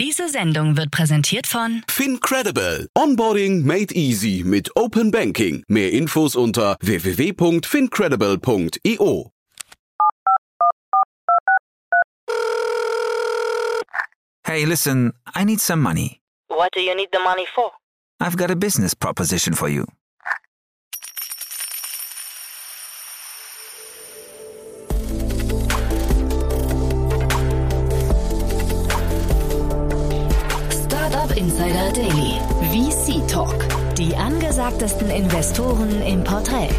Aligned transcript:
Diese 0.00 0.28
Sendung 0.30 0.78
wird 0.78 0.90
präsentiert 0.90 1.46
von 1.46 1.82
FinCredible. 1.86 2.88
Onboarding 2.96 3.66
made 3.66 3.94
easy 3.94 4.42
mit 4.46 4.74
Open 4.74 5.10
Banking. 5.10 5.62
Mehr 5.68 5.92
Infos 5.92 6.36
unter 6.36 6.78
www.fincredible.io. 6.80 9.30
Hey, 14.46 14.64
listen, 14.64 15.12
I 15.36 15.44
need 15.44 15.60
some 15.60 15.82
money. 15.82 16.22
What 16.48 16.70
do 16.74 16.80
you 16.80 16.94
need 16.94 17.10
the 17.12 17.20
money 17.22 17.44
for? 17.54 17.70
I've 18.20 18.38
got 18.38 18.50
a 18.50 18.56
business 18.56 18.94
proposition 18.94 19.52
for 19.52 19.68
you. 19.68 19.84
Daily. 31.92 32.38
VC 32.70 33.26
Talk. 33.26 33.66
Die 33.96 34.14
angesagtesten 34.14 35.10
Investoren 35.10 36.00
im 36.02 36.22
Porträt. 36.22 36.70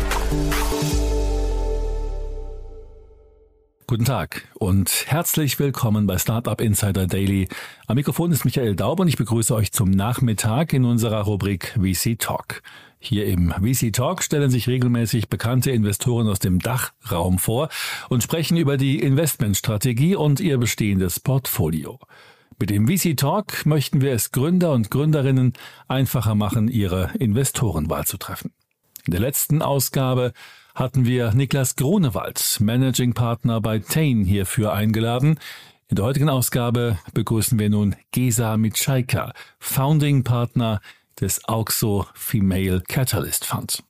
Guten 3.87 4.05
Tag 4.05 4.47
und 4.53 5.05
herzlich 5.07 5.59
willkommen 5.59 6.07
bei 6.07 6.17
Startup 6.17 6.61
Insider 6.61 7.07
Daily. 7.07 7.49
Am 7.87 7.95
Mikrofon 7.95 8.31
ist 8.31 8.45
Michael 8.45 8.77
Daub 8.77 9.01
und 9.01 9.09
ich 9.09 9.17
begrüße 9.17 9.53
euch 9.53 9.73
zum 9.73 9.89
Nachmittag 9.89 10.71
in 10.71 10.85
unserer 10.85 11.23
Rubrik 11.23 11.77
VC 11.77 12.17
Talk. 12.17 12.61
Hier 12.99 13.25
im 13.25 13.51
VC 13.51 13.91
Talk 13.91 14.23
stellen 14.23 14.49
sich 14.49 14.67
regelmäßig 14.67 15.27
bekannte 15.27 15.71
Investoren 15.71 16.29
aus 16.29 16.39
dem 16.39 16.59
Dachraum 16.59 17.37
vor 17.37 17.67
und 18.07 18.23
sprechen 18.23 18.55
über 18.55 18.77
die 18.77 19.01
Investmentstrategie 19.01 20.15
und 20.15 20.39
ihr 20.39 20.57
bestehendes 20.57 21.19
Portfolio. 21.19 21.99
Mit 22.61 22.69
dem 22.69 22.87
VC 22.87 23.17
Talk 23.17 23.65
möchten 23.65 24.01
wir 24.01 24.11
es 24.11 24.31
Gründer 24.31 24.71
und 24.73 24.91
Gründerinnen 24.91 25.53
einfacher 25.87 26.35
machen, 26.35 26.67
ihre 26.67 27.09
Investorenwahl 27.17 28.05
zu 28.05 28.17
treffen. 28.17 28.53
In 29.07 29.13
der 29.13 29.19
letzten 29.19 29.63
Ausgabe 29.63 30.31
hatten 30.75 31.07
wir 31.07 31.33
Niklas 31.33 31.75
Grunewald, 31.75 32.59
Managing 32.59 33.15
Partner 33.15 33.61
bei 33.61 33.79
Tain, 33.79 34.25
hierfür 34.25 34.73
eingeladen. 34.73 35.39
In 35.87 35.95
der 35.95 36.05
heutigen 36.05 36.29
Ausgabe 36.29 36.99
begrüßen 37.15 37.57
wir 37.57 37.71
nun 37.71 37.95
Gesa 38.11 38.55
Mitschaika, 38.57 39.33
Founding 39.57 40.23
Partner 40.23 40.81
des 41.19 41.43
Auxo 41.45 42.05
Female 42.13 42.83
Catalyst 42.87 43.43
Fund. 43.43 43.83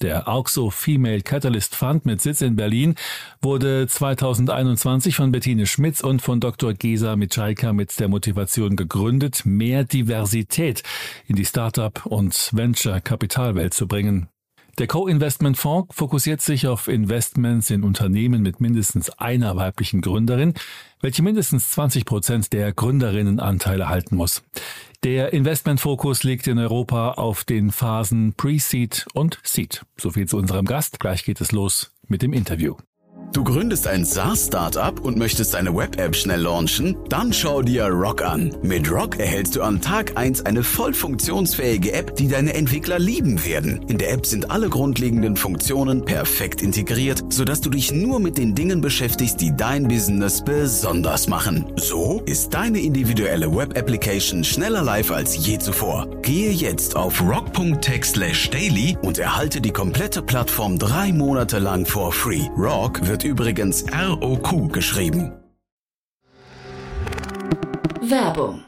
Der 0.00 0.28
Auxo 0.28 0.70
Female 0.70 1.22
Catalyst 1.22 1.74
Fund 1.74 2.06
mit 2.06 2.20
Sitz 2.20 2.40
in 2.40 2.54
Berlin 2.54 2.94
wurde 3.42 3.88
2021 3.88 5.16
von 5.16 5.32
Bettine 5.32 5.66
Schmitz 5.66 6.02
und 6.02 6.22
von 6.22 6.38
Dr. 6.38 6.72
Gesa 6.72 7.16
Mitschaika 7.16 7.72
mit 7.72 7.98
der 7.98 8.06
Motivation 8.06 8.76
gegründet, 8.76 9.42
mehr 9.44 9.82
Diversität 9.82 10.84
in 11.26 11.34
die 11.34 11.44
Startup- 11.44 12.06
und 12.06 12.50
Venture-Kapitalwelt 12.52 13.74
zu 13.74 13.88
bringen. 13.88 14.28
Der 14.78 14.86
Co-Investment-Fonds 14.86 15.92
fokussiert 15.92 16.40
sich 16.40 16.68
auf 16.68 16.86
Investments 16.86 17.68
in 17.70 17.82
Unternehmen 17.82 18.42
mit 18.42 18.60
mindestens 18.60 19.10
einer 19.10 19.56
weiblichen 19.56 20.02
Gründerin, 20.02 20.54
welche 21.00 21.24
mindestens 21.24 21.70
20 21.70 22.04
Prozent 22.04 22.52
der 22.52 22.72
Gründerinnenanteile 22.72 23.88
halten 23.88 24.14
muss. 24.14 24.44
Der 25.04 25.32
Investmentfokus 25.32 26.24
liegt 26.24 26.48
in 26.48 26.58
Europa 26.58 27.12
auf 27.12 27.44
den 27.44 27.70
Phasen 27.70 28.34
Pre-Seed 28.34 29.06
und 29.14 29.38
Seed. 29.44 29.84
Soviel 29.96 30.26
zu 30.26 30.36
unserem 30.36 30.66
Gast. 30.66 30.98
Gleich 30.98 31.24
geht 31.24 31.40
es 31.40 31.52
los 31.52 31.94
mit 32.08 32.22
dem 32.22 32.32
Interview. 32.32 32.74
Du 33.32 33.44
gründest 33.44 33.86
ein 33.86 34.06
SaaS-Startup 34.06 34.98
und 35.00 35.18
möchtest 35.18 35.52
deine 35.52 35.76
Web-App 35.76 36.16
schnell 36.16 36.40
launchen? 36.40 36.96
Dann 37.10 37.32
schau 37.32 37.60
dir 37.60 37.84
Rock 37.86 38.22
an. 38.22 38.54
Mit 38.62 38.90
Rock 38.90 39.18
erhältst 39.18 39.54
du 39.54 39.62
an 39.62 39.82
Tag 39.82 40.16
1 40.16 40.46
eine 40.46 40.62
voll 40.62 40.94
funktionsfähige 40.94 41.92
App, 41.92 42.16
die 42.16 42.26
deine 42.26 42.54
Entwickler 42.54 42.98
lieben 42.98 43.44
werden. 43.44 43.82
In 43.88 43.98
der 43.98 44.12
App 44.12 44.24
sind 44.24 44.50
alle 44.50 44.70
grundlegenden 44.70 45.36
Funktionen 45.36 46.06
perfekt 46.06 46.62
integriert, 46.62 47.22
sodass 47.28 47.60
du 47.60 47.68
dich 47.68 47.92
nur 47.92 48.18
mit 48.18 48.38
den 48.38 48.54
Dingen 48.54 48.80
beschäftigst, 48.80 49.40
die 49.42 49.54
dein 49.54 49.88
Business 49.88 50.42
besonders 50.42 51.28
machen. 51.28 51.66
So 51.76 52.22
ist 52.24 52.54
deine 52.54 52.80
individuelle 52.80 53.54
Web-Application 53.54 54.42
schneller 54.42 54.82
live 54.82 55.10
als 55.10 55.46
je 55.46 55.58
zuvor. 55.58 56.08
Gehe 56.22 56.50
jetzt 56.50 56.96
auf 56.96 57.20
rock.tech/daily 57.20 58.96
und 59.02 59.18
erhalte 59.18 59.60
die 59.60 59.70
komplette 59.72 60.22
Plattform 60.22 60.78
drei 60.78 61.12
Monate 61.12 61.58
lang 61.58 61.84
for 61.84 62.10
free. 62.10 62.48
Rock 62.56 63.06
wird 63.06 63.17
übrigens 63.24 63.84
ROQ 63.92 64.72
geschrieben. 64.72 65.32
Werbung. 68.00 68.64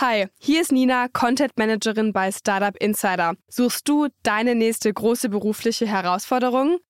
Hi, 0.00 0.28
hier 0.38 0.62
ist 0.62 0.70
Nina, 0.72 1.08
Content 1.08 1.58
Managerin 1.58 2.12
bei 2.12 2.30
Startup 2.30 2.76
Insider. 2.76 3.34
Suchst 3.48 3.88
du 3.88 4.08
deine 4.22 4.54
nächste 4.54 4.92
große 4.92 5.28
berufliche 5.28 5.86
Herausforderung? 5.86 6.78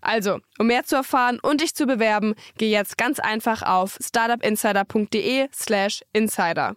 Also, 0.00 0.38
um 0.58 0.66
mehr 0.66 0.84
zu 0.84 0.96
erfahren 0.96 1.38
und 1.40 1.60
dich 1.60 1.74
zu 1.74 1.86
bewerben, 1.86 2.34
geh 2.56 2.70
jetzt 2.70 2.98
ganz 2.98 3.18
einfach 3.18 3.62
auf 3.62 3.98
startupinsider.de/slash 4.00 6.02
insider. 6.12 6.76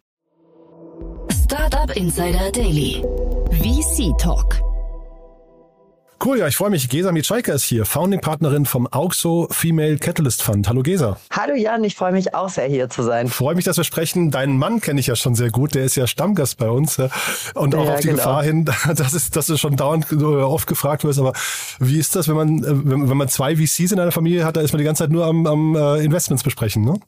Startup 1.29 1.95
Insider 1.97 2.51
Daily. 2.51 3.03
VC 3.51 4.17
Talk. 4.17 4.70
Cool, 6.23 6.37
ja, 6.37 6.47
ich 6.47 6.55
freue 6.55 6.69
mich. 6.69 6.87
Gesa 6.87 7.11
Mitschaika 7.11 7.51
ist 7.51 7.63
hier, 7.63 7.83
Founding-Partnerin 7.83 8.67
vom 8.67 8.85
Auxo 8.85 9.47
Female 9.49 9.97
Catalyst 9.97 10.43
Fund. 10.43 10.69
Hallo 10.69 10.83
Gesa. 10.83 11.17
Hallo 11.31 11.55
Jan, 11.55 11.83
ich 11.83 11.95
freue 11.95 12.11
mich 12.11 12.35
auch 12.35 12.49
sehr 12.49 12.67
hier 12.67 12.89
zu 12.89 13.01
sein. 13.01 13.27
Freue 13.27 13.55
mich, 13.55 13.65
dass 13.65 13.77
wir 13.77 13.83
sprechen. 13.83 14.29
Deinen 14.29 14.55
Mann 14.59 14.81
kenne 14.81 14.99
ich 14.99 15.07
ja 15.07 15.15
schon 15.15 15.33
sehr 15.33 15.49
gut, 15.49 15.73
der 15.73 15.83
ist 15.83 15.95
ja 15.95 16.05
Stammgast 16.05 16.59
bei 16.59 16.69
uns. 16.69 16.99
Und 17.55 17.73
auch 17.73 17.85
ja, 17.85 17.93
auf 17.95 18.01
die 18.01 18.09
genau. 18.09 18.17
Gefahr 18.17 18.43
hin, 18.43 18.65
dass 18.95 19.13
es, 19.13 19.31
dass 19.31 19.49
es 19.49 19.59
schon 19.59 19.75
dauernd 19.75 20.13
oft 20.13 20.67
gefragt 20.67 21.03
wird. 21.05 21.17
Aber 21.17 21.33
wie 21.79 21.97
ist 21.97 22.15
das, 22.15 22.27
wenn 22.27 22.35
man, 22.35 22.61
wenn, 22.67 23.17
man 23.17 23.27
zwei 23.27 23.55
VCs 23.55 23.91
in 23.91 23.99
einer 23.99 24.11
Familie 24.11 24.45
hat, 24.45 24.57
da 24.57 24.61
ist 24.61 24.73
man 24.73 24.77
die 24.77 24.85
ganze 24.85 25.03
Zeit 25.03 25.11
nur 25.11 25.25
am, 25.25 25.47
am 25.47 25.75
äh, 25.75 26.03
Investments 26.03 26.43
besprechen, 26.43 26.85
ne? 26.85 26.99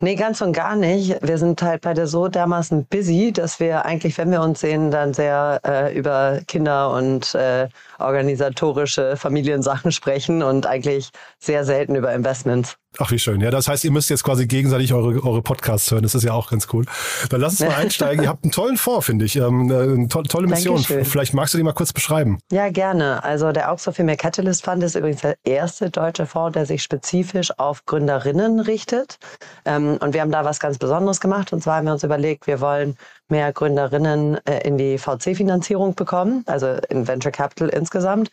Nee, 0.00 0.14
ganz 0.16 0.40
und 0.40 0.52
gar 0.52 0.76
nicht. 0.76 1.16
Wir 1.22 1.38
sind 1.38 1.62
halt 1.62 1.82
beide 1.82 2.06
so 2.06 2.28
dermaßen 2.28 2.86
busy, 2.86 3.32
dass 3.32 3.60
wir 3.60 3.84
eigentlich, 3.84 4.18
wenn 4.18 4.30
wir 4.30 4.42
uns 4.42 4.60
sehen, 4.60 4.90
dann 4.90 5.14
sehr 5.14 5.60
äh, 5.66 5.96
über 5.96 6.40
Kinder 6.48 6.90
und 6.92 7.34
äh, 7.34 7.68
organisatorische 7.98 9.16
Familiensachen 9.16 9.92
sprechen 9.92 10.42
und 10.42 10.66
eigentlich 10.66 11.10
sehr 11.38 11.64
selten 11.64 11.94
über 11.94 12.12
Investments. 12.12 12.76
Ach, 12.98 13.10
wie 13.10 13.18
schön. 13.18 13.40
Ja, 13.40 13.50
das 13.50 13.68
heißt, 13.68 13.84
ihr 13.84 13.90
müsst 13.90 14.10
jetzt 14.10 14.22
quasi 14.22 14.46
gegenseitig 14.46 14.92
eure, 14.92 15.22
eure 15.24 15.40
Podcasts 15.40 15.90
hören. 15.90 16.02
Das 16.02 16.14
ist 16.14 16.24
ja 16.24 16.32
auch 16.32 16.50
ganz 16.50 16.68
cool. 16.72 16.84
Dann 17.30 17.40
lass 17.40 17.52
uns 17.52 17.60
mal 17.60 17.76
einsteigen. 17.76 18.24
ihr 18.24 18.28
habt 18.28 18.44
einen 18.44 18.52
tollen 18.52 18.76
Fonds, 18.76 19.06
finde 19.06 19.24
ich. 19.24 19.36
Ähm, 19.36 19.70
eine 19.72 20.08
to 20.08 20.22
tolle 20.22 20.46
Mission. 20.46 20.76
Dankeschön. 20.76 21.04
Vielleicht 21.04 21.32
magst 21.32 21.54
du 21.54 21.58
die 21.58 21.64
mal 21.64 21.72
kurz 21.72 21.92
beschreiben. 21.92 22.38
Ja, 22.50 22.68
gerne. 22.68 23.24
Also 23.24 23.50
der 23.52 23.72
Oxford 23.72 23.96
Female 23.96 24.18
Catalyst 24.18 24.64
Fund 24.64 24.82
ist 24.82 24.94
übrigens 24.94 25.22
der 25.22 25.36
erste 25.44 25.90
deutsche 25.90 26.26
Fonds, 26.26 26.52
der 26.52 26.66
sich 26.66 26.82
spezifisch 26.82 27.58
auf 27.58 27.86
Gründerinnen 27.86 28.60
richtet. 28.60 29.18
Ähm, 29.64 29.96
und 30.00 30.12
wir 30.12 30.20
haben 30.20 30.30
da 30.30 30.44
was 30.44 30.60
ganz 30.60 30.76
Besonderes 30.76 31.20
gemacht. 31.20 31.52
Und 31.52 31.62
zwar 31.62 31.76
haben 31.76 31.86
wir 31.86 31.94
uns 31.94 32.04
überlegt, 32.04 32.46
wir 32.46 32.60
wollen 32.60 32.96
mehr 33.28 33.52
Gründerinnen 33.52 34.38
äh, 34.46 34.66
in 34.66 34.76
die 34.76 34.98
VC-Finanzierung 34.98 35.94
bekommen, 35.94 36.44
also 36.46 36.76
in 36.90 37.08
Venture 37.08 37.32
Capital 37.32 37.70
insgesamt 37.70 38.30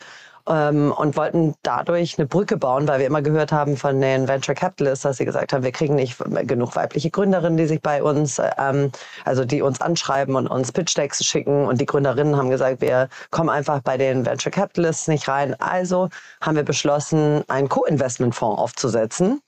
ähm, 0.47 0.91
und 0.91 1.18
wollten 1.18 1.56
dadurch 1.63 2.18
eine 2.18 2.27
Brücke 2.27 2.57
bauen, 2.57 2.88
weil 2.88 3.00
wir 3.00 3.07
immer 3.07 3.21
gehört 3.21 3.51
haben 3.51 3.77
von 3.77 4.00
den 4.00 4.27
Venture 4.27 4.56
Capitalists, 4.56 5.03
dass 5.03 5.18
sie 5.18 5.25
gesagt 5.25 5.53
haben, 5.53 5.63
wir 5.63 5.71
kriegen 5.71 5.95
nicht 5.95 6.18
genug 6.47 6.75
weibliche 6.75 7.09
Gründerinnen, 7.09 7.57
die 7.57 7.68
sich 7.68 7.81
bei 7.81 8.03
uns, 8.03 8.41
ähm, 8.57 8.91
also 9.25 9.45
die 9.45 9.62
uns 9.62 9.81
anschreiben 9.81 10.36
und 10.36 10.47
uns 10.47 10.71
Pitch 10.71 10.97
Decks 10.97 11.24
schicken. 11.24 11.68
Und 11.68 11.81
die 11.81 11.86
Gründerinnen 11.86 12.36
haben 12.36 12.50
gesagt, 12.50 12.81
wir 12.81 13.09
kommen 13.31 13.50
einfach 13.50 13.81
bei 13.81 13.97
den 13.97 14.25
Venture 14.25 14.51
Capitalists 14.51 15.07
nicht 15.07 15.27
rein. 15.27 15.56
Also 15.59 16.09
haben 16.41 16.56
wir 16.56 16.63
beschlossen, 16.63 17.44
einen 17.47 17.69
Co-Investment-Fonds 17.69 18.59
aufzusetzen 18.59 19.41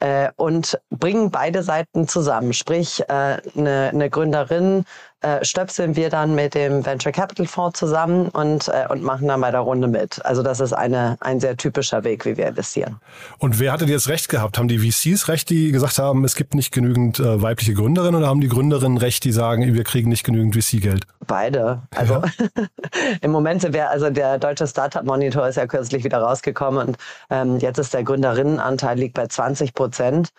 äh, 0.00 0.30
und 0.36 0.78
bringen 0.90 1.30
beide 1.30 1.62
Seiten 1.62 2.08
zusammen. 2.08 2.52
Sprich, 2.52 3.00
äh, 3.08 3.38
eine, 3.56 3.90
eine 3.92 4.10
Gründerin 4.10 4.84
äh, 5.20 5.44
stöpseln 5.44 5.96
wir 5.96 6.10
dann 6.10 6.36
mit 6.36 6.54
dem 6.54 6.86
Venture 6.86 7.10
Capital 7.10 7.46
Fonds 7.46 7.78
zusammen 7.78 8.28
und, 8.28 8.68
äh, 8.68 8.86
und 8.88 9.02
machen 9.02 9.26
dann 9.26 9.40
bei 9.40 9.50
der 9.50 9.60
Runde 9.60 9.88
mit. 9.88 10.24
Also 10.24 10.44
das 10.44 10.60
ist 10.60 10.72
eine, 10.72 11.16
ein 11.20 11.40
sehr 11.40 11.56
typischer 11.56 12.04
Weg, 12.04 12.24
wie 12.24 12.36
wir 12.36 12.46
investieren. 12.46 13.00
Und 13.38 13.58
wer 13.58 13.72
hatte 13.72 13.84
jetzt 13.86 14.08
recht 14.08 14.28
gehabt? 14.28 14.58
Haben 14.58 14.68
die 14.68 14.78
VCs 14.78 15.26
recht, 15.26 15.50
die 15.50 15.72
gesagt 15.72 15.98
haben, 15.98 16.24
es 16.24 16.36
gibt 16.36 16.54
nicht 16.54 16.72
genügend 16.72 17.18
äh, 17.18 17.42
weibliche 17.42 17.74
Gründerinnen 17.74 18.14
oder 18.14 18.28
haben 18.28 18.40
die 18.40 18.48
Gründerinnen 18.48 18.96
recht, 18.96 19.24
die 19.24 19.32
sagen, 19.32 19.74
wir 19.74 19.84
kriegen 19.84 20.08
nicht 20.08 20.22
genügend 20.22 20.54
VC-Geld? 20.54 21.04
Beide. 21.26 21.82
Also 21.96 22.22
ja. 22.22 22.66
im 23.20 23.32
Moment 23.32 23.62
sind 23.62 23.74
wir, 23.74 23.90
also 23.90 24.10
der 24.10 24.38
deutsche 24.38 24.68
Startup 24.68 25.04
Monitor 25.04 25.48
ist 25.48 25.56
ja 25.56 25.66
kürzlich 25.66 26.04
wieder 26.04 26.18
rausgekommen 26.18 26.88
und 26.88 26.96
ähm, 27.30 27.58
jetzt 27.58 27.78
ist 27.78 27.92
der 27.92 28.04
Gründerinnenanteil 28.04 28.96
liegt 28.96 29.14
bei 29.14 29.26
20 29.26 29.74
Prozent, 29.74 30.30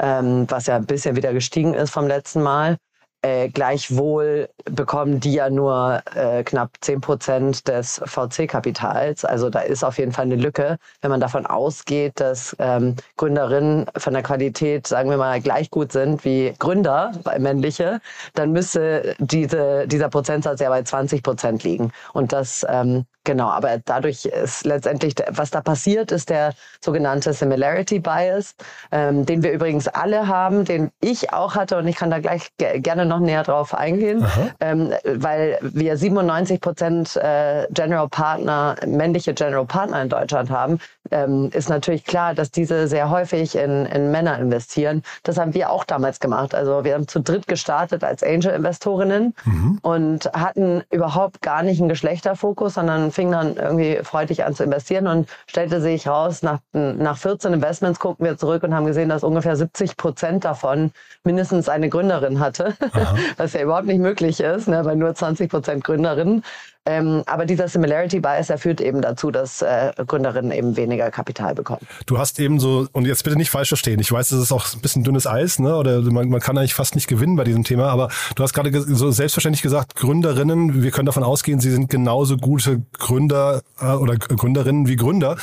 ähm, 0.00 0.46
was 0.48 0.66
ja 0.66 0.74
ein 0.74 0.86
bisschen 0.86 1.14
wieder 1.14 1.32
gestiegen 1.32 1.74
ist 1.74 1.90
vom 1.90 2.08
letzten 2.08 2.42
Mal. 2.42 2.76
Äh, 3.24 3.48
gleichwohl 3.48 4.50
bekommen 4.66 5.18
die 5.18 5.32
ja 5.32 5.48
nur 5.48 6.02
äh, 6.14 6.44
knapp 6.44 6.72
10 6.82 7.00
Prozent 7.00 7.66
des 7.66 8.02
VC-Kapitals. 8.04 9.24
Also 9.24 9.48
da 9.48 9.60
ist 9.60 9.82
auf 9.82 9.96
jeden 9.96 10.12
Fall 10.12 10.26
eine 10.26 10.36
Lücke. 10.36 10.76
Wenn 11.00 11.10
man 11.10 11.20
davon 11.20 11.46
ausgeht, 11.46 12.20
dass 12.20 12.54
ähm, 12.58 12.96
Gründerinnen 13.16 13.86
von 13.96 14.12
der 14.12 14.22
Qualität, 14.22 14.86
sagen 14.86 15.08
wir 15.08 15.16
mal, 15.16 15.40
gleich 15.40 15.70
gut 15.70 15.90
sind 15.90 16.22
wie 16.26 16.52
Gründer, 16.58 17.12
männliche, 17.38 18.02
dann 18.34 18.52
müsste 18.52 19.16
diese, 19.18 19.88
dieser 19.88 20.10
Prozentsatz 20.10 20.60
ja 20.60 20.68
bei 20.68 20.82
20 20.82 21.22
Prozent 21.22 21.64
liegen. 21.64 21.92
Und 22.12 22.34
das 22.34 22.66
ähm, 22.68 23.06
Genau, 23.24 23.48
aber 23.48 23.78
dadurch 23.82 24.26
ist 24.26 24.66
letztendlich, 24.66 25.14
was 25.30 25.50
da 25.50 25.62
passiert, 25.62 26.12
ist 26.12 26.28
der 26.28 26.52
sogenannte 26.80 27.32
Similarity 27.32 27.98
Bias, 27.98 28.54
ähm, 28.92 29.24
den 29.24 29.42
wir 29.42 29.52
übrigens 29.52 29.88
alle 29.88 30.28
haben, 30.28 30.66
den 30.66 30.90
ich 31.00 31.32
auch 31.32 31.54
hatte 31.54 31.78
und 31.78 31.88
ich 31.88 31.96
kann 31.96 32.10
da 32.10 32.18
gleich 32.18 32.50
gerne 32.58 33.06
noch 33.06 33.20
näher 33.20 33.42
drauf 33.42 33.74
eingehen, 33.74 34.26
ähm, 34.60 34.92
weil 35.04 35.58
wir 35.62 35.96
97 35.96 36.60
Prozent 36.60 37.16
äh, 37.16 37.66
General 37.70 38.08
Partner, 38.08 38.76
männliche 38.86 39.32
General 39.32 39.64
Partner 39.64 40.02
in 40.02 40.10
Deutschland 40.10 40.50
haben, 40.50 40.78
ähm, 41.10 41.50
ist 41.52 41.68
natürlich 41.68 42.04
klar, 42.04 42.34
dass 42.34 42.50
diese 42.50 42.88
sehr 42.88 43.08
häufig 43.08 43.56
in, 43.56 43.86
in 43.86 44.10
Männer 44.10 44.38
investieren. 44.38 45.02
Das 45.22 45.38
haben 45.38 45.54
wir 45.54 45.70
auch 45.70 45.84
damals 45.84 46.20
gemacht. 46.20 46.54
Also 46.54 46.84
wir 46.84 46.94
haben 46.94 47.08
zu 47.08 47.20
dritt 47.20 47.46
gestartet 47.46 48.04
als 48.04 48.22
Angel-Investorinnen 48.22 49.34
mhm. 49.44 49.78
und 49.82 50.30
hatten 50.32 50.82
überhaupt 50.90 51.40
gar 51.40 51.62
nicht 51.62 51.80
einen 51.80 51.88
Geschlechterfokus, 51.88 52.74
sondern 52.74 53.12
fing 53.14 53.30
dann 53.30 53.56
irgendwie 53.56 54.00
freudig 54.02 54.44
an 54.44 54.54
zu 54.54 54.64
investieren 54.64 55.06
und 55.06 55.28
stellte 55.46 55.80
sich 55.80 56.06
raus, 56.06 56.42
nach, 56.42 56.58
nach 56.72 57.16
14 57.16 57.52
Investments 57.52 58.00
gucken 58.00 58.26
wir 58.26 58.36
zurück 58.36 58.62
und 58.62 58.74
haben 58.74 58.86
gesehen, 58.86 59.08
dass 59.08 59.24
ungefähr 59.24 59.56
70 59.56 59.96
Prozent 59.96 60.44
davon 60.44 60.92
mindestens 61.22 61.68
eine 61.68 61.88
Gründerin 61.88 62.40
hatte, 62.40 62.74
was 63.36 63.52
ja 63.52 63.62
überhaupt 63.62 63.86
nicht 63.86 64.00
möglich 64.00 64.40
ist, 64.40 64.68
ne, 64.68 64.84
weil 64.84 64.96
nur 64.96 65.14
20 65.14 65.50
Prozent 65.50 65.84
Gründerinnen. 65.84 66.42
Ähm, 66.86 67.22
aber 67.26 67.46
dieser 67.46 67.66
Similarity 67.66 68.20
Bias, 68.20 68.48
der 68.48 68.58
führt 68.58 68.80
eben 68.80 69.00
dazu, 69.00 69.30
dass 69.30 69.62
äh, 69.62 69.92
Gründerinnen 70.06 70.52
eben 70.52 70.76
weniger 70.76 71.10
Kapital 71.10 71.54
bekommen. 71.54 71.86
Du 72.04 72.18
hast 72.18 72.38
eben 72.38 72.60
so, 72.60 72.86
und 72.92 73.06
jetzt 73.06 73.24
bitte 73.24 73.36
nicht 73.36 73.48
falsch 73.50 73.68
verstehen, 73.68 74.00
ich 74.00 74.12
weiß, 74.12 74.28
das 74.28 74.38
ist 74.38 74.52
auch 74.52 74.70
ein 74.74 74.80
bisschen 74.80 75.02
dünnes 75.02 75.26
Eis, 75.26 75.58
ne? 75.58 75.76
oder 75.76 76.02
man, 76.02 76.28
man 76.28 76.40
kann 76.40 76.58
eigentlich 76.58 76.74
fast 76.74 76.94
nicht 76.94 77.06
gewinnen 77.06 77.36
bei 77.36 77.44
diesem 77.44 77.64
Thema, 77.64 77.88
aber 77.88 78.10
du 78.36 78.42
hast 78.42 78.52
gerade 78.52 78.70
so 78.82 79.10
selbstverständlich 79.10 79.62
gesagt, 79.62 79.96
Gründerinnen, 79.96 80.82
wir 80.82 80.90
können 80.90 81.06
davon 81.06 81.22
ausgehen, 81.22 81.58
sie 81.58 81.70
sind 81.70 81.88
genauso 81.88 82.36
gute 82.36 82.82
Gründer 82.98 83.62
äh, 83.80 83.86
oder 83.86 84.16
Gründerinnen 84.16 84.86
wie 84.86 84.96
Gründer. 84.96 85.36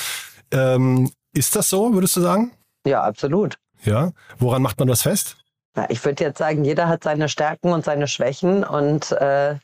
Ähm, 0.52 1.12
ist 1.34 1.56
das 1.56 1.70
so, 1.70 1.94
würdest 1.94 2.16
du 2.18 2.22
sagen? 2.22 2.52
Ja, 2.86 3.02
absolut. 3.04 3.58
Ja, 3.84 4.12
woran 4.38 4.62
macht 4.62 4.78
man 4.78 4.88
das 4.88 5.02
fest? 5.02 5.38
Ja, 5.76 5.86
ich 5.90 6.04
würde 6.04 6.24
jetzt 6.24 6.38
sagen, 6.38 6.66
jeder 6.66 6.88
hat 6.88 7.04
seine 7.04 7.30
Stärken 7.30 7.72
und 7.72 7.86
seine 7.86 8.08
Schwächen 8.08 8.64
und 8.64 9.12
äh, 9.14 9.56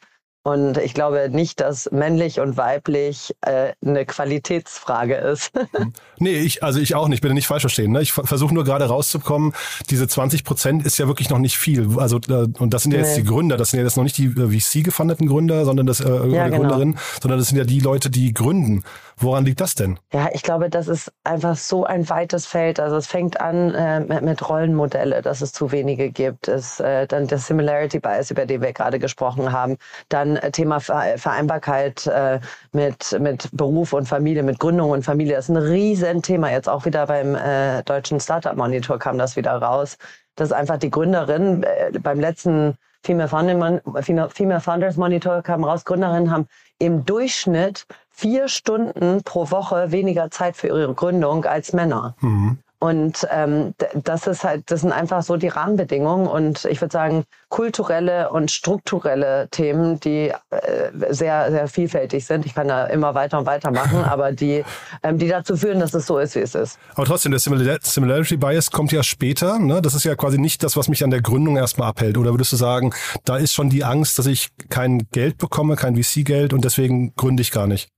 und 0.47 0.77
ich 0.77 0.94
glaube 0.94 1.27
nicht, 1.29 1.59
dass 1.59 1.91
männlich 1.91 2.39
und 2.39 2.55
weiblich 2.55 3.35
äh, 3.41 3.73
eine 3.85 4.05
Qualitätsfrage 4.05 5.15
ist. 5.15 5.51
nee, 6.19 6.35
ich, 6.35 6.63
also 6.63 6.79
ich 6.79 6.95
auch 6.95 7.09
nicht, 7.09 7.19
bitte 7.19 7.33
nicht 7.33 7.47
falsch 7.47 7.63
verstehen. 7.63 7.91
Ne? 7.91 8.01
Ich 8.01 8.13
versuche 8.13 8.53
nur 8.53 8.63
gerade 8.63 8.85
rauszukommen, 8.85 9.51
diese 9.89 10.07
20 10.07 10.45
Prozent 10.45 10.85
ist 10.85 10.99
ja 10.99 11.07
wirklich 11.07 11.29
noch 11.29 11.39
nicht 11.39 11.57
viel. 11.57 11.99
Also, 11.99 12.19
äh, 12.29 12.47
und 12.59 12.73
das 12.73 12.83
sind 12.83 12.94
ja 12.94 12.99
jetzt 12.99 13.17
nee. 13.17 13.23
die 13.23 13.27
Gründer, 13.27 13.57
das 13.57 13.71
sind 13.71 13.79
ja 13.79 13.83
jetzt 13.83 13.97
noch 13.97 14.05
nicht 14.05 14.17
die 14.17 14.27
äh, 14.27 14.61
VC 14.61 14.85
gefundeten 14.85 15.27
Gründer, 15.27 15.65
sondern 15.65 15.85
das 15.85 15.99
äh, 15.99 16.05
ja, 16.05 16.47
genau. 16.47 16.59
Gründerin, 16.59 16.97
sondern 17.21 17.39
das 17.39 17.49
sind 17.49 17.57
ja 17.57 17.65
die 17.65 17.81
Leute, 17.81 18.09
die 18.09 18.33
gründen. 18.33 18.85
Woran 19.19 19.45
liegt 19.45 19.61
das 19.61 19.73
denn? 19.73 19.99
Ja, 20.13 20.29
ich 20.31 20.44
glaube, 20.44 20.69
das 20.69 20.88
ist 20.88 21.11
einfach 21.23 21.57
so 21.57 21.85
ein 21.85 22.07
weites 22.07 22.45
Feld. 22.45 22.79
Also 22.79 22.97
es 22.97 23.07
fängt 23.07 23.41
an 23.41 23.73
äh, 23.73 23.99
mit, 23.99 24.21
mit 24.21 24.47
Rollenmodelle, 24.47 25.23
dass 25.23 25.41
es 25.41 25.51
zu 25.51 25.71
wenige 25.71 26.11
gibt. 26.11 26.47
Es, 26.47 26.79
äh, 26.79 27.07
dann 27.07 27.25
der 27.25 27.39
Similarity 27.39 27.99
Bias, 27.99 28.29
über 28.29 28.45
den 28.45 28.61
wir 28.61 28.73
gerade 28.73 28.99
gesprochen 28.99 29.51
haben. 29.51 29.77
Dann 30.09 30.37
äh, 30.38 30.51
Thema 30.51 30.80
Vereinbarkeit 30.80 32.07
äh, 32.07 32.39
mit, 32.72 33.18
mit 33.19 33.50
Beruf 33.51 33.94
und 33.94 34.07
Familie, 34.07 34.44
mit 34.44 34.60
Gründung 34.60 34.92
und 34.92 35.04
Familie. 35.04 35.36
Das 35.36 35.50
ist 35.50 35.56
ein 35.56 35.57
Riesenthema. 35.57 36.50
Jetzt 36.50 36.69
auch 36.69 36.86
wieder 36.86 37.07
beim 37.07 37.36
äh, 37.36 37.84
deutschen 37.84 38.19
Startup 38.19 38.56
Monitor 38.56 39.00
kam 39.00 39.18
das 39.18 39.36
wieder 39.36 39.54
raus. 39.54 39.98
Dass 40.36 40.51
einfach 40.51 40.78
die 40.78 40.92
Gründerin 40.92 41.63
äh, 41.63 41.98
beim 42.00 42.19
letzten 42.19 42.78
Female, 43.04 43.30
Founders 43.30 44.98
Monitor 44.98 45.42
kam 45.42 45.63
raus, 45.63 45.86
Gründerinnen 45.86 46.31
haben 46.31 46.48
im 46.80 47.06
Durchschnitt 47.06 47.86
vier 48.10 48.48
Stunden 48.48 49.24
pro 49.24 49.50
Woche 49.51 49.92
weniger 49.92 50.30
Zeit 50.31 50.57
für 50.57 50.68
ihre 50.68 50.94
Gründung 50.94 51.45
als 51.45 51.74
Männer. 51.74 52.16
Mhm. 52.19 52.57
Und 52.79 53.27
ähm, 53.31 53.74
das 53.95 54.27
ist 54.27 54.44
halt, 54.44 54.69
das 54.69 54.81
sind 54.81 54.91
einfach 54.91 55.24
so 55.24 55.35
die 55.35 55.47
Rahmenbedingungen 55.47 56.27
und 56.27 56.65
ich 56.65 56.79
würde 56.79 56.94
sagen 56.94 57.24
kulturelle 57.50 58.29
und 58.29 58.51
strukturelle 58.51 59.47
Themen, 59.50 60.00
die 60.00 60.31
äh, 60.51 60.91
sehr 61.09 61.50
sehr 61.50 61.68
vielfältig 61.68 62.25
sind. 62.25 62.45
Ich 62.45 62.53
kann 62.53 62.68
da 62.68 62.85
immer 62.85 63.15
weiter 63.15 63.39
und 63.39 63.47
weiter 63.47 63.71
machen, 63.71 64.03
aber 64.03 64.31
die 64.31 64.63
ähm, 65.01 65.18
die 65.18 65.27
dazu 65.27 65.57
führen, 65.57 65.79
dass 65.79 65.94
es 65.95 66.06
so 66.06 66.19
ist, 66.19 66.35
wie 66.35 66.39
es 66.39 66.53
ist. 66.53 66.77
Aber 66.94 67.06
trotzdem, 67.06 67.31
der 67.31 67.39
Similarity 67.39 68.38
Bias 68.38 68.69
kommt 68.69 68.91
ja 68.91 69.01
später. 69.01 69.57
Ne? 69.57 69.81
Das 69.81 69.95
ist 69.95 70.03
ja 70.03 70.15
quasi 70.15 70.38
nicht 70.38 70.62
das, 70.62 70.77
was 70.77 70.88
mich 70.88 71.03
an 71.03 71.09
der 71.09 71.21
Gründung 71.21 71.57
erstmal 71.57 71.89
abhält. 71.89 72.18
Oder 72.18 72.31
würdest 72.31 72.51
du 72.51 72.57
sagen, 72.57 72.94
da 73.25 73.38
ist 73.38 73.53
schon 73.53 73.69
die 73.69 73.83
Angst, 73.83 74.19
dass 74.19 74.27
ich 74.27 74.50
kein 74.69 75.07
Geld 75.12 75.39
bekomme, 75.39 75.75
kein 75.75 75.95
VC-Geld 75.95 76.53
und 76.53 76.63
deswegen 76.63 77.15
gründe 77.15 77.41
ich 77.41 77.51
gar 77.51 77.65
nicht? 77.65 77.89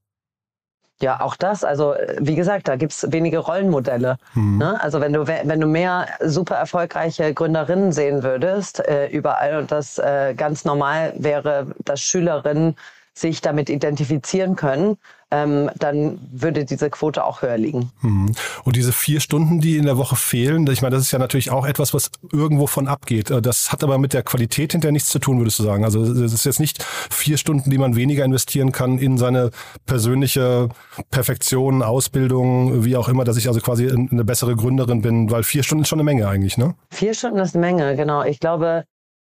Ja, 1.01 1.21
auch 1.21 1.35
das. 1.35 1.63
Also 1.63 1.95
wie 2.19 2.35
gesagt, 2.35 2.67
da 2.67 2.75
gibt's 2.75 3.07
wenige 3.09 3.39
Rollenmodelle. 3.39 4.17
Mhm. 4.33 4.57
Ne? 4.57 4.81
Also 4.81 4.99
wenn 4.99 5.13
du 5.13 5.27
wenn 5.27 5.59
du 5.59 5.67
mehr 5.67 6.07
super 6.19 6.55
erfolgreiche 6.55 7.33
Gründerinnen 7.33 7.91
sehen 7.91 8.21
würdest 8.23 8.85
äh, 8.85 9.07
überall 9.07 9.57
und 9.57 9.71
das 9.71 9.97
äh, 9.97 10.33
ganz 10.35 10.65
normal 10.65 11.13
wäre, 11.17 11.67
dass 11.85 12.01
Schülerinnen 12.01 12.75
sich 13.19 13.41
damit 13.41 13.69
identifizieren 13.69 14.55
können, 14.55 14.97
ähm, 15.31 15.69
dann 15.77 16.19
würde 16.31 16.65
diese 16.65 16.89
Quote 16.89 17.23
auch 17.23 17.41
höher 17.41 17.57
liegen. 17.57 17.91
Mhm. 18.01 18.31
Und 18.63 18.75
diese 18.75 18.91
vier 18.91 19.19
Stunden, 19.19 19.59
die 19.59 19.77
in 19.77 19.85
der 19.85 19.97
Woche 19.97 20.15
fehlen, 20.15 20.65
ich 20.71 20.81
meine, 20.81 20.95
das 20.95 21.05
ist 21.05 21.11
ja 21.11 21.19
natürlich 21.19 21.51
auch 21.51 21.67
etwas, 21.67 21.93
was 21.93 22.09
irgendwo 22.31 22.65
von 22.65 22.87
abgeht. 22.87 23.29
Äh, 23.29 23.41
das 23.41 23.71
hat 23.71 23.83
aber 23.83 23.97
mit 23.97 24.13
der 24.13 24.23
Qualität 24.23 24.71
hinterher 24.71 24.91
nichts 24.91 25.09
zu 25.09 25.19
tun, 25.19 25.37
würdest 25.37 25.59
du 25.59 25.63
sagen. 25.63 25.83
Also 25.83 26.01
es 26.03 26.33
ist 26.33 26.45
jetzt 26.45 26.59
nicht 26.59 26.83
vier 26.83 27.37
Stunden, 27.37 27.69
die 27.69 27.77
man 27.77 27.95
weniger 27.95 28.25
investieren 28.25 28.71
kann 28.71 28.97
in 28.97 29.17
seine 29.17 29.51
persönliche 29.85 30.69
Perfektion, 31.11 31.83
Ausbildung, 31.83 32.83
wie 32.83 32.97
auch 32.97 33.07
immer, 33.07 33.23
dass 33.23 33.37
ich 33.37 33.47
also 33.47 33.59
quasi 33.59 33.89
eine 33.89 34.23
bessere 34.23 34.55
Gründerin 34.55 35.01
bin, 35.01 35.29
weil 35.29 35.43
vier 35.43 35.63
Stunden 35.63 35.83
ist 35.83 35.89
schon 35.89 35.99
eine 35.99 36.05
Menge 36.05 36.27
eigentlich, 36.27 36.57
ne? 36.57 36.75
Vier 36.89 37.13
Stunden 37.13 37.39
ist 37.39 37.55
eine 37.55 37.65
Menge, 37.65 37.95
genau. 37.95 38.23
Ich 38.23 38.39
glaube, 38.39 38.85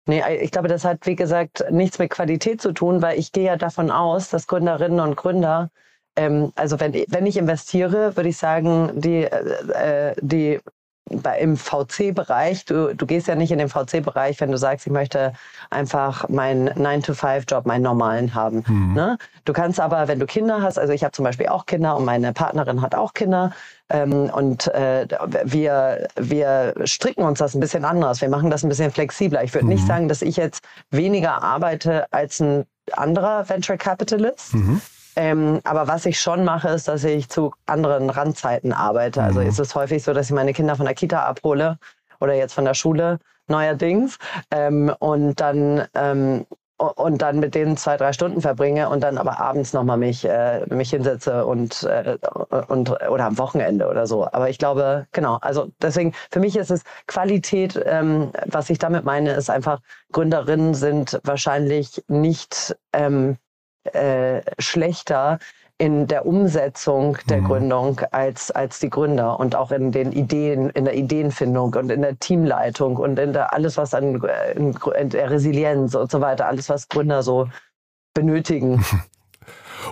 Nee, 0.09 0.23
ich 0.41 0.53
glaube, 0.53 0.69
das 0.69 0.85
hat, 0.85 1.05
wie 1.07 1.17
gesagt, 1.17 1.65
nichts 1.71 1.99
mit 1.99 2.11
Qualität 2.11 2.61
zu 2.63 2.73
tun, 2.73 3.03
weil 3.03 3.19
ich 3.19 3.33
gehe 3.33 3.45
ja 3.45 3.57
davon 3.57 3.91
aus, 3.91 4.31
dass 4.31 4.47
Gründerinnen 4.47 5.01
und 5.01 5.17
Gründer, 5.17 5.71
ähm, 6.15 6.53
also 6.55 6.79
wenn, 6.79 6.95
wenn 7.09 7.27
ich 7.27 7.37
investiere, 7.37 8.17
würde 8.17 8.29
ich 8.29 8.39
sagen, 8.39 8.93
die, 9.01 9.25
äh, 9.25 10.15
die 10.21 10.61
bei, 10.61 10.76
im 11.39 11.57
VC-Bereich, 11.57 12.65
du, 12.65 12.95
du 12.95 13.07
gehst 13.07 13.29
ja 13.29 13.37
nicht 13.37 13.53
in 13.53 13.59
den 13.59 13.69
VC-Bereich, 13.69 14.41
wenn 14.41 14.51
du 14.51 14.59
sagst, 14.59 14.87
ich 14.87 14.93
möchte 14.93 15.33
einfach 15.71 16.29
meinen 16.29 16.69
9-to-5-Job, 16.71 17.65
meinen 17.65 17.83
normalen 17.83 18.35
haben. 18.35 18.65
Mhm. 18.67 18.95
Ne? 18.95 19.19
Du 19.45 19.53
kannst 19.53 19.79
aber, 19.79 20.09
wenn 20.09 20.19
du 20.19 20.27
Kinder 20.27 20.63
hast, 20.63 20.79
also 20.79 20.93
ich 20.93 21.05
habe 21.05 21.13
zum 21.13 21.25
Beispiel 21.25 21.47
auch 21.47 21.67
Kinder 21.67 21.97
und 21.97 22.05
meine 22.05 22.33
Partnerin 22.33 22.83
hat 22.83 22.95
auch 22.95 23.15
Kinder, 23.15 23.53
ähm, 23.89 24.31
und 24.31 24.67
äh, 24.75 25.07
wir, 25.45 26.09
wir 26.17 26.75
stricken 26.85 27.23
uns 27.23 27.39
das 27.39 27.55
ein 27.55 27.61
bisschen 27.61 27.85
anders. 27.85 28.21
Wir 28.21 28.29
machen 28.29 28.51
das 28.51 28.65
ein 28.65 28.69
bisschen 28.69 28.91
flexibler. 28.91 29.45
Ich 29.45 29.55
würde 29.55 29.67
mhm. 29.67 29.75
nicht 29.75 29.87
sagen, 29.87 30.09
dass 30.09 30.23
ich 30.23 30.37
jetzt 30.37 30.65
weniger 30.91 31.43
arbeite 31.43 32.13
als 32.13 32.41
ein 32.41 32.65
anderer 32.93 33.49
Venture 33.49 33.77
Capitalist. 33.77 34.55
Mhm. 34.55 34.81
Ähm, 35.17 35.61
aber 35.65 35.89
was 35.89 36.07
ich 36.07 36.21
schon 36.21 36.45
mache, 36.45 36.69
ist, 36.69 36.89
dass 36.89 37.05
ich 37.05 37.29
zu 37.29 37.53
anderen 37.67 38.11
Randzeiten 38.11 38.73
arbeite. 38.73 39.23
Also 39.23 39.41
mhm. 39.41 39.49
ist 39.49 39.59
es 39.59 39.75
häufig 39.75 40.03
so, 40.03 40.13
dass 40.13 40.27
ich 40.27 40.35
meine 40.35 40.53
Kinder 40.53 40.77
von 40.77 40.87
der 40.87 40.95
Kita 40.95 41.23
abhole 41.25 41.79
oder 42.21 42.35
jetzt 42.35 42.55
von 42.55 42.65
der 42.65 42.75
Schule 42.75 43.19
neuerdings. 43.49 44.19
Ähm, 44.51 44.95
und 44.99 45.41
dann 45.41 45.87
ähm, 45.95 46.47
und 46.79 47.23
dann 47.23 47.39
mit 47.39 47.55
denen 47.55 47.77
zwei, 47.77 47.97
drei 47.97 48.13
Stunden 48.13 48.43
verbringe 48.43 48.91
und 48.91 49.01
dann 49.01 49.17
aber 49.17 49.41
abends 49.41 49.73
nochmal 49.73 49.97
mich, 49.97 50.25
äh, 50.27 50.67
mich 50.67 50.91
hinsetze 50.91 51.47
und, 51.47 51.85
äh, 51.85 52.19
und 52.69 52.91
oder 53.09 53.25
am 53.25 53.39
Wochenende 53.39 53.89
oder 53.89 54.07
so. 54.07 54.27
Aber 54.31 54.51
ich 54.51 54.59
glaube, 54.59 55.07
genau, 55.13 55.39
also 55.41 55.69
deswegen, 55.81 56.13
für 56.31 56.41
mich 56.41 56.57
ist 56.57 56.71
es 56.71 56.83
Qualität, 57.07 57.81
ähm, 57.87 58.31
was 58.45 58.69
ich 58.69 58.79
damit 58.79 59.05
meine, 59.05 59.33
ist 59.33 59.49
einfach, 59.49 59.81
Gründerinnen 60.13 60.75
sind 60.75 61.19
wahrscheinlich 61.25 62.05
nicht 62.09 62.77
ähm, 62.93 63.39
äh, 63.95 64.43
schlechter 64.59 65.39
in 65.79 66.07
der 66.07 66.25
Umsetzung 66.25 67.19
der 67.29 67.43
mhm. 67.43 67.45
Gründung 67.45 68.01
als, 68.11 68.51
als 68.51 68.79
die 68.79 68.89
Gründer 68.89 69.39
und 69.39 69.55
auch 69.55 69.73
in 69.73 69.93
den 69.93 70.13
Ideen, 70.13 70.71
in 70.71 70.87
der 70.87 70.95
Ideenfindung 70.95 71.75
und 71.75 71.91
in 71.91 72.01
der 72.01 72.19
Teamleitung 72.19 72.97
und 72.97 73.19
in 73.19 73.35
der 73.35 73.53
alles, 73.53 73.77
was 73.77 73.93
an 73.93 74.23
in, 74.55 74.75
in 74.99 75.11
der 75.11 75.31
Resilienz 75.31 75.95
und 75.95 76.11
so 76.11 76.21
weiter, 76.21 76.47
alles, 76.47 76.71
was 76.71 76.89
Gründer 76.89 77.23
so 77.23 77.49
benötigen. 78.15 78.85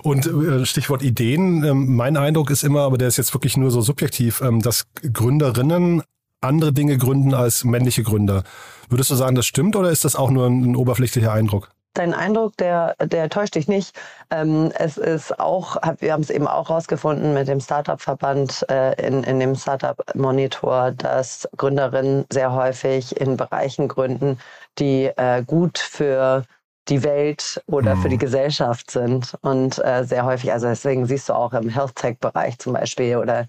Und 0.03 0.27
äh, 0.27 0.65
Stichwort 0.65 1.03
Ideen, 1.03 1.63
ähm, 1.63 1.95
mein 1.95 2.17
Eindruck 2.17 2.49
ist 2.49 2.63
immer, 2.63 2.81
aber 2.81 2.97
der 2.97 3.07
ist 3.07 3.17
jetzt 3.17 3.33
wirklich 3.33 3.55
nur 3.55 3.71
so 3.71 3.79
subjektiv, 3.79 4.41
ähm, 4.41 4.61
dass 4.61 4.87
Gründerinnen 5.13 6.03
andere 6.41 6.73
Dinge 6.73 6.97
gründen 6.97 7.33
als 7.33 7.63
männliche 7.63 8.03
Gründer. 8.03 8.43
Würdest 8.89 9.09
du 9.11 9.15
sagen, 9.15 9.35
das 9.35 9.45
stimmt 9.45 9.75
oder 9.75 9.91
ist 9.91 10.03
das 10.03 10.15
auch 10.15 10.31
nur 10.31 10.47
ein 10.47 10.75
oberflächlicher 10.75 11.31
Eindruck? 11.31 11.71
Dein 11.95 12.13
Eindruck, 12.13 12.55
der, 12.57 12.95
der 13.03 13.29
täuscht 13.29 13.55
dich 13.55 13.67
nicht. 13.67 13.97
Ähm, 14.29 14.71
es 14.77 14.97
ist 14.97 15.39
auch, 15.39 15.77
wir 15.99 16.13
haben 16.13 16.21
es 16.21 16.29
eben 16.29 16.47
auch 16.47 16.69
rausgefunden 16.69 17.33
mit 17.33 17.47
dem 17.47 17.59
Startup-Verband 17.59 18.65
äh, 18.69 18.93
in, 19.05 19.23
in 19.23 19.39
dem 19.39 19.55
Startup-Monitor, 19.55 20.91
dass 20.91 21.49
Gründerinnen 21.57 22.25
sehr 22.31 22.53
häufig 22.53 23.19
in 23.19 23.37
Bereichen 23.37 23.87
gründen, 23.87 24.37
die 24.77 25.05
äh, 25.15 25.43
gut 25.43 25.77
für 25.79 26.43
die 26.87 27.03
Welt 27.03 27.63
oder 27.67 27.95
mhm. 27.95 28.01
für 28.01 28.09
die 28.09 28.15
mhm. 28.15 28.19
Gesellschaft 28.19 28.91
sind. 28.91 29.35
Und 29.41 29.83
äh, 29.83 30.03
sehr 30.03 30.25
häufig, 30.25 30.51
also 30.51 30.67
deswegen 30.67 31.05
siehst 31.05 31.29
du 31.29 31.33
auch 31.33 31.53
im 31.53 31.69
Health-Tech-Bereich 31.69 32.59
zum 32.59 32.73
Beispiel 32.73 33.17
oder 33.17 33.47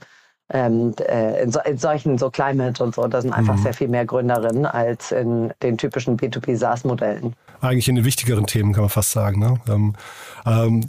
ähm, 0.51 0.95
äh, 1.01 1.43
in, 1.43 1.51
so, 1.51 1.61
in, 1.61 1.77
solchen, 1.77 2.19
so 2.19 2.31
Climate 2.31 2.83
und 2.83 2.95
so, 2.95 3.07
da 3.09 3.21
sind 3.21 3.33
einfach 3.33 3.57
mhm. 3.57 3.63
sehr 3.63 3.75
viel 3.75 3.89
mehr 3.89 4.07
Gründerinnen 4.07 4.65
als 4.65 5.11
in 5.11 5.53
den 5.63 5.77
typischen 5.77 6.17
B2B 6.17 6.57
SaaS-Modellen 6.57 7.35
eigentlich 7.67 7.89
in 7.89 7.97
den 7.97 8.05
wichtigeren 8.05 8.47
Themen, 8.47 8.73
kann 8.73 8.83
man 8.83 8.91
fast 8.91 9.13
sagen. 9.13 9.41
Ne? 9.41 9.61
Ähm, 9.69 9.95
ähm, 10.47 10.89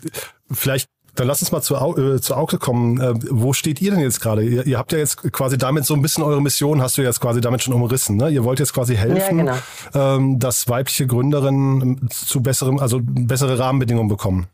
vielleicht 0.52 0.90
dann 1.20 1.28
lass 1.28 1.42
uns 1.42 1.52
mal 1.52 1.62
zu, 1.62 1.76
äh, 1.76 2.22
zu 2.22 2.36
Auke 2.36 2.58
kommen. 2.58 3.02
Äh, 3.02 3.14
wo 3.32 3.54
steht 3.54 3.82
ihr 3.82 3.92
denn 3.92 4.00
jetzt 4.00 4.22
gerade? 4.22 4.44
Ihr, 4.44 4.66
ihr, 4.66 4.78
habt 4.78 4.92
ja 4.92 5.00
jetzt 5.00 5.32
quasi 5.34 5.58
damit 5.58 5.86
so 5.86 5.94
ein 5.94 6.02
bisschen 6.02 6.24
eure 6.24 6.42
Mission, 6.42 6.82
hast 6.82 6.98
du 6.98 7.02
jetzt 7.02 7.20
quasi 7.20 7.42
damit 7.42 7.64
schon 7.64 7.74
umrissen. 7.74 8.18
Ne? 8.18 8.30
Ihr 8.30 8.44
wollt 8.44 8.60
jetzt 8.60 8.74
quasi 8.74 8.96
helfen, 8.96 9.40
ja, 9.40 9.58
genau. 9.94 10.16
ähm, 10.16 10.40
dass 10.40 10.68
weibliche 10.70 11.08
Gründerinnen 11.08 12.08
zu 12.10 12.42
besserem, 12.42 12.80
also 12.80 13.00
bessere 13.02 13.58
Rahmenbedingungen 13.58 14.10
bekommen. 14.10 14.48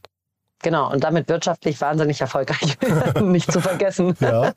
Genau, 0.63 0.89
und 0.89 1.03
damit 1.03 1.27
wirtschaftlich 1.27 1.79
wahnsinnig 1.81 2.21
erfolgreich, 2.21 2.77
nicht 3.21 3.51
zu 3.51 3.59
vergessen. 3.59 4.15
Ja. 4.21 4.53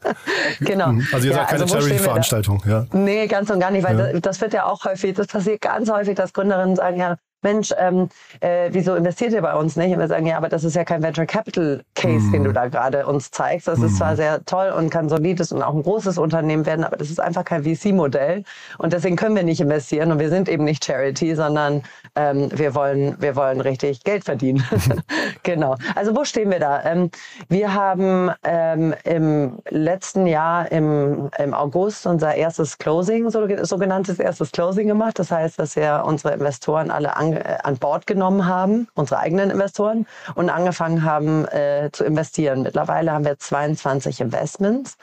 genau. 0.61 0.93
Also 1.13 1.27
ihr 1.27 1.35
seid 1.35 1.43
ja, 1.43 1.45
keine 1.45 1.63
also 1.65 1.81
Charity-Veranstaltung, 1.81 2.63
ja? 2.65 2.87
Nee, 2.93 3.27
ganz 3.27 3.51
und 3.51 3.59
gar 3.59 3.73
nicht, 3.73 3.83
weil 3.83 3.99
ja. 3.99 4.13
das, 4.13 4.21
das, 4.21 4.41
wird 4.41 4.53
ja 4.53 4.67
auch 4.67 4.85
häufig, 4.85 5.15
das 5.15 5.27
passiert 5.27 5.61
ganz 5.61 5.91
häufig, 5.91 6.15
dass 6.15 6.33
Gründerinnen 6.33 6.77
sagen, 6.77 6.99
ja, 6.99 7.17
Mensch, 7.43 7.73
ähm, 7.79 8.09
äh, 8.41 8.71
wieso 8.73 8.95
investiert 8.95 9.33
ihr 9.33 9.43
bei 9.43 9.55
uns 9.55 9.77
nicht? 9.77 9.93
Und 9.93 10.01
wir 10.01 10.09
sagen, 10.09 10.27
ja, 10.27 10.37
aber 10.37 10.49
das 10.49 10.65
ist 10.65 10.75
ja 10.75 10.85
kein 10.85 11.03
Venture 11.03 11.27
Capital 11.27 11.83
Case, 11.95 12.27
mhm. 12.27 12.33
den 12.33 12.45
du 12.45 12.53
da 12.53 12.67
gerade 12.67 13.07
uns 13.07 13.31
zeigst. 13.31 13.69
Das 13.69 13.79
mhm. 13.79 13.87
ist 13.87 13.99
zwar 13.99 14.13
mhm. 14.13 14.17
sehr 14.17 14.45
toll 14.45 14.71
und 14.71 14.91
kann 14.91 15.09
solides 15.09 15.53
und 15.53 15.63
auch 15.63 15.75
ein 15.75 15.83
großes 15.83 16.19
Unternehmen 16.19 16.67
werden, 16.67 16.85
aber 16.85 16.97
das 16.97 17.11
ist 17.11 17.21
einfach 17.21 17.45
kein 17.45 17.65
VC-Modell. 17.65 18.43
Und 18.79 18.93
deswegen 18.93 19.17
können 19.17 19.37
wir 19.37 19.43
nicht 19.43 19.61
investieren 19.61 20.13
und 20.13 20.19
wir 20.19 20.29
sind 20.29 20.49
eben 20.49 20.65
nicht 20.65 20.85
Charity, 20.85 21.35
sondern 21.35 21.83
ähm, 22.15 22.49
wir 22.53 22.75
wollen, 22.75 23.17
wir 23.21 23.37
wollen 23.37 23.61
richtig 23.61 24.03
Geld 24.03 24.25
verdienen. 24.25 24.65
genau. 25.43 25.77
Also 25.95 26.17
wo 26.17 26.25
stehen 26.25 26.51
wir 26.51 26.61
da? 26.61 26.85
Ähm, 26.85 27.11
wir 27.49 27.75
haben 27.75 28.31
ähm, 28.45 28.95
im 29.05 29.59
letzten 29.69 30.27
Jahr 30.27 30.71
im, 30.73 31.31
im 31.39 31.55
August 31.55 32.07
unser 32.07 32.35
erstes 32.35 32.79
Closing, 32.79 33.31
so, 33.31 33.47
sogenanntes 33.65 34.19
erstes 34.19 34.53
Closing 34.53 34.89
gemacht. 34.89 35.19
Das 35.19 35.31
heißt, 35.31 35.59
dass 35.59 35.77
wir 35.77 36.03
unsere 36.07 36.35
Investoren 36.35 36.91
alle 36.91 37.17
an, 37.35 37.43
an 37.63 37.77
Bord 37.79 38.07
genommen 38.07 38.47
haben, 38.47 38.89
unsere 38.95 39.21
eigenen 39.21 39.51
Investoren, 39.51 40.07
und 40.35 40.51
angefangen 40.51 41.03
haben 41.03 41.47
äh, 41.47 41.91
zu 41.93 42.05
investieren. 42.05 42.63
Mittlerweile 42.63 43.13
haben 43.13 43.25
wir 43.25 43.39
22 43.39 44.21
Investments 44.21 44.97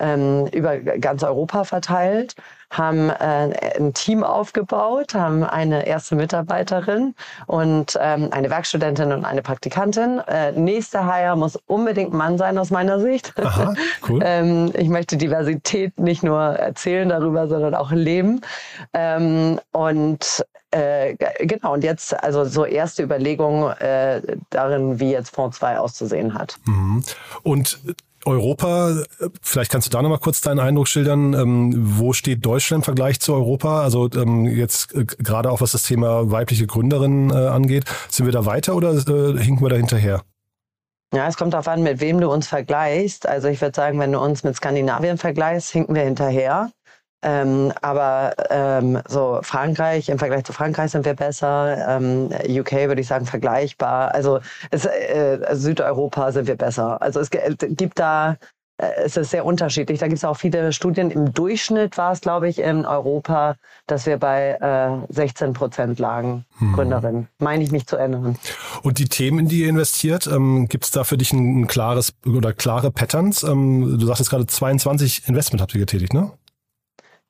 ähm, 0.00 0.46
über 0.46 0.78
ganz 0.78 1.22
Europa 1.22 1.64
verteilt, 1.64 2.34
haben 2.70 3.10
äh, 3.10 3.52
ein 3.78 3.94
Team 3.94 4.22
aufgebaut, 4.22 5.14
haben 5.14 5.42
eine 5.42 5.86
erste 5.86 6.14
Mitarbeiterin 6.14 7.14
und 7.46 7.98
ähm, 8.00 8.28
eine 8.30 8.48
Werkstudentin 8.48 9.12
und 9.12 9.24
eine 9.24 9.42
Praktikantin. 9.42 10.20
Äh, 10.26 10.52
nächster 10.52 11.04
Hire 11.04 11.36
muss 11.36 11.56
unbedingt 11.66 12.12
Mann 12.12 12.38
sein 12.38 12.58
aus 12.58 12.70
meiner 12.70 13.00
Sicht. 13.00 13.32
Aha, 13.38 13.74
cool. 14.08 14.20
ähm, 14.24 14.72
ich 14.74 14.88
möchte 14.88 15.16
Diversität 15.16 15.98
nicht 15.98 16.22
nur 16.22 16.40
erzählen 16.40 17.08
darüber, 17.08 17.48
sondern 17.48 17.74
auch 17.74 17.90
leben. 17.90 18.40
Ähm, 18.94 19.60
und 19.72 20.44
äh, 20.70 21.16
genau, 21.40 21.72
und 21.72 21.82
jetzt 21.82 22.22
also 22.22 22.44
so 22.44 22.64
erste 22.64 23.02
Überlegungen 23.02 23.72
äh, 23.78 24.22
darin, 24.50 25.00
wie 25.00 25.10
jetzt 25.10 25.34
Fonds 25.34 25.58
2 25.58 25.78
auszusehen 25.80 26.34
hat. 26.34 26.58
Mhm. 26.66 27.02
Und 27.42 27.80
Europa, 28.26 29.02
vielleicht 29.42 29.70
kannst 29.70 29.86
du 29.86 29.90
da 29.90 30.02
nochmal 30.02 30.18
kurz 30.18 30.40
deinen 30.40 30.58
Eindruck 30.58 30.88
schildern. 30.88 31.32
Ähm, 31.32 31.72
wo 31.76 32.12
steht 32.12 32.44
Deutschland 32.44 32.80
im 32.80 32.84
Vergleich 32.84 33.20
zu 33.20 33.32
Europa? 33.34 33.82
Also 33.82 34.08
ähm, 34.14 34.46
jetzt 34.46 34.94
äh, 34.94 35.04
gerade 35.04 35.50
auch 35.50 35.60
was 35.60 35.72
das 35.72 35.84
Thema 35.84 36.30
weibliche 36.30 36.66
Gründerinnen 36.66 37.30
äh, 37.30 37.34
angeht. 37.34 37.84
Sind 38.10 38.26
wir 38.26 38.32
da 38.32 38.44
weiter 38.44 38.76
oder 38.76 38.92
äh, 38.92 39.38
hinken 39.38 39.64
wir 39.64 39.70
da 39.70 39.76
hinterher? 39.76 40.22
Ja, 41.12 41.26
es 41.26 41.36
kommt 41.36 41.54
darauf 41.54 41.66
an, 41.66 41.82
mit 41.82 42.00
wem 42.00 42.20
du 42.20 42.30
uns 42.30 42.46
vergleichst. 42.46 43.26
Also 43.26 43.48
ich 43.48 43.60
würde 43.60 43.74
sagen, 43.74 43.98
wenn 43.98 44.12
du 44.12 44.20
uns 44.20 44.44
mit 44.44 44.54
Skandinavien 44.54 45.18
vergleichst, 45.18 45.70
hinken 45.70 45.94
wir 45.94 46.02
hinterher. 46.02 46.70
Ähm, 47.22 47.72
aber 47.82 48.34
ähm, 48.48 48.98
so 49.06 49.40
Frankreich, 49.42 50.08
im 50.08 50.18
Vergleich 50.18 50.44
zu 50.44 50.52
Frankreich 50.52 50.90
sind 50.90 51.04
wir 51.04 51.14
besser. 51.14 51.76
Ähm, 51.88 52.30
UK 52.48 52.72
würde 52.88 53.00
ich 53.02 53.08
sagen 53.08 53.26
vergleichbar. 53.26 54.14
Also 54.14 54.40
es, 54.70 54.86
äh, 54.86 55.38
Südeuropa 55.52 56.32
sind 56.32 56.46
wir 56.46 56.56
besser. 56.56 57.00
Also 57.02 57.20
es 57.20 57.30
gibt 57.30 57.98
da, 57.98 58.38
äh, 58.78 58.92
es 59.04 59.18
ist 59.18 59.30
sehr 59.30 59.44
unterschiedlich. 59.44 59.98
Da 59.98 60.06
gibt 60.06 60.16
es 60.16 60.24
auch 60.24 60.38
viele 60.38 60.72
Studien. 60.72 61.10
Im 61.10 61.34
Durchschnitt 61.34 61.98
war 61.98 62.12
es, 62.12 62.22
glaube 62.22 62.48
ich, 62.48 62.58
in 62.58 62.86
Europa, 62.86 63.56
dass 63.86 64.06
wir 64.06 64.16
bei 64.16 64.56
äh, 65.08 65.12
16 65.12 65.52
Prozent 65.52 65.98
lagen, 65.98 66.46
hm. 66.58 66.72
Gründerin. 66.72 67.28
Meine 67.38 67.62
ich 67.62 67.70
mich 67.70 67.86
zu 67.86 67.96
erinnern. 67.96 68.38
Und 68.82 68.98
die 68.98 69.08
Themen, 69.10 69.40
in 69.40 69.48
die 69.48 69.60
ihr 69.60 69.68
investiert, 69.68 70.26
ähm, 70.26 70.68
gibt 70.68 70.84
es 70.84 70.90
da 70.90 71.04
für 71.04 71.18
dich 71.18 71.34
ein, 71.34 71.62
ein, 71.62 71.66
klares 71.66 72.14
oder 72.24 72.54
klare 72.54 72.90
Patterns? 72.90 73.42
Ähm, 73.42 73.98
du 73.98 74.06
sagst 74.06 74.20
jetzt 74.20 74.30
gerade 74.30 74.46
22 74.46 75.28
Investment 75.28 75.60
habt 75.60 75.74
ihr 75.74 75.80
getätigt, 75.80 76.14
ne? 76.14 76.32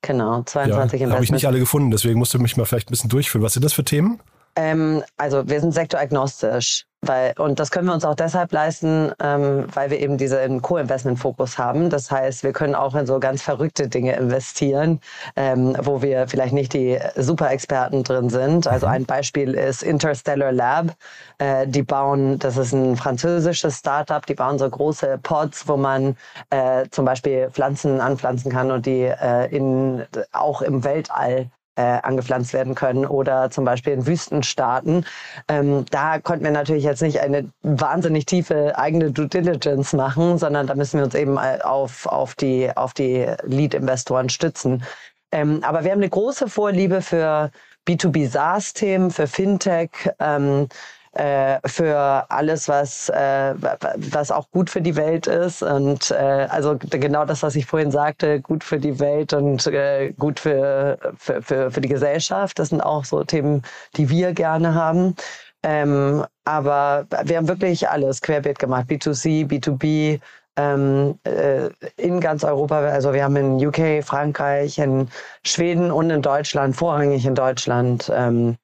Genau, 0.01 0.41
22 0.43 1.01
ja, 1.01 1.09
Habe 1.09 1.23
ich 1.23 1.31
nicht 1.31 1.45
alle 1.45 1.59
gefunden, 1.59 1.91
deswegen 1.91 2.17
musst 2.17 2.33
du 2.33 2.39
mich 2.39 2.57
mal 2.57 2.65
vielleicht 2.65 2.89
ein 2.89 2.91
bisschen 2.91 3.09
durchführen. 3.09 3.43
Was 3.43 3.53
sind 3.53 3.63
das 3.63 3.73
für 3.73 3.83
Themen? 3.83 4.19
Ähm, 4.55 5.03
also 5.17 5.47
wir 5.47 5.61
sind 5.61 5.73
sektoragnostisch. 5.73 6.85
Weil, 7.03 7.33
und 7.39 7.59
das 7.59 7.71
können 7.71 7.87
wir 7.87 7.95
uns 7.95 8.05
auch 8.05 8.13
deshalb 8.13 8.51
leisten, 8.51 9.11
ähm, 9.19 9.65
weil 9.73 9.89
wir 9.89 9.99
eben 9.99 10.17
diesen 10.17 10.61
Co-Investment-Fokus 10.61 11.57
haben. 11.57 11.89
Das 11.89 12.11
heißt, 12.11 12.43
wir 12.43 12.53
können 12.53 12.75
auch 12.75 12.93
in 12.93 13.07
so 13.07 13.19
ganz 13.19 13.41
verrückte 13.41 13.87
Dinge 13.87 14.15
investieren, 14.15 14.99
ähm, 15.35 15.75
wo 15.81 16.03
wir 16.03 16.27
vielleicht 16.27 16.53
nicht 16.53 16.73
die 16.73 16.99
Super-Experten 17.15 18.03
drin 18.03 18.29
sind. 18.29 18.67
Also 18.67 18.85
mhm. 18.85 18.93
ein 18.93 19.05
Beispiel 19.05 19.55
ist 19.55 19.81
Interstellar 19.81 20.51
Lab. 20.51 20.95
Äh, 21.39 21.65
die 21.67 21.81
bauen, 21.81 22.37
das 22.37 22.57
ist 22.57 22.71
ein 22.71 22.95
französisches 22.95 23.79
Startup, 23.79 24.23
die 24.23 24.35
bauen 24.35 24.59
so 24.59 24.69
große 24.69 25.17
Pods, 25.23 25.67
wo 25.67 25.77
man 25.77 26.15
äh, 26.51 26.85
zum 26.91 27.05
Beispiel 27.05 27.49
Pflanzen 27.49 27.99
anpflanzen 27.99 28.51
kann 28.51 28.69
und 28.69 28.85
die 28.85 29.05
äh, 29.05 29.47
in, 29.47 30.05
auch 30.33 30.61
im 30.61 30.83
Weltall 30.83 31.49
äh, 31.75 31.81
angepflanzt 31.81 32.53
werden 32.53 32.75
können 32.75 33.05
oder 33.05 33.49
zum 33.49 33.65
Beispiel 33.65 33.93
in 33.93 34.05
Wüstenstaaten. 34.05 35.05
Ähm, 35.47 35.85
da 35.89 36.19
konnten 36.19 36.43
wir 36.43 36.51
natürlich 36.51 36.83
jetzt 36.83 37.01
nicht 37.01 37.21
eine 37.21 37.49
wahnsinnig 37.61 38.25
tiefe 38.25 38.77
eigene 38.77 39.11
Due 39.11 39.27
Diligence 39.27 39.93
machen, 39.93 40.37
sondern 40.37 40.67
da 40.67 40.75
müssen 40.75 40.97
wir 40.97 41.05
uns 41.05 41.15
eben 41.15 41.37
auf, 41.37 42.05
auf 42.05 42.35
die, 42.35 42.69
auf 42.75 42.93
die 42.93 43.25
Lead-Investoren 43.43 44.29
stützen. 44.29 44.83
Ähm, 45.31 45.61
aber 45.63 45.83
wir 45.83 45.91
haben 45.91 45.99
eine 45.99 46.09
große 46.09 46.49
Vorliebe 46.49 47.01
für 47.01 47.51
B2B 47.87 48.29
SaaS-Themen, 48.29 49.11
für 49.11 49.27
Fintech. 49.27 49.91
Ähm, 50.19 50.67
äh, 51.13 51.59
für 51.67 52.25
alles, 52.29 52.67
was, 52.69 53.09
äh, 53.09 53.53
was 53.95 54.31
auch 54.31 54.49
gut 54.51 54.69
für 54.69 54.81
die 54.81 54.95
Welt 54.95 55.27
ist. 55.27 55.61
Und 55.61 56.11
äh, 56.11 56.47
also 56.49 56.77
genau 56.77 57.25
das, 57.25 57.43
was 57.43 57.55
ich 57.55 57.65
vorhin 57.65 57.91
sagte, 57.91 58.39
gut 58.41 58.63
für 58.63 58.79
die 58.79 58.99
Welt 58.99 59.33
und 59.33 59.67
äh, 59.67 60.13
gut 60.13 60.39
für, 60.39 60.97
für, 61.17 61.41
für, 61.41 61.71
für 61.71 61.81
die 61.81 61.89
Gesellschaft. 61.89 62.59
Das 62.59 62.69
sind 62.69 62.81
auch 62.81 63.05
so 63.05 63.23
Themen, 63.23 63.63
die 63.97 64.09
wir 64.09 64.33
gerne 64.33 64.73
haben. 64.73 65.15
Ähm, 65.63 66.25
aber 66.45 67.05
wir 67.23 67.37
haben 67.37 67.47
wirklich 67.47 67.87
alles 67.89 68.21
querbeet 68.21 68.57
gemacht. 68.57 68.87
B2C, 68.89 69.47
B2B, 69.47 70.19
ähm, 70.57 71.19
äh, 71.23 71.69
in 71.97 72.19
ganz 72.19 72.43
Europa. 72.43 72.79
Also 72.79 73.13
wir 73.13 73.23
haben 73.23 73.35
in 73.35 73.65
UK, 73.65 74.03
Frankreich, 74.03 74.77
in 74.79 75.09
Schweden 75.45 75.91
und 75.91 76.09
in 76.09 76.21
Deutschland, 76.21 76.75
vorrangig 76.75 77.25
in 77.25 77.35
Deutschland, 77.35 78.11
ähm, 78.13 78.57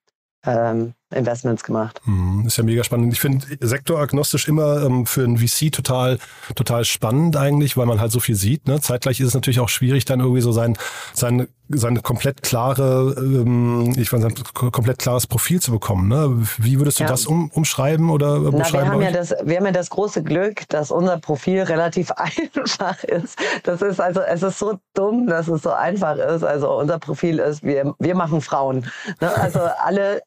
ähm, 0.45 0.93
Investments 1.13 1.63
gemacht. 1.63 2.01
Hm, 2.03 2.45
ist 2.47 2.57
ja 2.57 2.63
mega 2.63 2.83
spannend. 2.83 3.13
Ich 3.13 3.19
finde 3.19 3.45
sektoragnostisch 3.61 4.47
immer 4.47 4.83
ähm, 4.83 5.05
für 5.05 5.23
ein 5.23 5.37
VC 5.37 5.71
total, 5.71 6.19
total 6.55 6.83
spannend 6.83 7.37
eigentlich, 7.37 7.77
weil 7.77 7.85
man 7.85 8.01
halt 8.01 8.11
so 8.11 8.19
viel 8.19 8.35
sieht. 8.35 8.67
Ne? 8.67 8.81
Zeitgleich 8.81 9.19
ist 9.19 9.27
es 9.27 9.33
natürlich 9.33 9.59
auch 9.59 9.69
schwierig, 9.69 10.05
dann 10.05 10.19
irgendwie 10.19 10.41
so 10.41 10.51
sein, 10.51 10.77
sein 11.13 11.47
seine 11.69 12.01
komplett 12.01 12.43
klare, 12.43 13.15
ähm, 13.17 13.93
ich 13.97 14.11
weiß 14.11 14.23
nicht, 14.23 14.53
komplett 14.53 14.99
klares 14.99 15.27
Profil 15.27 15.61
zu 15.61 15.71
bekommen. 15.71 16.07
Ne? 16.07 16.47
Wie 16.57 16.79
würdest 16.79 16.99
du 16.99 17.03
ja. 17.03 17.09
das 17.09 17.25
um, 17.25 17.51
umschreiben 17.51 18.09
oder 18.09 18.39
Na, 18.39 18.51
beschreiben? 18.51 18.85
Wir 18.85 18.91
haben, 18.91 19.01
ja 19.01 19.11
das, 19.11 19.35
wir 19.43 19.57
haben 19.57 19.65
ja 19.65 19.71
das 19.71 19.89
große 19.89 20.23
Glück, 20.23 20.67
dass 20.69 20.91
unser 20.91 21.17
Profil 21.17 21.61
relativ 21.63 22.11
einfach 22.15 23.03
ist. 23.03 23.37
Das 23.63 23.81
ist 23.81 23.99
also, 23.99 24.21
es 24.21 24.43
ist 24.43 24.59
so 24.59 24.79
dumm, 24.93 25.27
dass 25.27 25.47
es 25.47 25.63
so 25.63 25.71
einfach 25.71 26.15
ist. 26.15 26.43
Also 26.43 26.71
unser 26.71 26.99
Profil 26.99 27.39
ist, 27.39 27.63
wir, 27.63 27.93
wir 27.99 28.15
machen 28.15 28.41
Frauen. 28.41 28.89
Ne? 29.19 29.35
Also 29.35 29.59
alle, 29.59 30.21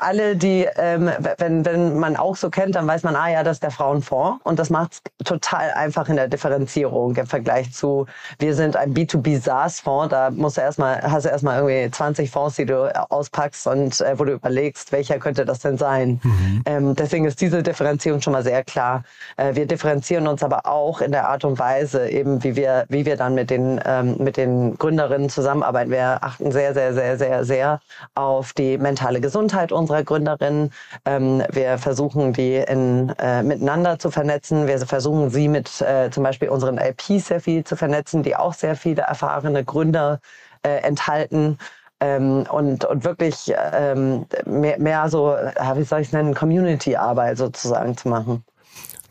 alle, 0.00 0.36
die, 0.36 0.68
ähm, 0.76 1.10
wenn, 1.38 1.64
wenn 1.64 1.98
man 1.98 2.16
auch 2.16 2.36
so 2.36 2.50
kennt, 2.50 2.76
dann 2.76 2.86
weiß 2.86 3.02
man, 3.02 3.16
ah 3.16 3.28
ja, 3.28 3.42
das 3.42 3.56
ist 3.56 3.62
der 3.62 3.72
Frauenfonds. 3.72 4.40
Und 4.44 4.58
das 4.58 4.70
macht 4.70 4.92
es 4.92 5.26
total 5.26 5.72
einfach 5.72 6.08
in 6.08 6.16
der 6.16 6.28
Differenzierung 6.28 7.16
im 7.16 7.26
Vergleich 7.26 7.72
zu, 7.72 8.06
wir 8.38 8.54
sind 8.54 8.76
ein 8.76 8.94
B2B 8.94 9.40
SaaS-Fonds, 9.40 10.10
da 10.10 10.30
muss 10.30 10.52
musst 10.52 10.58
du 10.58 10.60
erstmal, 10.60 11.02
hast 11.02 11.24
du 11.24 11.30
erstmal 11.30 11.60
irgendwie 11.60 11.90
20 11.90 12.30
Fonds, 12.30 12.56
die 12.56 12.66
du 12.66 12.94
auspackst 13.10 13.66
und 13.66 14.00
äh, 14.00 14.18
wo 14.18 14.24
du 14.24 14.32
überlegst, 14.32 14.92
welcher 14.92 15.18
könnte 15.18 15.44
das 15.44 15.60
denn 15.60 15.78
sein. 15.78 16.20
Mhm. 16.22 16.62
Ähm, 16.66 16.94
deswegen 16.94 17.24
ist 17.24 17.40
diese 17.40 17.62
Differenzierung 17.62 18.20
schon 18.20 18.34
mal 18.34 18.42
sehr 18.42 18.62
klar. 18.64 19.04
Äh, 19.36 19.54
wir 19.54 19.66
differenzieren 19.66 20.26
uns 20.26 20.42
aber 20.42 20.66
auch 20.66 21.00
in 21.00 21.12
der 21.12 21.28
Art 21.28 21.44
und 21.44 21.58
Weise, 21.58 22.08
eben 22.10 22.42
wie 22.44 22.54
wir, 22.56 22.84
wie 22.88 23.06
wir 23.06 23.16
dann 23.16 23.34
mit 23.34 23.48
den, 23.48 23.80
ähm, 23.86 24.16
mit 24.18 24.36
den 24.36 24.76
Gründerinnen 24.76 25.30
zusammenarbeiten. 25.30 25.90
Wir 25.90 26.18
achten 26.22 26.52
sehr, 26.52 26.74
sehr, 26.74 26.92
sehr, 26.92 27.16
sehr, 27.16 27.44
sehr 27.44 27.80
auf 28.14 28.52
die 28.52 28.76
mentale 28.76 29.20
Gesundheit 29.20 29.72
unserer 29.72 29.81
Gründerinnen. 29.86 30.72
Ähm, 31.04 31.42
wir 31.50 31.78
versuchen, 31.78 32.32
die 32.32 32.56
in, 32.56 33.10
äh, 33.18 33.42
miteinander 33.42 33.98
zu 33.98 34.10
vernetzen. 34.10 34.66
Wir 34.66 34.78
versuchen, 34.80 35.30
sie 35.30 35.48
mit 35.48 35.80
äh, 35.80 36.10
zum 36.10 36.22
Beispiel 36.22 36.48
unseren 36.48 36.78
LPs 36.78 37.28
sehr 37.28 37.40
viel 37.40 37.64
zu 37.64 37.76
vernetzen, 37.76 38.22
die 38.22 38.36
auch 38.36 38.54
sehr 38.54 38.76
viele 38.76 39.02
erfahrene 39.02 39.64
Gründer 39.64 40.20
äh, 40.62 40.78
enthalten. 40.82 41.58
Ähm, 42.00 42.46
und, 42.50 42.84
und 42.84 43.04
wirklich 43.04 43.52
ähm, 43.72 44.26
mehr, 44.44 44.78
mehr 44.78 45.08
so, 45.08 45.36
wie 45.74 45.84
soll 45.84 46.00
ich 46.00 46.08
es 46.08 46.12
nennen, 46.12 46.34
Community-Arbeit 46.34 47.38
sozusagen 47.38 47.96
zu 47.96 48.08
machen. 48.08 48.44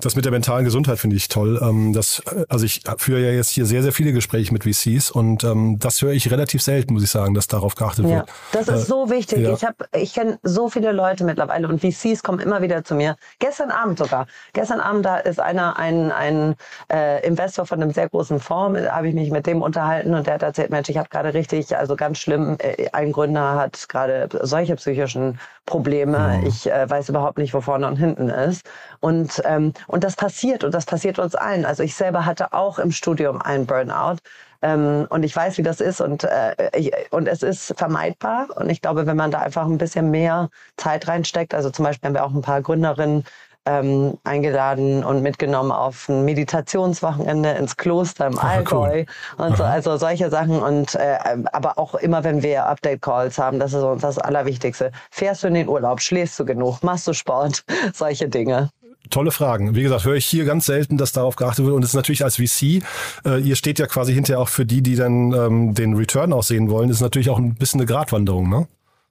Das 0.02 0.16
mit 0.16 0.26
der 0.26 0.32
mentalen 0.32 0.66
Gesundheit 0.66 0.98
finde 1.00 1.16
ich 1.16 1.28
toll. 1.28 1.60
Ähm, 1.62 1.94
das, 1.94 2.22
also 2.50 2.66
ich 2.66 2.82
führe 2.98 3.22
ja 3.22 3.32
jetzt 3.32 3.50
hier 3.50 3.66
sehr, 3.66 3.84
sehr 3.84 3.92
viele 3.92 4.14
Gespräche 4.14 4.52
mit 4.52 4.64
VCs 4.64 5.12
und 5.12 5.44
ähm, 5.44 5.78
das 5.80 6.02
höre 6.02 6.12
ich 6.12 6.32
relativ 6.32 6.62
selten, 6.62 6.94
muss 6.94 7.04
ich 7.04 7.12
sagen, 7.12 7.34
dass 7.34 7.48
darauf 7.48 7.76
geachtet 7.76 8.06
ja, 8.06 8.18
wird. 8.18 8.30
Das 8.52 8.68
ist 8.68 8.84
äh, 8.84 8.86
so 8.86 9.10
wichtig. 9.10 9.40
Ja. 9.40 9.54
Ich 9.54 9.64
habe, 9.64 9.76
ich 9.96 10.14
kenne 10.14 10.40
so 10.44 10.70
viele 10.70 10.92
Leute 10.92 11.24
mittlerweile 11.24 11.68
und 11.68 11.82
VCs 11.82 12.24
kommen 12.24 12.40
immer 12.40 12.62
wieder 12.62 12.84
zu 12.84 12.96
mir. 12.96 13.16
Gestern 13.40 13.72
Abend 13.72 14.00
sogar. 14.00 14.26
Gestern 14.54 14.80
Abend 14.80 15.06
da 15.06 15.18
ist 15.18 15.40
einer, 15.40 15.78
ein, 15.78 16.12
ein 16.12 16.56
äh, 16.92 17.26
Investor 17.26 17.66
von 17.66 17.82
einem 17.82 17.92
sehr 17.92 18.10
großen 18.10 18.40
Fonds, 18.40 18.80
habe 18.90 19.08
ich 19.08 19.14
mich 19.14 19.30
mit 19.32 19.46
dem 19.46 19.62
unterhalten 19.62 20.14
und 20.16 20.28
der 20.28 20.36
hat 20.36 20.44
erzählt, 20.44 20.72
Mensch, 20.72 20.90
ich 20.90 20.98
habe 20.98 21.10
gerade 21.10 21.34
richtig, 21.34 21.76
also 21.78 21.96
ganz 21.96 22.18
schlimm, 22.18 22.58
äh, 22.60 22.90
ein 22.92 23.12
Gründer 23.12 23.56
hat 23.56 23.88
gerade 23.88 24.30
solche 24.42 24.76
psychischen 24.76 25.40
Probleme. 25.72 26.42
Ich 26.46 26.70
äh, 26.70 26.90
weiß 26.90 27.08
überhaupt 27.08 27.38
nicht, 27.38 27.54
wo 27.54 27.62
vorne 27.62 27.88
und 27.88 27.96
hinten 27.96 28.30
ist. 28.30 28.70
Und, 29.00 29.42
ähm, 29.46 29.74
und 29.88 30.04
das 30.04 30.18
passiert 30.18 30.66
und 30.66 30.74
das 30.74 30.86
passiert 30.86 31.18
uns 31.18 31.34
allen. 31.34 31.64
Also 31.66 31.82
ich 31.82 31.96
selber 31.96 32.26
hatte 32.26 32.52
auch 32.52 32.78
im 32.78 32.92
Studium 32.92 33.42
einen 33.42 33.66
Burnout. 33.66 34.18
Ähm, 34.62 35.08
und 35.10 35.24
ich 35.24 35.34
weiß, 35.34 35.58
wie 35.58 35.64
das 35.64 35.80
ist 35.80 36.02
und, 36.02 36.26
äh, 36.26 36.56
ich, 36.78 36.92
und 37.12 37.28
es 37.28 37.42
ist 37.42 37.74
vermeidbar. 37.78 38.50
Und 38.58 38.70
ich 38.70 38.82
glaube, 38.82 39.06
wenn 39.08 39.16
man 39.16 39.32
da 39.32 39.40
einfach 39.40 39.66
ein 39.66 39.78
bisschen 39.78 40.12
mehr 40.12 40.50
Zeit 40.76 41.08
reinsteckt, 41.08 41.54
also 41.54 41.70
zum 41.70 41.86
Beispiel 41.86 42.10
haben 42.10 42.16
wir 42.16 42.26
auch 42.26 42.34
ein 42.34 42.42
paar 42.42 42.62
Gründerinnen, 42.62 43.24
ähm, 43.66 44.18
eingeladen 44.24 45.04
und 45.04 45.22
mitgenommen 45.22 45.72
auf 45.72 46.10
ein 46.10 46.26
Meditationswochenende 46.26 47.52
ins 47.52 47.78
Kloster 47.78 48.28
im 48.28 48.40
Allgäu 48.40 49.00
cool. 49.00 49.46
und 49.46 49.58
so, 49.58 49.64
also 49.64 49.98
solche 49.98 50.30
Sachen 50.30 50.62
und 50.62 50.96
äh, 50.96 51.18
aber 51.52 51.78
auch 51.78 51.96
immer 51.96 52.24
wenn 52.24 52.42
wir 52.42 52.66
Update 52.66 53.02
Calls 53.02 53.38
haben, 53.38 53.60
das 53.60 53.74
ist 53.74 53.84
uns 53.84 54.02
das 54.02 54.18
Allerwichtigste. 54.18 54.92
Fährst 55.12 55.44
du 55.44 55.48
in 55.48 55.54
den 55.54 55.68
Urlaub, 55.68 56.02
schläfst 56.02 56.40
du 56.40 56.46
genug, 56.46 56.82
machst 56.84 57.08
du 57.08 57.14
Sport, 57.14 57.64
solche 57.94 58.28
Dinge 58.28 58.70
tolle 59.10 59.32
Fragen. 59.32 59.76
Wie 59.76 59.84
gesagt, 59.84 60.06
höre 60.06 60.16
ich 60.16 60.26
hier 60.26 60.46
ganz 60.46 60.66
selten, 60.66 60.98
dass 60.98 61.12
darauf 61.12 61.36
geachtet 61.36 61.66
wird. 61.66 61.76
Und 61.76 61.84
es 61.84 61.90
ist 61.90 61.96
natürlich 61.96 62.24
als 62.24 62.38
VC, 62.38 62.84
äh, 63.26 63.40
ihr 63.42 63.56
steht 63.56 63.78
ja 63.78 63.86
quasi 63.86 64.14
hinterher 64.14 64.40
auch 64.40 64.48
für 64.48 64.66
die, 64.66 64.82
die 64.82 64.96
dann 64.96 65.34
ähm, 65.34 65.74
den 65.74 65.96
Return 65.96 66.34
auch 66.34 66.44
sehen 66.44 66.70
wollen, 66.70 66.88
das 66.88 66.98
ist 66.98 67.02
natürlich 67.02 67.30
auch 67.30 67.38
ein 67.38 67.56
bisschen 67.56 67.82
eine 67.82 67.88
Gratwanderung, 67.88 68.50
ne? 68.50 68.68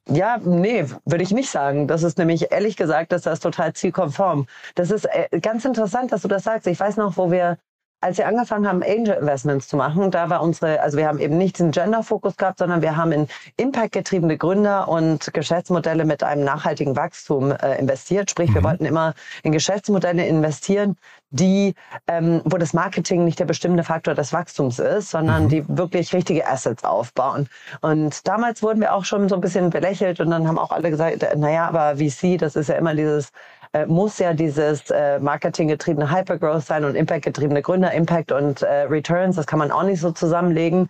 Ja, 0.08 0.38
nee, 0.38 0.86
würde 1.04 1.22
ich 1.22 1.30
nicht 1.30 1.50
sagen. 1.50 1.86
Das 1.86 2.02
ist 2.02 2.18
nämlich 2.18 2.50
ehrlich 2.50 2.76
gesagt, 2.76 3.12
dass 3.12 3.22
das 3.22 3.38
total 3.40 3.72
zielkonform. 3.74 4.46
Das 4.74 4.90
ist 4.90 5.04
äh, 5.04 5.40
ganz 5.40 5.64
interessant, 5.64 6.10
dass 6.12 6.22
du 6.22 6.28
das 6.28 6.44
sagst. 6.44 6.66
Ich 6.66 6.80
weiß 6.80 6.96
noch, 6.96 7.16
wo 7.16 7.30
wir 7.30 7.58
als 8.00 8.18
wir 8.18 8.26
angefangen 8.26 8.66
haben, 8.66 8.82
Angel 8.82 9.16
Investments 9.16 9.68
zu 9.68 9.76
machen, 9.76 10.10
da 10.10 10.30
war 10.30 10.42
unsere, 10.42 10.80
also 10.80 10.96
wir 10.96 11.06
haben 11.06 11.18
eben 11.18 11.36
nicht 11.36 11.58
den 11.58 11.70
Gender-Fokus 11.70 12.36
gehabt, 12.36 12.58
sondern 12.58 12.80
wir 12.80 12.96
haben 12.96 13.12
in 13.12 13.28
Impact-getriebene 13.56 14.38
Gründer 14.38 14.88
und 14.88 15.32
Geschäftsmodelle 15.34 16.04
mit 16.04 16.22
einem 16.22 16.44
nachhaltigen 16.44 16.96
Wachstum 16.96 17.52
äh, 17.52 17.78
investiert. 17.78 18.30
Sprich, 18.30 18.52
wir 18.54 18.62
mhm. 18.62 18.64
wollten 18.64 18.84
immer 18.86 19.14
in 19.42 19.52
Geschäftsmodelle 19.52 20.26
investieren, 20.26 20.96
die, 21.30 21.74
ähm, 22.08 22.40
wo 22.44 22.56
das 22.56 22.72
Marketing 22.72 23.24
nicht 23.24 23.38
der 23.38 23.44
bestimmende 23.44 23.84
Faktor 23.84 24.14
des 24.14 24.32
Wachstums 24.32 24.78
ist, 24.78 25.10
sondern 25.10 25.44
mhm. 25.44 25.48
die 25.48 25.64
wirklich 25.68 26.12
richtige 26.14 26.46
Assets 26.48 26.84
aufbauen. 26.84 27.48
Und 27.82 28.26
damals 28.26 28.62
wurden 28.62 28.80
wir 28.80 28.94
auch 28.94 29.04
schon 29.04 29.28
so 29.28 29.34
ein 29.34 29.40
bisschen 29.40 29.70
belächelt 29.70 30.20
und 30.20 30.30
dann 30.30 30.48
haben 30.48 30.58
auch 30.58 30.72
alle 30.72 30.90
gesagt, 30.90 31.24
naja, 31.36 31.68
aber 31.68 31.96
VC, 31.96 32.38
das 32.38 32.56
ist 32.56 32.68
ja 32.68 32.76
immer 32.76 32.94
dieses 32.94 33.30
äh, 33.72 33.86
muss 33.86 34.18
ja 34.18 34.32
dieses 34.32 34.90
äh, 34.90 35.18
marketinggetriebene 35.20 36.10
Hypergrowth 36.10 36.64
sein 36.64 36.84
und 36.84 36.94
impactgetriebene 36.94 37.62
Gründer, 37.62 37.92
Impact 37.92 38.32
und 38.32 38.62
äh, 38.62 38.82
Returns. 38.82 39.36
Das 39.36 39.46
kann 39.46 39.58
man 39.58 39.70
auch 39.70 39.84
nicht 39.84 40.00
so 40.00 40.10
zusammenlegen. 40.10 40.88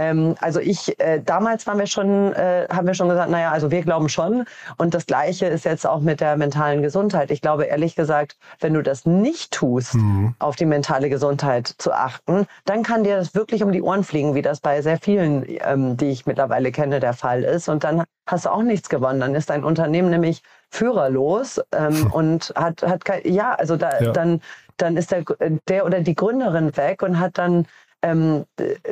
Ähm, 0.00 0.34
also 0.40 0.60
ich, 0.60 0.98
äh, 0.98 1.20
damals 1.20 1.66
waren 1.66 1.78
wir 1.78 1.86
schon, 1.86 2.32
äh, 2.32 2.66
haben 2.70 2.86
wir 2.86 2.94
schon 2.94 3.08
gesagt, 3.08 3.30
naja, 3.30 3.50
also 3.50 3.70
wir 3.70 3.82
glauben 3.82 4.08
schon. 4.08 4.44
Und 4.78 4.94
das 4.94 5.04
Gleiche 5.06 5.46
ist 5.46 5.64
jetzt 5.64 5.86
auch 5.86 6.00
mit 6.00 6.20
der 6.20 6.36
mentalen 6.36 6.80
Gesundheit. 6.82 7.30
Ich 7.30 7.42
glaube 7.42 7.64
ehrlich 7.64 7.96
gesagt, 7.96 8.38
wenn 8.60 8.72
du 8.72 8.82
das 8.82 9.04
nicht 9.04 9.52
tust, 9.52 9.94
mhm. 9.94 10.34
auf 10.38 10.56
die 10.56 10.64
mentale 10.64 11.10
Gesundheit 11.10 11.74
zu 11.78 11.92
achten, 11.92 12.46
dann 12.64 12.82
kann 12.82 13.04
dir 13.04 13.16
das 13.16 13.34
wirklich 13.34 13.62
um 13.62 13.72
die 13.72 13.82
Ohren 13.82 14.04
fliegen, 14.04 14.34
wie 14.34 14.42
das 14.42 14.60
bei 14.60 14.80
sehr 14.80 14.98
vielen, 14.98 15.44
ähm, 15.46 15.96
die 15.98 16.10
ich 16.10 16.24
mittlerweile 16.24 16.72
kenne, 16.72 17.00
der 17.00 17.12
Fall 17.12 17.42
ist. 17.42 17.68
Und 17.68 17.84
dann 17.84 18.04
hast 18.26 18.46
du 18.46 18.50
auch 18.50 18.62
nichts 18.62 18.88
gewonnen. 18.88 19.20
Dann 19.20 19.34
ist 19.34 19.50
dein 19.50 19.64
Unternehmen 19.64 20.10
nämlich 20.10 20.42
führerlos 20.70 21.60
ähm, 21.72 22.04
hm. 22.04 22.06
und 22.12 22.52
hat, 22.56 22.82
hat 22.82 23.04
kein, 23.04 23.20
ja, 23.24 23.54
also 23.54 23.76
da, 23.76 24.00
ja. 24.00 24.12
dann, 24.12 24.40
dann 24.76 24.96
ist 24.96 25.10
der, 25.10 25.24
der 25.68 25.84
oder 25.84 26.00
die 26.00 26.14
Gründerin 26.14 26.76
weg 26.76 27.02
und 27.02 27.18
hat 27.18 27.38
dann 27.38 27.66
ähm, 28.02 28.44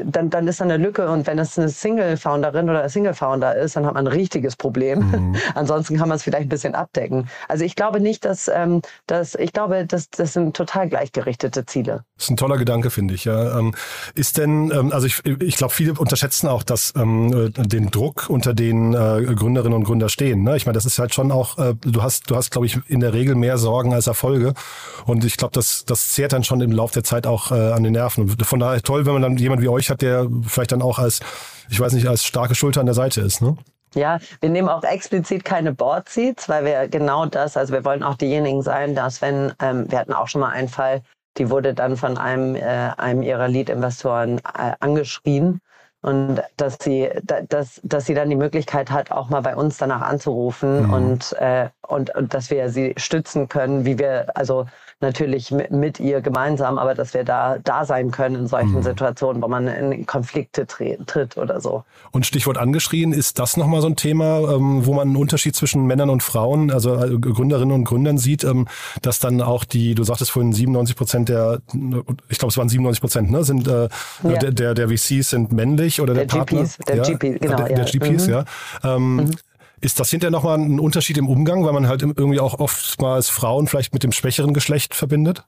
dann, 0.04 0.30
dann 0.30 0.46
ist 0.48 0.60
da 0.60 0.64
eine 0.64 0.76
Lücke 0.76 1.10
und 1.10 1.26
wenn 1.26 1.38
es 1.38 1.58
eine 1.58 1.68
Single-Founderin 1.68 2.68
oder 2.68 2.82
ein 2.82 2.88
Single-Founder 2.88 3.56
ist, 3.56 3.76
dann 3.76 3.86
hat 3.86 3.94
man 3.94 4.06
ein 4.06 4.12
richtiges 4.12 4.56
Problem. 4.56 5.10
Mhm. 5.10 5.36
Ansonsten 5.54 5.96
kann 5.96 6.08
man 6.08 6.16
es 6.16 6.22
vielleicht 6.22 6.46
ein 6.46 6.50
bisschen 6.50 6.74
abdecken. 6.74 7.28
Also 7.48 7.64
ich 7.64 7.74
glaube 7.74 8.00
nicht, 8.00 8.24
dass, 8.24 8.48
ähm, 8.48 8.82
dass 9.06 9.34
ich 9.34 9.52
glaube, 9.52 9.86
dass 9.86 10.10
das 10.10 10.32
sind 10.32 10.56
total 10.56 10.88
gleichgerichtete 10.88 11.66
Ziele. 11.66 12.04
Das 12.16 12.24
ist 12.24 12.30
ein 12.30 12.36
toller 12.36 12.58
Gedanke, 12.58 12.90
finde 12.90 13.14
ich. 13.14 13.24
Ja. 13.24 13.58
Ähm, 13.58 13.74
ist 14.14 14.38
denn, 14.38 14.70
ähm, 14.72 14.92
also 14.92 15.06
ich, 15.06 15.24
ich 15.24 15.56
glaube, 15.56 15.72
viele 15.72 15.94
unterschätzen 15.94 16.48
auch 16.48 16.62
dass 16.62 16.92
ähm, 16.96 17.52
den 17.56 17.90
Druck, 17.90 18.26
unter 18.28 18.54
den 18.54 18.92
äh, 18.92 19.34
Gründerinnen 19.34 19.74
und 19.74 19.84
Gründer 19.84 20.08
stehen. 20.08 20.42
Ne? 20.42 20.56
Ich 20.56 20.66
meine, 20.66 20.74
das 20.74 20.86
ist 20.86 20.98
halt 20.98 21.14
schon 21.14 21.32
auch, 21.32 21.58
äh, 21.58 21.74
du 21.80 22.02
hast, 22.02 22.30
du 22.30 22.36
hast, 22.36 22.50
glaube 22.50 22.66
ich, 22.66 22.78
in 22.88 23.00
der 23.00 23.12
Regel 23.12 23.34
mehr 23.34 23.58
Sorgen 23.58 23.94
als 23.94 24.06
Erfolge. 24.06 24.54
Und 25.06 25.24
ich 25.24 25.36
glaube, 25.36 25.52
das, 25.54 25.84
das 25.84 26.10
zehrt 26.10 26.32
dann 26.32 26.44
schon 26.44 26.60
im 26.60 26.72
Laufe 26.72 26.94
der 26.94 27.04
Zeit 27.04 27.26
auch 27.26 27.50
äh, 27.50 27.72
an 27.72 27.82
den 27.82 27.92
Nerven. 27.92 28.28
Von 28.28 28.60
daher 28.60 28.82
toll, 28.82 28.97
toll, 28.98 29.06
wenn 29.06 29.12
man 29.14 29.22
dann 29.22 29.36
jemand 29.36 29.62
wie 29.62 29.68
euch 29.68 29.90
hat, 29.90 30.02
der 30.02 30.26
vielleicht 30.46 30.72
dann 30.72 30.82
auch 30.82 30.98
als, 30.98 31.20
ich 31.70 31.80
weiß 31.80 31.92
nicht, 31.92 32.06
als 32.08 32.24
starke 32.24 32.54
Schulter 32.54 32.80
an 32.80 32.86
der 32.86 32.94
Seite 32.94 33.20
ist, 33.20 33.40
ne? 33.40 33.56
Ja, 33.94 34.18
wir 34.40 34.50
nehmen 34.50 34.68
auch 34.68 34.84
explizit 34.84 35.46
keine 35.46 35.72
Board 35.72 36.10
Seats, 36.10 36.46
weil 36.48 36.66
wir 36.66 36.88
genau 36.88 37.24
das, 37.24 37.56
also 37.56 37.72
wir 37.72 37.86
wollen 37.86 38.02
auch 38.02 38.16
diejenigen 38.16 38.60
sein, 38.60 38.94
dass 38.94 39.22
wenn, 39.22 39.54
ähm, 39.62 39.90
wir 39.90 39.98
hatten 39.98 40.12
auch 40.12 40.28
schon 40.28 40.42
mal 40.42 40.50
einen 40.50 40.68
Fall, 40.68 41.00
die 41.38 41.48
wurde 41.48 41.72
dann 41.72 41.96
von 41.96 42.18
einem, 42.18 42.54
äh, 42.54 42.60
einem 42.60 43.22
ihrer 43.22 43.48
Lead-Investoren 43.48 44.40
äh, 44.40 44.72
angeschrien 44.80 45.60
und 46.02 46.42
dass 46.58 46.76
sie, 46.82 47.08
dass, 47.48 47.80
dass 47.82 48.04
sie 48.04 48.12
dann 48.12 48.28
die 48.28 48.36
Möglichkeit 48.36 48.90
hat, 48.90 49.10
auch 49.10 49.30
mal 49.30 49.40
bei 49.40 49.56
uns 49.56 49.78
danach 49.78 50.02
anzurufen 50.02 50.86
mhm. 50.86 50.92
und, 50.92 51.32
äh, 51.38 51.70
und, 51.86 52.14
und 52.14 52.34
dass 52.34 52.50
wir 52.50 52.68
sie 52.68 52.92
stützen 52.98 53.48
können, 53.48 53.86
wie 53.86 53.98
wir, 53.98 54.36
also 54.36 54.66
natürlich 55.00 55.50
mit, 55.52 55.70
mit 55.70 56.00
ihr 56.00 56.20
gemeinsam, 56.20 56.76
aber 56.76 56.94
dass 56.94 57.14
wir 57.14 57.22
da 57.22 57.58
da 57.62 57.84
sein 57.84 58.10
können 58.10 58.34
in 58.34 58.46
solchen 58.48 58.74
mhm. 58.74 58.82
Situationen, 58.82 59.40
wo 59.40 59.48
man 59.48 59.68
in 59.68 60.06
Konflikte 60.06 60.66
tritt 60.66 61.36
oder 61.36 61.60
so. 61.60 61.84
Und 62.10 62.26
Stichwort 62.26 62.58
angeschrien, 62.58 63.12
ist 63.12 63.38
das 63.38 63.56
nochmal 63.56 63.80
so 63.80 63.86
ein 63.86 63.96
Thema, 63.96 64.40
ähm, 64.52 64.86
wo 64.86 64.94
man 64.94 65.08
einen 65.08 65.16
Unterschied 65.16 65.54
zwischen 65.54 65.86
Männern 65.86 66.10
und 66.10 66.22
Frauen, 66.22 66.70
also 66.70 66.96
äh, 66.96 67.16
Gründerinnen 67.18 67.72
und 67.72 67.84
Gründern 67.84 68.18
sieht, 68.18 68.42
ähm, 68.42 68.66
dass 69.02 69.20
dann 69.20 69.40
auch 69.40 69.64
die, 69.64 69.94
du 69.94 70.02
sagtest 70.02 70.32
vorhin 70.32 70.52
97 70.52 70.96
Prozent 70.96 71.28
der, 71.28 71.60
ich 72.28 72.38
glaube 72.38 72.50
es 72.50 72.58
waren 72.58 72.68
97 72.68 73.00
Prozent, 73.00 73.30
ne, 73.30 73.44
sind 73.44 73.68
äh, 73.68 73.88
ja. 74.24 74.38
der, 74.38 74.50
der, 74.52 74.74
der 74.74 74.88
VCs 74.88 75.30
sind 75.30 75.52
männlich 75.52 76.00
oder 76.00 76.14
der, 76.14 76.26
der 76.26 76.36
Partner. 76.36 76.62
GPs, 76.62 76.78
der 76.78 76.96
ja, 76.96 77.02
GP, 77.04 77.40
genau. 77.40 77.56
Der, 77.56 77.66
der 77.68 77.78
ja. 77.78 77.84
GPs, 77.84 78.26
mhm. 78.26 78.32
ja. 78.32 78.44
Ähm, 78.82 79.16
mhm. 79.16 79.30
Ist 79.80 80.00
das 80.00 80.10
hinterher 80.10 80.30
nochmal 80.30 80.58
ein 80.58 80.80
Unterschied 80.80 81.18
im 81.18 81.28
Umgang, 81.28 81.64
weil 81.64 81.72
man 81.72 81.88
halt 81.88 82.02
irgendwie 82.02 82.40
auch 82.40 82.58
oftmals 82.58 83.28
Frauen 83.28 83.66
vielleicht 83.66 83.92
mit 83.92 84.02
dem 84.02 84.12
schwächeren 84.12 84.54
Geschlecht 84.54 84.94
verbindet? 84.94 85.44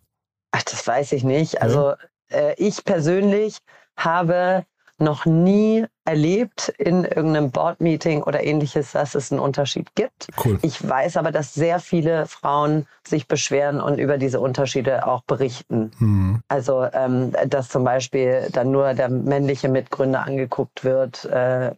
Ach, 0.52 0.62
das 0.62 0.86
weiß 0.86 1.12
ich 1.12 1.24
nicht. 1.24 1.62
Also 1.62 1.94
äh, 2.28 2.54
ich 2.56 2.84
persönlich 2.84 3.58
habe 3.96 4.64
noch 5.00 5.24
nie 5.24 5.86
erlebt 6.04 6.72
in 6.76 7.04
irgendeinem 7.04 7.50
Board-Meeting 7.50 8.22
oder 8.22 8.44
ähnliches, 8.44 8.92
dass 8.92 9.14
es 9.14 9.32
einen 9.32 9.40
Unterschied 9.40 9.94
gibt. 9.94 10.28
Cool. 10.44 10.58
Ich 10.62 10.86
weiß 10.86 11.16
aber, 11.16 11.32
dass 11.32 11.54
sehr 11.54 11.80
viele 11.80 12.26
Frauen 12.26 12.86
sich 13.06 13.26
beschweren 13.26 13.80
und 13.80 13.98
über 13.98 14.18
diese 14.18 14.40
Unterschiede 14.40 15.06
auch 15.06 15.22
berichten. 15.22 15.90
Mhm. 15.98 16.42
Also, 16.48 16.86
ähm, 16.92 17.32
dass 17.46 17.70
zum 17.70 17.84
Beispiel 17.84 18.48
dann 18.52 18.70
nur 18.70 18.92
der 18.92 19.08
männliche 19.08 19.68
Mitgründer 19.68 20.26
angeguckt 20.26 20.84
wird, 20.84 21.24
äh, 21.24 21.72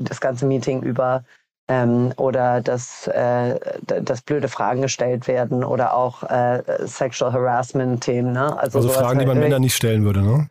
das 0.00 0.20
ganze 0.20 0.46
Meeting 0.46 0.82
über. 0.82 1.24
Ähm, 1.72 2.12
oder 2.16 2.60
dass, 2.60 3.06
äh, 3.06 3.58
dass 3.86 4.20
blöde 4.20 4.48
Fragen 4.48 4.82
gestellt 4.82 5.26
werden 5.26 5.64
oder 5.64 5.94
auch 5.94 6.22
äh, 6.24 6.62
Sexual 6.84 7.32
Harassment-Themen. 7.32 8.32
Ne? 8.32 8.58
Also, 8.58 8.78
also 8.78 8.90
Fragen, 8.90 9.20
die 9.20 9.26
man 9.26 9.36
halt 9.36 9.44
Männern 9.44 9.62
nicht 9.62 9.74
stellen 9.74 10.04
würde, 10.04 10.20
ne? 10.20 10.48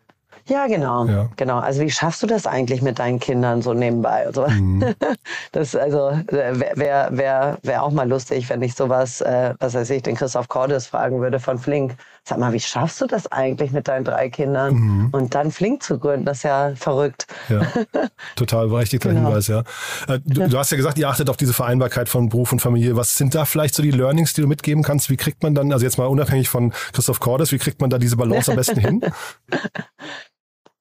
Ja, 0.48 0.68
genau. 0.68 1.06
Ja. 1.06 1.30
Genau. 1.38 1.60
Also 1.60 1.82
wie 1.82 1.92
schaffst 1.92 2.24
du 2.24 2.28
das 2.28 2.48
eigentlich 2.48 2.82
mit 2.82 3.00
deinen 3.00 3.20
Kindern 3.20 3.62
so 3.62 3.74
nebenbei? 3.74 4.26
Also, 4.26 4.48
mhm. 4.48 4.96
das 5.52 5.76
also 5.76 6.12
wäre 6.28 7.10
wär, 7.12 7.58
wär 7.62 7.84
auch 7.84 7.92
mal 7.92 8.10
lustig, 8.10 8.50
wenn 8.50 8.62
ich 8.62 8.74
sowas, 8.74 9.22
äh, 9.22 9.54
was 9.60 9.76
weiß 9.76 9.90
ich, 9.92 10.02
den 10.02 10.16
Christoph 10.16 10.48
Cordes 10.48 10.88
fragen 10.88 11.22
würde 11.22 11.40
von 11.40 11.58
Flink. 11.60 11.96
Sag 12.24 12.38
mal, 12.38 12.54
wie 12.54 12.60
schaffst 12.60 13.02
du 13.02 13.08
das 13.08 13.32
eigentlich 13.32 13.72
mit 13.72 13.88
deinen 13.88 14.06
drei 14.06 14.30
Kindern? 14.30 14.76
Mhm. 14.76 15.10
Und 15.12 15.34
dann 15.34 15.52
Flink 15.52 15.82
zu 15.82 15.98
gründen, 15.98 16.26
das 16.26 16.38
ist 16.38 16.44
ja 16.44 16.74
verrückt. 16.76 17.26
Ja, 17.50 17.62
total 18.36 18.68
berechtigter 18.68 19.10
genau. 19.10 19.30
Hinweis, 19.30 19.48
ja. 19.48 19.62
Äh, 20.08 20.20
du, 20.24 20.42
ja. 20.42 20.48
du, 20.48 20.58
hast 20.58 20.70
ja 20.70 20.78
gesagt, 20.78 21.00
ihr 21.00 21.10
achtet 21.10 21.32
auf 21.32 21.38
diese 21.38 21.54
Vereinbarkeit 21.54 22.10
von 22.10 22.30
Beruf 22.30 22.52
und 22.52 22.62
Familie. 22.62 22.96
Was 22.96 23.18
sind 23.18 23.34
da 23.34 23.46
vielleicht 23.46 23.74
so 23.74 23.82
die 23.82 23.90
Learnings, 23.90 24.34
die 24.34 24.42
du 24.42 24.48
mitgeben 24.48 24.84
kannst? 24.84 25.10
Wie 25.10 25.18
kriegt 25.18 25.42
man 25.42 25.56
dann, 25.56 25.74
also 25.74 25.84
jetzt 25.84 25.98
mal 25.98 26.06
unabhängig 26.06 26.48
von 26.48 26.72
Christoph 26.94 27.20
Cordes, 27.20 27.52
wie 27.52 27.58
kriegt 27.58 27.82
man 27.82 27.90
da 27.90 27.98
diese 27.98 28.18
Balance 28.18 28.52
am 28.52 28.58
besten 28.58 28.80
hin? 28.80 29.02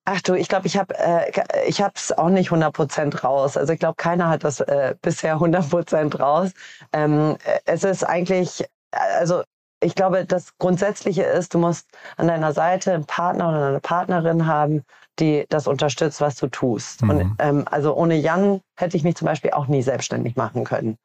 Ach 0.05 0.21
du, 0.23 0.35
ich 0.35 0.49
glaube, 0.49 0.67
ich 0.67 0.77
habe 0.77 0.95
äh, 0.99 1.31
ich 1.67 1.81
habe 1.81 1.93
es 1.95 2.11
auch 2.11 2.31
nicht 2.31 2.51
100% 2.51 3.21
raus. 3.21 3.57
Also 3.57 3.73
ich 3.73 3.79
glaube, 3.79 3.95
keiner 3.97 4.29
hat 4.29 4.45
das 4.45 4.61
äh, 4.61 4.95
bisher 5.01 5.37
100% 5.37 6.19
raus. 6.19 6.51
Ähm, 6.93 7.37
es 7.65 7.85
ist 7.85 8.05
eigentlich, 8.05 8.65
also 8.91 9.43
ich 9.81 9.95
glaube, 9.95 10.25
das 10.27 10.57
Grundsätzliche 10.59 11.23
ist, 11.23 11.55
du 11.55 11.59
musst 11.59 11.89
an 12.17 12.29
deiner 12.29 12.53
Seite 12.53 12.93
einen 12.93 13.07
Partner 13.07 13.49
oder 13.49 13.69
eine 13.69 13.81
Partnerin 13.81 14.47
haben, 14.47 14.85
die 15.19 15.47
das 15.49 15.67
unterstützt, 15.67 16.21
was 16.21 16.37
du 16.37 16.49
tust. 16.49 17.03
Mhm. 17.03 17.11
Und 17.11 17.35
ähm, 17.39 17.65
also 17.71 17.95
ohne 17.95 18.15
Jan 18.17 18.61
hätte 18.77 18.97
ich 18.97 19.05
mich 19.05 19.17
zum 19.17 19.27
Beispiel 19.27 19.53
auch 19.53 19.67
nie 19.67 19.83
selbstständig 19.83 20.37
machen 20.37 20.65
können. 20.65 20.97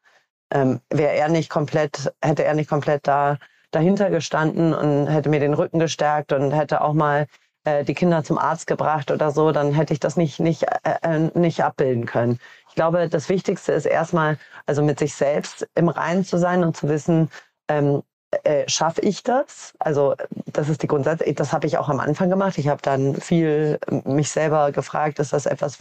Ähm, 0.52 0.80
Wäre 0.90 1.14
er 1.14 1.28
nicht 1.28 1.50
komplett, 1.50 2.12
hätte 2.22 2.44
er 2.44 2.54
nicht 2.54 2.68
komplett 2.68 3.06
da 3.06 3.38
dahinter 3.72 4.10
gestanden 4.10 4.72
und 4.72 5.06
hätte 5.08 5.28
mir 5.28 5.40
den 5.40 5.54
Rücken 5.54 5.78
gestärkt 5.78 6.32
und 6.32 6.52
hätte 6.52 6.82
auch 6.82 6.92
mal 6.92 7.26
äh, 7.64 7.84
die 7.84 7.94
Kinder 7.94 8.22
zum 8.22 8.38
Arzt 8.38 8.66
gebracht 8.66 9.10
oder 9.10 9.32
so, 9.32 9.52
dann 9.52 9.72
hätte 9.72 9.92
ich 9.92 10.00
das 10.00 10.16
nicht, 10.16 10.38
nicht, 10.38 10.62
äh, 10.62 10.96
äh, 11.02 11.30
nicht 11.34 11.64
abbilden 11.64 12.06
können. 12.06 12.38
Ich 12.68 12.74
glaube, 12.74 13.08
das 13.08 13.28
Wichtigste 13.28 13.72
ist 13.72 13.86
erstmal, 13.86 14.38
also 14.66 14.82
mit 14.82 14.98
sich 14.98 15.14
selbst 15.14 15.68
im 15.74 15.88
Reinen 15.88 16.24
zu 16.24 16.38
sein 16.38 16.62
und 16.62 16.76
zu 16.76 16.88
wissen, 16.88 17.28
ähm, 17.68 18.02
äh, 18.44 18.68
schaffe 18.68 19.00
ich 19.00 19.22
das? 19.22 19.74
Also 19.78 20.14
das 20.46 20.68
ist 20.68 20.82
die 20.82 20.86
Grundsatz. 20.86 21.22
Das 21.34 21.52
habe 21.52 21.66
ich 21.66 21.78
auch 21.78 21.88
am 21.88 22.00
Anfang 22.00 22.30
gemacht. 22.30 22.58
Ich 22.58 22.68
habe 22.68 22.82
dann 22.82 23.14
viel 23.16 23.78
mich 24.04 24.30
selber 24.30 24.72
gefragt, 24.72 25.18
ist 25.18 25.32
das 25.32 25.46
etwas, 25.46 25.78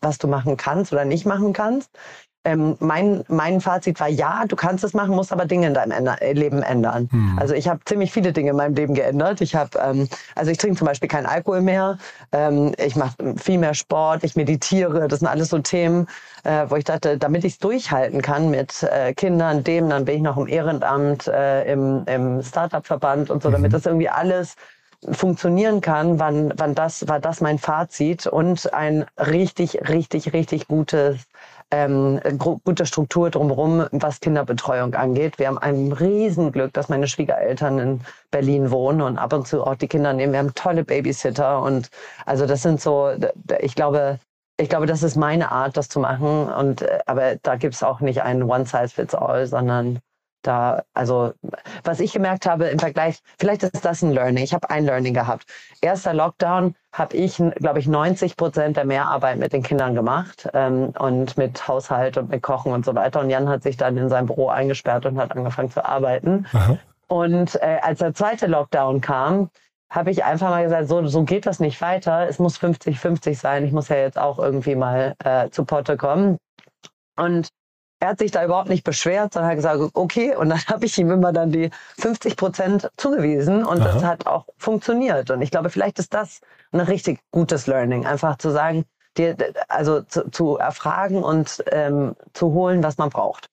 was 0.00 0.18
du 0.18 0.28
machen 0.28 0.56
kannst 0.56 0.92
oder 0.92 1.04
nicht 1.04 1.26
machen 1.26 1.52
kannst? 1.52 1.90
Ähm, 2.48 2.76
mein, 2.80 3.24
mein 3.28 3.60
Fazit 3.60 4.00
war, 4.00 4.08
ja, 4.08 4.44
du 4.48 4.56
kannst 4.56 4.82
es 4.82 4.94
machen, 4.94 5.14
musst 5.14 5.32
aber 5.32 5.44
Dinge 5.44 5.66
in 5.66 5.74
deinem 5.74 5.90
Änder 5.90 6.22
äh, 6.22 6.32
Leben 6.32 6.62
ändern. 6.62 7.08
Mhm. 7.12 7.38
Also 7.38 7.52
ich 7.52 7.68
habe 7.68 7.80
ziemlich 7.84 8.10
viele 8.10 8.32
Dinge 8.32 8.50
in 8.50 8.56
meinem 8.56 8.74
Leben 8.74 8.94
geändert. 8.94 9.42
Ich 9.42 9.54
habe, 9.54 9.78
ähm, 9.78 10.08
also 10.34 10.50
ich 10.50 10.56
trinke 10.56 10.78
zum 10.78 10.86
Beispiel 10.86 11.10
keinen 11.10 11.26
Alkohol 11.26 11.60
mehr. 11.60 11.98
Ähm, 12.32 12.72
ich 12.78 12.96
mache 12.96 13.14
viel 13.36 13.58
mehr 13.58 13.74
Sport, 13.74 14.24
ich 14.24 14.34
meditiere. 14.34 15.08
Das 15.08 15.18
sind 15.18 15.28
alles 15.28 15.50
so 15.50 15.58
Themen, 15.58 16.06
äh, 16.44 16.64
wo 16.68 16.76
ich 16.76 16.84
dachte, 16.84 17.18
damit 17.18 17.44
ich 17.44 17.54
es 17.54 17.58
durchhalten 17.58 18.22
kann 18.22 18.50
mit 18.50 18.82
äh, 18.82 19.12
Kindern, 19.12 19.62
dem, 19.62 19.90
dann 19.90 20.06
bin 20.06 20.16
ich 20.16 20.22
noch 20.22 20.38
im 20.38 20.48
Ehrenamt, 20.48 21.26
äh, 21.26 21.70
im, 21.70 22.04
im 22.06 22.42
Startup-Verband 22.42 23.30
und 23.30 23.42
so, 23.42 23.50
mhm. 23.50 23.54
damit 23.54 23.74
das 23.74 23.84
irgendwie 23.84 24.08
alles 24.08 24.56
funktionieren 25.12 25.80
kann, 25.80 26.18
wann, 26.18 26.52
wann 26.56 26.74
das, 26.74 27.06
war 27.06 27.20
das 27.20 27.40
mein 27.40 27.58
Fazit 27.58 28.26
und 28.26 28.72
ein 28.74 29.06
richtig, 29.16 29.88
richtig, 29.88 30.32
richtig 30.32 30.66
gutes 30.66 31.18
ähm, 31.70 32.20
gute 32.38 32.86
Struktur 32.86 33.30
drumherum, 33.30 33.86
was 33.92 34.20
Kinderbetreuung 34.20 34.94
angeht. 34.94 35.38
Wir 35.38 35.48
haben 35.48 35.58
ein 35.58 35.92
Riesenglück, 35.92 36.72
dass 36.72 36.88
meine 36.88 37.08
Schwiegereltern 37.08 37.78
in 37.78 38.00
Berlin 38.30 38.70
wohnen 38.70 39.02
und 39.02 39.18
ab 39.18 39.32
und 39.32 39.46
zu 39.46 39.62
auch 39.64 39.74
die 39.74 39.88
Kinder 39.88 40.12
nehmen. 40.12 40.32
Wir 40.32 40.40
haben 40.40 40.54
tolle 40.54 40.84
Babysitter 40.84 41.62
und 41.62 41.90
also 42.24 42.46
das 42.46 42.62
sind 42.62 42.80
so, 42.80 43.10
ich 43.60 43.74
glaube, 43.74 44.18
ich 44.60 44.68
glaube, 44.68 44.86
das 44.86 45.02
ist 45.02 45.16
meine 45.16 45.52
Art, 45.52 45.76
das 45.76 45.88
zu 45.88 46.00
machen. 46.00 46.48
Und 46.48 46.82
äh, 46.82 46.98
aber 47.06 47.36
da 47.36 47.56
gibt 47.56 47.74
es 47.74 47.82
auch 47.82 48.00
nicht 48.00 48.22
einen 48.22 48.42
One 48.42 48.64
Size 48.64 48.88
Fits 48.88 49.14
All, 49.14 49.46
sondern 49.46 50.00
da, 50.42 50.82
also 50.94 51.32
was 51.84 52.00
ich 52.00 52.12
gemerkt 52.12 52.46
habe 52.46 52.66
im 52.66 52.78
Vergleich, 52.78 53.18
vielleicht 53.38 53.62
ist 53.62 53.84
das 53.84 54.02
ein 54.02 54.12
Learning. 54.12 54.44
Ich 54.44 54.54
habe 54.54 54.70
ein 54.70 54.84
Learning 54.84 55.14
gehabt. 55.14 55.44
Erster 55.80 56.14
Lockdown 56.14 56.74
habe 56.92 57.16
ich, 57.16 57.36
glaube 57.36 57.78
ich, 57.78 57.86
90 57.86 58.36
Prozent 58.36 58.76
der 58.76 58.84
Mehrarbeit 58.84 59.38
mit 59.38 59.52
den 59.52 59.62
Kindern 59.62 59.94
gemacht 59.94 60.48
ähm, 60.54 60.92
und 60.98 61.36
mit 61.36 61.66
Haushalt 61.66 62.16
und 62.16 62.30
mit 62.30 62.42
Kochen 62.42 62.72
und 62.72 62.84
so 62.84 62.94
weiter. 62.94 63.20
Und 63.20 63.30
Jan 63.30 63.48
hat 63.48 63.62
sich 63.62 63.76
dann 63.76 63.96
in 63.96 64.08
sein 64.08 64.26
Büro 64.26 64.48
eingesperrt 64.48 65.06
und 65.06 65.18
hat 65.18 65.36
angefangen 65.36 65.70
zu 65.70 65.84
arbeiten. 65.84 66.46
Aha. 66.52 66.78
Und 67.08 67.56
äh, 67.56 67.78
als 67.82 68.00
der 68.00 68.14
zweite 68.14 68.46
Lockdown 68.46 69.00
kam, 69.00 69.50
habe 69.90 70.10
ich 70.10 70.24
einfach 70.24 70.50
mal 70.50 70.64
gesagt, 70.64 70.88
so, 70.88 71.06
so 71.06 71.24
geht 71.24 71.46
das 71.46 71.60
nicht 71.60 71.80
weiter. 71.80 72.28
Es 72.28 72.38
muss 72.38 72.58
50-50 72.58 73.34
sein. 73.34 73.64
Ich 73.64 73.72
muss 73.72 73.88
ja 73.88 73.96
jetzt 73.96 74.18
auch 74.18 74.38
irgendwie 74.38 74.74
mal 74.74 75.14
äh, 75.24 75.48
zu 75.50 75.64
Potte 75.64 75.96
kommen. 75.96 76.36
Und 77.16 77.48
er 78.00 78.08
hat 78.10 78.18
sich 78.18 78.30
da 78.30 78.44
überhaupt 78.44 78.68
nicht 78.68 78.84
beschwert, 78.84 79.32
sondern 79.32 79.50
hat 79.50 79.56
gesagt, 79.56 79.80
okay, 79.94 80.34
und 80.36 80.50
dann 80.50 80.60
habe 80.66 80.86
ich 80.86 80.98
ihm 80.98 81.10
immer 81.10 81.32
dann 81.32 81.50
die 81.50 81.70
50 81.98 82.36
Prozent 82.36 82.90
zugewiesen 82.96 83.64
und 83.64 83.80
Aha. 83.80 83.92
das 83.92 84.04
hat 84.04 84.26
auch 84.26 84.46
funktioniert. 84.56 85.30
Und 85.30 85.42
ich 85.42 85.50
glaube, 85.50 85.70
vielleicht 85.70 85.98
ist 85.98 86.14
das 86.14 86.40
ein 86.72 86.80
richtig 86.80 87.20
gutes 87.30 87.66
Learning, 87.66 88.06
einfach 88.06 88.38
zu 88.38 88.50
sagen, 88.50 88.84
dir, 89.16 89.36
also 89.68 90.02
zu, 90.02 90.30
zu 90.30 90.56
erfragen 90.56 91.22
und 91.22 91.64
ähm, 91.70 92.14
zu 92.34 92.52
holen, 92.52 92.82
was 92.82 92.98
man 92.98 93.10
braucht. 93.10 93.48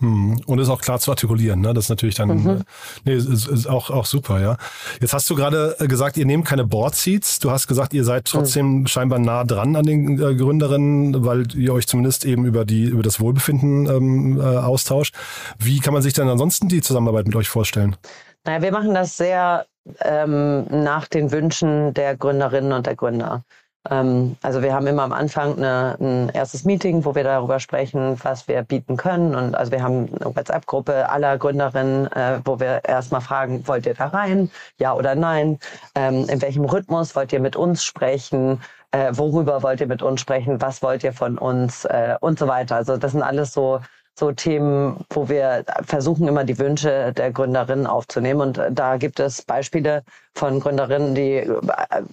Hm. 0.00 0.40
Und 0.46 0.58
ist 0.60 0.68
auch 0.68 0.80
klar 0.80 1.00
zu 1.00 1.10
artikulieren, 1.10 1.60
ne? 1.60 1.74
Das 1.74 1.86
ist 1.86 1.90
natürlich 1.90 2.14
dann, 2.14 2.28
mhm. 2.28 2.48
Äh, 2.48 2.58
nee, 3.04 3.14
ist, 3.14 3.48
ist 3.48 3.66
auch, 3.66 3.90
auch 3.90 4.06
super, 4.06 4.40
ja. 4.40 4.56
Jetzt 5.00 5.12
hast 5.12 5.28
du 5.28 5.34
gerade 5.34 5.76
äh, 5.80 5.88
gesagt, 5.88 6.16
ihr 6.16 6.26
nehmt 6.26 6.44
keine 6.44 6.64
Board 6.64 6.94
Seats. 6.94 7.40
Du 7.40 7.50
hast 7.50 7.66
gesagt, 7.66 7.92
ihr 7.94 8.04
seid 8.04 8.26
trotzdem 8.26 8.80
mhm. 8.80 8.86
scheinbar 8.86 9.18
nah 9.18 9.44
dran 9.44 9.74
an 9.74 9.84
den 9.84 10.20
äh, 10.20 10.34
Gründerinnen, 10.36 11.24
weil 11.24 11.52
ihr 11.56 11.74
euch 11.74 11.88
zumindest 11.88 12.24
eben 12.24 12.44
über 12.44 12.64
die, 12.64 12.84
über 12.84 13.02
das 13.02 13.18
Wohlbefinden 13.18 13.86
ähm, 13.86 14.40
äh, 14.40 14.44
austauscht. 14.44 15.14
Wie 15.58 15.80
kann 15.80 15.92
man 15.92 16.02
sich 16.02 16.12
denn 16.12 16.28
ansonsten 16.28 16.68
die 16.68 16.80
Zusammenarbeit 16.80 17.26
mit 17.26 17.34
euch 17.34 17.48
vorstellen? 17.48 17.96
Naja, 18.44 18.62
wir 18.62 18.72
machen 18.72 18.94
das 18.94 19.16
sehr 19.16 19.66
ähm, 20.00 20.66
nach 20.70 21.08
den 21.08 21.32
Wünschen 21.32 21.92
der 21.94 22.16
Gründerinnen 22.16 22.72
und 22.72 22.86
der 22.86 22.94
Gründer. 22.94 23.42
Ähm, 23.90 24.36
also 24.42 24.62
wir 24.62 24.74
haben 24.74 24.86
immer 24.86 25.02
am 25.02 25.12
Anfang 25.12 25.56
eine, 25.56 25.96
ein 26.00 26.28
erstes 26.30 26.64
Meeting, 26.64 27.04
wo 27.04 27.14
wir 27.14 27.24
darüber 27.24 27.60
sprechen, 27.60 28.18
was 28.22 28.48
wir 28.48 28.62
bieten 28.62 28.96
können. 28.96 29.34
Und 29.34 29.54
also 29.54 29.72
wir 29.72 29.82
haben 29.82 30.08
eine 30.20 30.34
WhatsApp-Gruppe 30.34 31.08
aller 31.08 31.38
Gründerinnen, 31.38 32.10
äh, 32.12 32.40
wo 32.44 32.60
wir 32.60 32.84
erstmal 32.84 33.20
fragen, 33.20 33.66
wollt 33.66 33.86
ihr 33.86 33.94
da 33.94 34.08
rein? 34.08 34.50
Ja 34.78 34.94
oder 34.94 35.14
nein? 35.14 35.58
Ähm, 35.94 36.26
in 36.28 36.42
welchem 36.42 36.64
Rhythmus 36.64 37.14
wollt 37.16 37.32
ihr 37.32 37.40
mit 37.40 37.56
uns 37.56 37.84
sprechen? 37.84 38.60
Äh, 38.90 39.12
worüber 39.12 39.62
wollt 39.62 39.80
ihr 39.80 39.86
mit 39.86 40.02
uns 40.02 40.20
sprechen? 40.20 40.60
Was 40.60 40.82
wollt 40.82 41.04
ihr 41.04 41.12
von 41.12 41.38
uns? 41.38 41.84
Äh, 41.84 42.16
und 42.20 42.38
so 42.38 42.48
weiter. 42.48 42.76
Also 42.76 42.96
das 42.96 43.12
sind 43.12 43.22
alles 43.22 43.52
so 43.52 43.80
so 44.18 44.32
Themen, 44.32 45.04
wo 45.10 45.28
wir 45.28 45.64
versuchen 45.82 46.26
immer 46.26 46.44
die 46.44 46.58
Wünsche 46.58 47.12
der 47.12 47.30
Gründerinnen 47.30 47.86
aufzunehmen. 47.86 48.40
Und 48.40 48.60
da 48.72 48.96
gibt 48.96 49.20
es 49.20 49.42
Beispiele 49.42 50.02
von 50.34 50.58
Gründerinnen, 50.58 51.14
die 51.14 51.48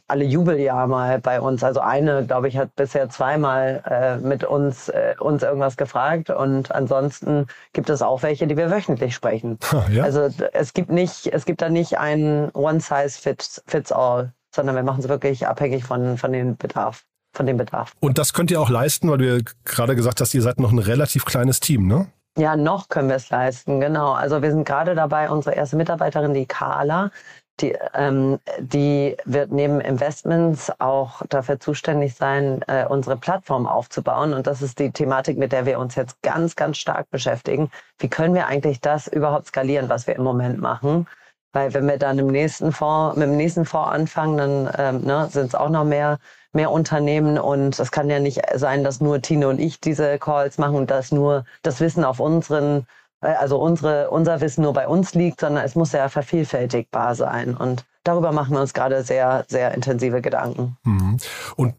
alle 0.08 0.24
Jubeljahr 0.24 0.86
mal 0.86 1.20
bei 1.20 1.42
uns, 1.42 1.64
also 1.64 1.80
eine, 1.80 2.26
glaube 2.26 2.48
ich, 2.48 2.58
hat 2.58 2.76
bisher 2.76 3.10
zweimal 3.10 3.82
äh, 3.90 4.18
mit 4.18 4.44
uns, 4.44 4.90
äh, 4.90 5.16
uns 5.20 5.42
irgendwas 5.42 5.78
gefragt. 5.78 6.30
Und 6.30 6.72
ansonsten 6.72 7.48
gibt 7.74 7.90
es 7.90 8.04
auch 8.04 8.22
welche, 8.22 8.46
die 8.46 8.56
wir 8.56 8.70
wöchentlich 8.70 9.16
sprechen. 9.16 9.58
ja? 9.92 10.04
Also 10.04 10.30
es 10.54 10.74
gibt 10.74 10.92
nicht, 10.92 11.26
es 11.28 11.46
gibt 11.46 11.62
da 11.62 11.70
nicht 11.70 11.98
ein 11.98 12.52
One 12.54 12.82
Size 12.82 13.20
fits, 13.20 13.64
fits 13.66 13.92
all, 13.92 14.32
sondern 14.54 14.76
wir 14.76 14.84
machen 14.84 15.00
es 15.00 15.10
wirklich 15.10 15.48
abhängig 15.48 15.84
von, 15.84 16.18
von 16.18 16.32
dem 16.32 16.56
Bedarf 16.56 17.04
von 17.36 17.46
dem 17.46 17.58
Bedarf. 17.58 17.94
Und 18.00 18.18
das 18.18 18.34
könnt 18.34 18.52
ihr 18.52 18.60
auch 18.62 18.70
leisten, 18.70 19.10
weil 19.10 19.18
du 19.18 19.36
ja 19.36 19.44
gerade 19.64 19.96
gesagt 19.96 20.22
hast, 20.22 20.34
ihr 20.34 20.42
seid 20.42 20.60
noch 20.60 20.72
ein 20.72 20.80
relativ 20.80 21.26
kleines 21.26 21.60
Team, 21.60 21.88
ne? 21.88 22.08
Ja, 22.38 22.56
noch 22.56 22.90
können 22.90 23.10
wir 23.10 23.16
es 23.16 23.30
leisten, 23.30 23.80
genau. 23.80 24.12
Also 24.14 24.42
wir 24.42 24.52
sind 24.52 24.66
gerade 24.66 24.96
dabei, 24.96 25.30
unsere 25.30 25.56
erste 25.56 25.78
Mitarbeiterin, 25.78 26.34
die 26.34 26.46
Carla, 26.46 27.12
Die, 27.62 27.74
ähm, 27.94 28.40
die 28.60 29.16
wird 29.24 29.54
neben 29.54 29.80
Investments 29.80 30.70
auch 30.80 31.22
dafür 31.30 31.58
zuständig 31.58 32.16
sein, 32.16 32.62
äh, 32.68 32.86
unsere 32.86 33.16
Plattform 33.16 33.66
aufzubauen. 33.66 34.34
Und 34.34 34.46
das 34.46 34.62
ist 34.62 34.78
die 34.80 34.92
Thematik, 34.92 35.38
mit 35.38 35.54
der 35.54 35.66
wir 35.66 35.80
uns 35.80 35.96
jetzt 35.96 36.22
ganz, 36.22 36.58
ganz 36.58 36.78
stark 36.78 37.10
beschäftigen. 37.12 37.70
Wie 38.00 38.10
können 38.10 38.34
wir 38.34 38.48
eigentlich 38.48 38.82
das 38.82 39.08
überhaupt 39.08 39.48
skalieren, 39.48 39.88
was 39.88 40.06
wir 40.06 40.18
im 40.18 40.24
Moment 40.24 40.60
machen? 40.60 41.08
Weil 41.54 41.74
wenn 41.74 41.88
wir 41.88 41.98
dann 41.98 42.20
im 42.20 42.28
nächsten 42.28 42.74
Fonds, 42.74 43.16
mit 43.16 43.30
dem 43.30 43.38
nächsten 43.38 43.64
Fonds 43.64 43.90
anfangen, 43.90 44.36
dann 44.38 44.72
ähm, 44.78 45.06
ne, 45.06 45.30
sind 45.32 45.46
es 45.46 45.56
auch 45.56 45.70
noch 45.70 45.86
mehr, 45.86 46.18
mehr 46.56 46.72
Unternehmen. 46.72 47.38
Und 47.38 47.80
es 47.80 47.92
kann 47.92 48.10
ja 48.10 48.20
nicht 48.20 48.42
sein, 48.56 48.84
dass 48.84 49.02
nur 49.02 49.22
Tine 49.22 49.48
und 49.48 49.60
ich 49.60 49.80
diese 49.80 50.18
Calls 50.18 50.58
machen 50.58 50.76
und 50.76 50.90
dass 50.90 51.12
nur 51.12 51.46
das 51.62 51.80
Wissen 51.80 52.04
auf 52.04 52.20
unseren 52.20 52.88
also 53.22 53.58
unsere, 53.58 54.10
unser 54.12 54.42
Wissen 54.42 54.62
nur 54.62 54.74
bei 54.74 54.88
uns 54.88 55.14
liegt, 55.14 55.40
sondern 55.40 55.66
es 55.66 55.76
muss 55.76 55.92
ja 55.92 56.10
vervielfältigbar 56.10 57.16
sein. 57.16 57.56
Und 57.56 57.86
darüber 58.04 58.32
machen 58.32 58.54
wir 58.54 58.62
uns 58.62 58.74
gerade 58.74 59.04
sehr, 59.04 59.46
sehr 59.48 59.74
intensive 59.74 60.22
Gedanken. 60.22 60.78
Mhm. 60.84 61.18
Und 61.56 61.76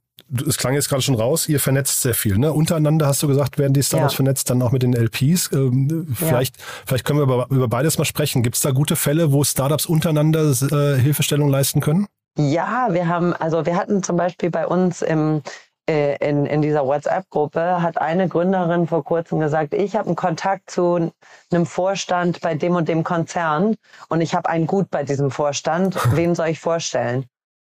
es 0.47 0.59
klang 0.59 0.75
jetzt 0.75 0.89
gerade 0.89 1.03
schon 1.03 1.15
raus, 1.15 1.49
ihr 1.49 1.61
vernetzt 1.61 2.03
sehr 2.03 2.15
viel. 2.15 2.37
Ne? 2.37 2.53
Untereinander 2.53 3.07
hast 3.07 3.23
du 3.23 3.29
gesagt, 3.29 3.59
werden 3.59 3.75
die 3.75 3.83
Startups 3.83 4.15
ja. 4.15 4.17
vernetzt, 4.17 4.51
dann 4.51 4.61
auch 4.61 4.73
mit 4.73 4.83
den 4.83 4.93
LPs. 4.93 5.53
Ähm, 5.53 6.09
vielleicht, 6.15 6.57
ja. 6.57 6.65
vielleicht 6.85 7.05
können 7.05 7.21
wir 7.21 7.23
über, 7.25 7.47
über 7.51 7.69
beides 7.69 7.97
mal 7.99 8.05
sprechen. 8.05 8.43
Gibt 8.43 8.57
es 8.57 8.63
da 8.63 8.73
gute 8.73 8.97
Fälle, 8.97 9.33
wo 9.33 9.45
Startups 9.45 9.87
untereinander 9.87 10.51
äh, 10.51 10.99
Hilfestellung 10.99 11.49
leisten 11.49 11.81
können? 11.81 12.09
Ja, 12.39 12.89
wir 12.91 13.09
haben, 13.09 13.33
also 13.33 13.65
wir 13.65 13.77
hatten 13.77 14.03
zum 14.03 14.17
Beispiel 14.17 14.51
bei 14.51 14.67
uns 14.67 15.03
im 15.03 15.43
äh, 15.89 16.17
in, 16.17 16.47
in 16.47 16.63
dieser 16.63 16.85
WhatsApp-Gruppe 16.85 17.81
hat 17.81 17.99
eine 17.99 18.29
Gründerin 18.29 18.89
vor 18.89 19.05
kurzem 19.05 19.39
gesagt, 19.39 19.73
ich 19.73 19.95
habe 19.95 20.07
einen 20.07 20.17
Kontakt 20.17 20.71
zu 20.71 21.13
einem 21.53 21.67
Vorstand 21.67 22.41
bei 22.41 22.55
dem 22.55 22.75
und 22.75 22.89
dem 22.89 23.05
Konzern 23.05 23.77
und 24.09 24.21
ich 24.21 24.35
habe 24.35 24.49
einen 24.49 24.67
Gut 24.67 24.91
bei 24.91 25.05
diesem 25.05 25.31
Vorstand. 25.31 25.97
Wen 26.17 26.35
soll 26.35 26.49
ich 26.49 26.61
vorstellen? 26.61 27.27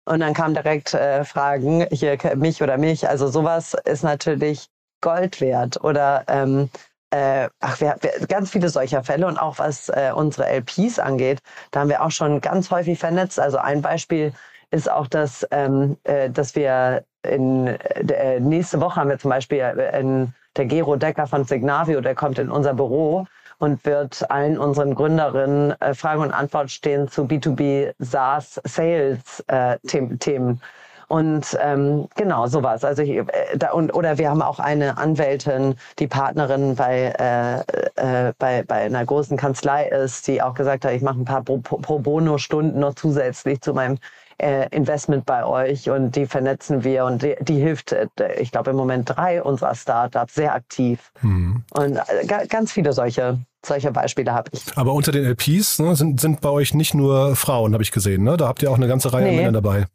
Und 0.06 0.20
dann 0.20 0.32
kamen 0.32 0.54
direkt 0.54 0.94
äh, 0.94 1.22
Fragen, 1.24 1.86
hier 1.90 2.16
mich 2.36 2.62
oder 2.62 2.78
mich. 2.78 3.06
Also 3.06 3.28
sowas 3.28 3.76
ist 3.84 4.04
natürlich 4.04 4.68
Gold 5.02 5.42
wert. 5.42 5.84
Oder 5.84 6.24
ähm, 6.28 6.70
äh, 7.10 7.48
ach, 7.60 7.80
wir, 7.80 7.96
wir, 8.00 8.26
ganz 8.26 8.50
viele 8.50 8.68
solcher 8.68 9.02
Fälle 9.02 9.26
und 9.26 9.38
auch 9.38 9.58
was 9.58 9.88
äh, 9.88 10.12
unsere 10.14 10.48
LPs 10.48 10.98
angeht, 10.98 11.40
da 11.70 11.80
haben 11.80 11.88
wir 11.88 12.02
auch 12.02 12.10
schon 12.10 12.40
ganz 12.40 12.70
häufig 12.70 12.98
vernetzt. 12.98 13.40
Also 13.40 13.58
ein 13.58 13.82
Beispiel 13.82 14.32
ist 14.70 14.90
auch, 14.90 15.06
dass, 15.06 15.46
ähm, 15.50 15.96
äh, 16.04 16.30
dass 16.30 16.54
wir 16.54 17.04
in, 17.22 17.66
äh, 17.66 18.40
nächste 18.40 18.80
Woche 18.80 19.00
haben 19.00 19.10
wir 19.10 19.18
zum 19.18 19.30
Beispiel 19.30 19.58
äh, 19.58 20.00
in, 20.00 20.34
der 20.56 20.66
Gero 20.66 20.96
Decker 20.96 21.26
von 21.26 21.44
Signavio, 21.44 22.00
der 22.00 22.14
kommt 22.14 22.38
in 22.38 22.50
unser 22.50 22.74
Büro 22.74 23.26
und 23.58 23.84
wird 23.84 24.28
allen 24.30 24.58
unseren 24.58 24.94
Gründerinnen 24.94 25.80
äh, 25.80 25.94
Frage 25.94 26.20
und 26.20 26.32
Antwort 26.32 26.70
stehen 26.70 27.08
zu 27.08 27.22
B2B 27.24 27.92
SaaS 27.98 28.60
Sales 28.64 29.44
äh, 29.48 29.78
Themen. 29.86 30.60
Und 31.08 31.56
ähm, 31.62 32.06
genau, 32.16 32.46
sowas. 32.46 32.84
Also 32.84 33.02
ich, 33.02 33.10
äh, 33.10 33.24
da, 33.56 33.72
und, 33.72 33.94
oder 33.94 34.18
wir 34.18 34.28
haben 34.28 34.42
auch 34.42 34.58
eine 34.58 34.98
Anwältin, 34.98 35.74
die 35.98 36.06
Partnerin 36.06 36.74
bei, 36.74 37.14
äh, 37.18 38.28
äh, 38.28 38.32
bei, 38.38 38.62
bei 38.62 38.82
einer 38.82 39.04
großen 39.04 39.38
Kanzlei 39.38 39.88
ist, 39.88 40.26
die 40.26 40.42
auch 40.42 40.54
gesagt 40.54 40.84
hat, 40.84 40.92
ich 40.92 41.02
mache 41.02 41.18
ein 41.18 41.24
paar 41.24 41.42
Pro, 41.42 41.58
Pro 41.58 41.98
Bono-Stunden 41.98 42.78
noch 42.78 42.94
zusätzlich 42.94 43.62
zu 43.62 43.72
meinem 43.72 43.98
äh, 44.36 44.68
Investment 44.68 45.24
bei 45.24 45.44
euch 45.44 45.90
und 45.90 46.14
die 46.14 46.26
vernetzen 46.26 46.84
wir 46.84 47.06
und 47.06 47.22
die, 47.22 47.36
die 47.40 47.58
hilft, 47.58 47.92
äh, 47.92 48.06
ich 48.38 48.52
glaube 48.52 48.70
im 48.70 48.76
Moment 48.76 49.08
drei 49.08 49.42
unserer 49.42 49.74
Startups 49.74 50.34
sehr 50.34 50.54
aktiv. 50.54 51.10
Mhm. 51.22 51.64
Und 51.72 51.96
äh, 51.96 52.46
ganz 52.48 52.70
viele 52.70 52.92
solche 52.92 53.38
solche 53.66 53.90
Beispiele 53.90 54.32
habe 54.32 54.50
ich. 54.52 54.60
Aber 54.76 54.92
unter 54.92 55.10
den 55.10 55.24
LPs 55.24 55.80
ne, 55.80 55.96
sind, 55.96 56.20
sind 56.20 56.40
bei 56.40 56.50
euch 56.50 56.74
nicht 56.74 56.94
nur 56.94 57.34
Frauen, 57.34 57.72
habe 57.72 57.82
ich 57.82 57.90
gesehen. 57.90 58.22
Ne? 58.22 58.36
Da 58.36 58.46
habt 58.46 58.62
ihr 58.62 58.70
auch 58.70 58.76
eine 58.76 58.86
ganze 58.86 59.12
Reihe 59.12 59.24
nee. 59.24 59.36
Männer 59.36 59.52
dabei. 59.52 59.86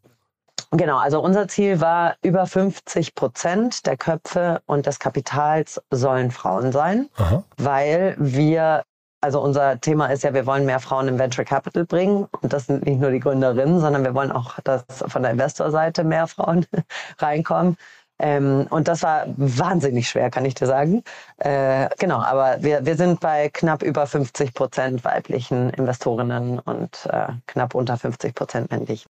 Genau, 0.75 0.97
also 0.97 1.21
unser 1.21 1.47
Ziel 1.47 1.81
war, 1.81 2.15
über 2.23 2.47
50 2.47 3.13
Prozent 3.13 3.85
der 3.85 3.95
Köpfe 3.95 4.61
und 4.65 4.87
des 4.87 4.97
Kapitals 4.97 5.79
sollen 5.91 6.31
Frauen 6.31 6.71
sein, 6.71 7.09
Aha. 7.17 7.43
weil 7.57 8.15
wir 8.17 8.83
also 9.21 9.39
unser 9.39 9.79
Thema 9.79 10.07
ist 10.07 10.23
ja, 10.23 10.33
wir 10.33 10.45
wollen 10.45 10.65
mehr 10.65 10.81
Frauen 10.81 11.07
im 11.07 11.17
Venture 11.17 11.45
Capital 11.45 11.85
bringen. 11.85 12.27
Und 12.41 12.51
das 12.51 12.65
sind 12.65 12.85
nicht 12.85 12.99
nur 12.99 13.09
die 13.09 13.21
Gründerinnen, 13.21 13.79
sondern 13.79 14.03
wir 14.03 14.13
wollen 14.13 14.33
auch, 14.33 14.59
dass 14.65 14.83
von 15.07 15.21
der 15.21 15.31
Investorseite 15.31 16.03
mehr 16.03 16.27
Frauen 16.27 16.65
reinkommen. 17.19 17.77
Ähm, 18.19 18.67
und 18.69 18.89
das 18.89 19.01
war 19.01 19.25
wahnsinnig 19.37 20.09
schwer, 20.09 20.29
kann 20.29 20.43
ich 20.43 20.55
dir 20.55 20.67
sagen. 20.67 21.03
Äh, 21.37 21.87
genau, 21.99 22.21
aber 22.21 22.57
wir, 22.61 22.85
wir 22.85 22.97
sind 22.97 23.21
bei 23.21 23.47
knapp 23.47 23.81
über 23.81 24.07
50 24.07 24.53
Prozent 24.53 25.05
weiblichen 25.05 25.69
Investorinnen 25.69 26.59
und 26.59 27.05
äh, 27.09 27.27
knapp 27.47 27.75
unter 27.75 27.97
50 27.97 28.35
Prozent 28.35 28.71
männlichen. 28.71 29.07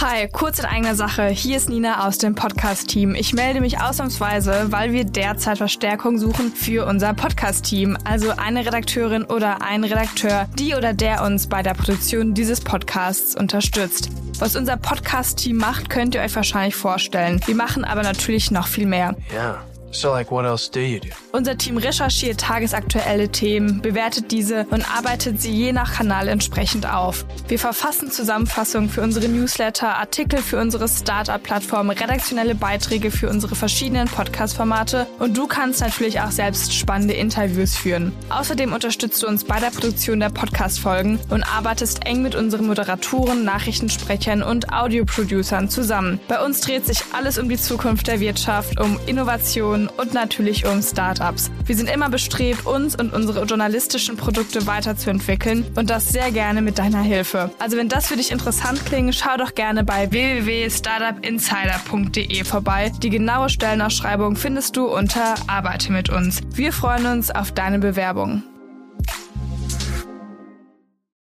Hi, 0.00 0.28
kurz 0.28 0.58
in 0.58 0.64
eigener 0.64 0.94
Sache. 0.94 1.26
Hier 1.28 1.56
ist 1.56 1.68
Nina 1.68 2.06
aus 2.06 2.18
dem 2.18 2.34
Podcast-Team. 2.34 3.14
Ich 3.14 3.34
melde 3.34 3.60
mich 3.60 3.80
ausnahmsweise, 3.80 4.66
weil 4.70 4.92
wir 4.92 5.04
derzeit 5.04 5.58
Verstärkung 5.58 6.18
suchen 6.18 6.52
für 6.52 6.86
unser 6.86 7.12
Podcast-Team. 7.12 7.98
Also 8.04 8.32
eine 8.36 8.64
Redakteurin 8.64 9.24
oder 9.24 9.62
ein 9.62 9.84
Redakteur, 9.84 10.48
die 10.58 10.74
oder 10.74 10.94
der 10.94 11.22
uns 11.22 11.46
bei 11.48 11.62
der 11.62 11.74
Produktion 11.74 12.34
dieses 12.34 12.60
Podcasts 12.60 13.36
unterstützt. 13.36 14.08
Was 14.38 14.56
unser 14.56 14.76
Podcast-Team 14.76 15.56
macht, 15.56 15.90
könnt 15.90 16.14
ihr 16.14 16.22
euch 16.22 16.34
wahrscheinlich 16.34 16.74
vorstellen. 16.74 17.40
Wir 17.46 17.54
machen 17.54 17.84
aber 17.84 18.02
natürlich 18.02 18.50
noch 18.50 18.66
viel 18.66 18.86
mehr. 18.86 19.14
Ja. 19.34 19.62
So 19.94 20.10
like 20.10 20.32
what 20.32 20.44
else 20.44 20.68
do 20.68 20.80
you 20.80 20.98
do? 20.98 21.08
Unser 21.30 21.56
Team 21.56 21.76
recherchiert 21.76 22.40
tagesaktuelle 22.40 23.28
Themen, 23.28 23.80
bewertet 23.80 24.32
diese 24.32 24.66
und 24.70 24.84
arbeitet 24.92 25.40
sie 25.40 25.52
je 25.52 25.72
nach 25.72 25.94
Kanal 25.94 26.26
entsprechend 26.26 26.92
auf. 26.92 27.24
Wir 27.46 27.60
verfassen 27.60 28.10
Zusammenfassungen 28.10 28.90
für 28.90 29.02
unsere 29.02 29.28
Newsletter, 29.28 29.96
Artikel 29.96 30.40
für 30.40 30.58
unsere 30.58 30.88
Startup-Plattform, 30.88 31.90
redaktionelle 31.90 32.56
Beiträge 32.56 33.12
für 33.12 33.28
unsere 33.28 33.54
verschiedenen 33.54 34.08
Podcast-Formate 34.08 35.06
und 35.20 35.36
du 35.36 35.46
kannst 35.46 35.80
natürlich 35.80 36.20
auch 36.20 36.32
selbst 36.32 36.74
spannende 36.74 37.14
Interviews 37.14 37.76
führen. 37.76 38.12
Außerdem 38.30 38.72
unterstützt 38.72 39.22
du 39.22 39.28
uns 39.28 39.44
bei 39.44 39.60
der 39.60 39.70
Produktion 39.70 40.18
der 40.18 40.30
Podcast-Folgen 40.30 41.20
und 41.30 41.44
arbeitest 41.44 42.04
eng 42.04 42.22
mit 42.22 42.34
unseren 42.34 42.66
Moderatoren, 42.66 43.44
Nachrichtensprechern 43.44 44.42
und 44.42 44.72
Audioproducern 44.72 45.68
zusammen. 45.68 46.18
Bei 46.26 46.44
uns 46.44 46.60
dreht 46.60 46.84
sich 46.84 47.00
alles 47.12 47.38
um 47.38 47.48
die 47.48 47.58
Zukunft 47.58 48.08
der 48.08 48.18
Wirtschaft, 48.18 48.80
um 48.80 48.98
Innovation, 49.06 49.83
und 49.88 50.14
natürlich 50.14 50.66
um 50.66 50.82
Startups. 50.82 51.50
Wir 51.66 51.76
sind 51.76 51.90
immer 51.90 52.08
bestrebt, 52.08 52.64
uns 52.66 52.96
und 52.96 53.12
unsere 53.12 53.44
journalistischen 53.44 54.16
Produkte 54.16 54.66
weiterzuentwickeln 54.66 55.66
und 55.76 55.90
das 55.90 56.08
sehr 56.08 56.30
gerne 56.30 56.62
mit 56.62 56.78
deiner 56.78 57.02
Hilfe. 57.02 57.50
Also 57.58 57.76
wenn 57.76 57.88
das 57.88 58.06
für 58.06 58.14
dich 58.16 58.30
interessant 58.30 58.86
klingt, 58.86 59.14
schau 59.14 59.36
doch 59.36 59.54
gerne 59.54 59.84
bei 59.84 60.10
www.startupinsider.de 60.10 62.44
vorbei. 62.44 62.90
Die 63.02 63.10
genaue 63.10 63.48
Stellenausschreibung 63.48 64.36
findest 64.36 64.76
du 64.76 64.86
unter 64.86 65.34
Arbeite 65.46 65.92
mit 65.92 66.10
uns. 66.10 66.40
Wir 66.54 66.72
freuen 66.72 67.06
uns 67.06 67.30
auf 67.30 67.52
deine 67.52 67.78
Bewerbung. 67.78 68.42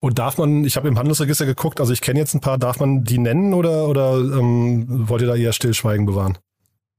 Und 0.00 0.18
darf 0.18 0.38
man, 0.38 0.64
ich 0.64 0.76
habe 0.76 0.88
im 0.88 0.98
Handelsregister 0.98 1.46
geguckt, 1.46 1.80
also 1.80 1.92
ich 1.92 2.00
kenne 2.00 2.20
jetzt 2.20 2.34
ein 2.34 2.40
paar, 2.40 2.58
darf 2.58 2.78
man 2.78 3.02
die 3.02 3.18
nennen 3.18 3.54
oder, 3.54 3.88
oder 3.88 4.18
ähm, 4.18 5.08
wollt 5.08 5.22
ihr 5.22 5.26
da 5.26 5.34
eher 5.34 5.52
Stillschweigen 5.52 6.06
bewahren? 6.06 6.38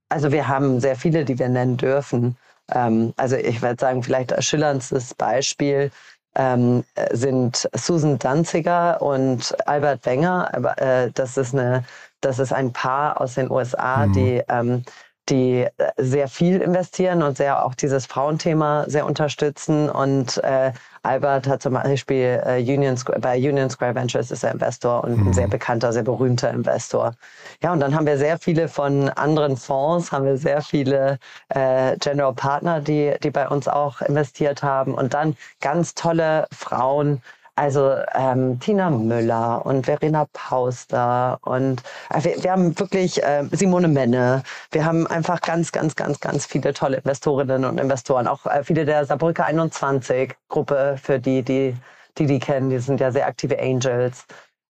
Also 0.09 0.31
wir 0.31 0.47
haben 0.47 0.79
sehr 0.79 0.95
viele, 0.95 1.25
die 1.25 1.37
wir 1.37 1.49
nennen 1.49 1.77
dürfen. 1.77 2.37
Ähm, 2.71 3.13
also 3.17 3.35
ich 3.35 3.61
würde 3.61 3.79
sagen, 3.79 4.03
vielleicht 4.03 4.33
als 4.33 4.45
schillerndstes 4.45 5.13
Beispiel 5.13 5.91
ähm, 6.35 6.83
sind 7.11 7.67
Susan 7.73 8.19
Danziger 8.19 9.01
und 9.01 9.55
Albert 9.67 10.05
Wenger. 10.05 10.53
Aber, 10.53 10.79
äh, 10.81 11.11
das 11.13 11.37
ist 11.37 11.53
eine, 11.53 11.83
das 12.21 12.39
ist 12.39 12.53
ein 12.53 12.71
Paar 12.73 13.19
aus 13.19 13.35
den 13.35 13.51
USA, 13.51 14.05
mhm. 14.05 14.13
die 14.13 14.43
ähm, 14.47 14.83
die 15.29 15.67
sehr 15.97 16.27
viel 16.27 16.61
investieren 16.61 17.21
und 17.21 17.37
sehr 17.37 17.65
auch 17.65 17.75
dieses 17.75 18.05
Frauenthema 18.05 18.85
sehr 18.87 19.05
unterstützen 19.05 19.89
und 19.89 20.37
äh, 20.43 20.71
Albert 21.07 21.47
hat 21.47 21.61
zum 21.61 21.73
Beispiel 21.73 22.41
äh, 22.45 22.61
Union 22.61 22.97
Square, 22.97 23.19
bei 23.19 23.37
Union 23.37 23.69
Square 23.69 23.95
Ventures 23.95 24.29
ist 24.29 24.43
er 24.43 24.51
Investor 24.51 25.03
und 25.03 25.17
mhm. 25.17 25.27
ein 25.27 25.33
sehr 25.33 25.47
bekannter, 25.47 25.93
sehr 25.93 26.03
berühmter 26.03 26.51
Investor. 26.51 27.13
Ja, 27.63 27.71
und 27.71 27.79
dann 27.79 27.95
haben 27.95 28.05
wir 28.05 28.17
sehr 28.17 28.37
viele 28.37 28.67
von 28.67 29.09
anderen 29.09 29.55
Fonds, 29.55 30.11
haben 30.11 30.25
wir 30.25 30.37
sehr 30.37 30.61
viele 30.61 31.17
äh, 31.49 31.95
General 31.97 32.33
Partner, 32.33 32.81
die, 32.81 33.15
die 33.23 33.31
bei 33.31 33.47
uns 33.47 33.67
auch 33.67 34.01
investiert 34.01 34.63
haben 34.63 34.93
und 34.93 35.13
dann 35.13 35.35
ganz 35.61 35.93
tolle 35.95 36.47
Frauen, 36.51 37.21
also 37.57 37.95
ähm, 38.13 38.59
Tina 38.59 38.89
Müller 38.89 39.65
und 39.65 39.85
Verena 39.85 40.27
Pauster 40.31 41.39
und 41.41 41.81
äh, 42.11 42.23
wir, 42.23 42.43
wir, 42.43 42.51
haben 42.51 42.77
wirklich 42.79 43.21
äh, 43.23 43.45
Simone 43.51 43.87
Menne. 43.87 44.43
Wir 44.71 44.85
haben 44.85 45.07
einfach 45.07 45.41
ganz, 45.41 45.71
ganz, 45.71 45.95
ganz, 45.95 46.19
ganz 46.19 46.45
viele 46.45 46.73
tolle 46.73 46.97
Investorinnen 46.97 47.65
und 47.65 47.79
Investoren. 47.79 48.27
Auch 48.27 48.45
äh, 48.45 48.63
viele 48.63 48.85
der 48.85 49.05
Saarbrücker 49.05 49.45
21 49.45 50.35
Gruppe, 50.49 50.97
für 51.01 51.19
die, 51.19 51.41
die, 51.41 51.75
die 52.17 52.27
die 52.27 52.39
kennen. 52.39 52.69
Die 52.69 52.77
sind 52.77 52.99
ja 52.99 53.11
sehr 53.11 53.25
aktive 53.27 53.59
Angels. 53.59 54.25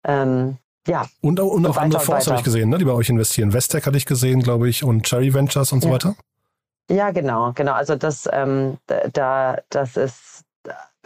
Ähm, 0.06 0.58
ja. 0.88 1.06
Und, 1.22 1.42
und 1.42 1.66
auch 1.68 1.78
andere 1.78 2.02
Fonds 2.02 2.28
habe 2.28 2.38
ich 2.38 2.46
gesehen, 2.46 2.70
ne, 2.70 2.78
die 2.78 2.86
bei 2.86 2.94
euch 2.94 3.10
investieren. 3.10 3.52
Westec 3.52 3.86
hatte 3.86 3.98
ich 3.98 4.06
gesehen, 4.06 4.42
glaube 4.42 4.70
ich, 4.70 4.86
und 4.86 5.04
Cherry 5.04 5.34
Ventures 5.34 5.74
und 5.74 5.84
so 5.84 5.92
weiter. 5.92 6.16
Ja, 6.90 7.12
genau, 7.12 7.52
genau. 7.54 7.74
Also 7.74 7.96
das, 7.96 8.30
ähm, 8.32 8.78
da, 9.12 9.58
das 9.70 9.98
ist 9.98 10.46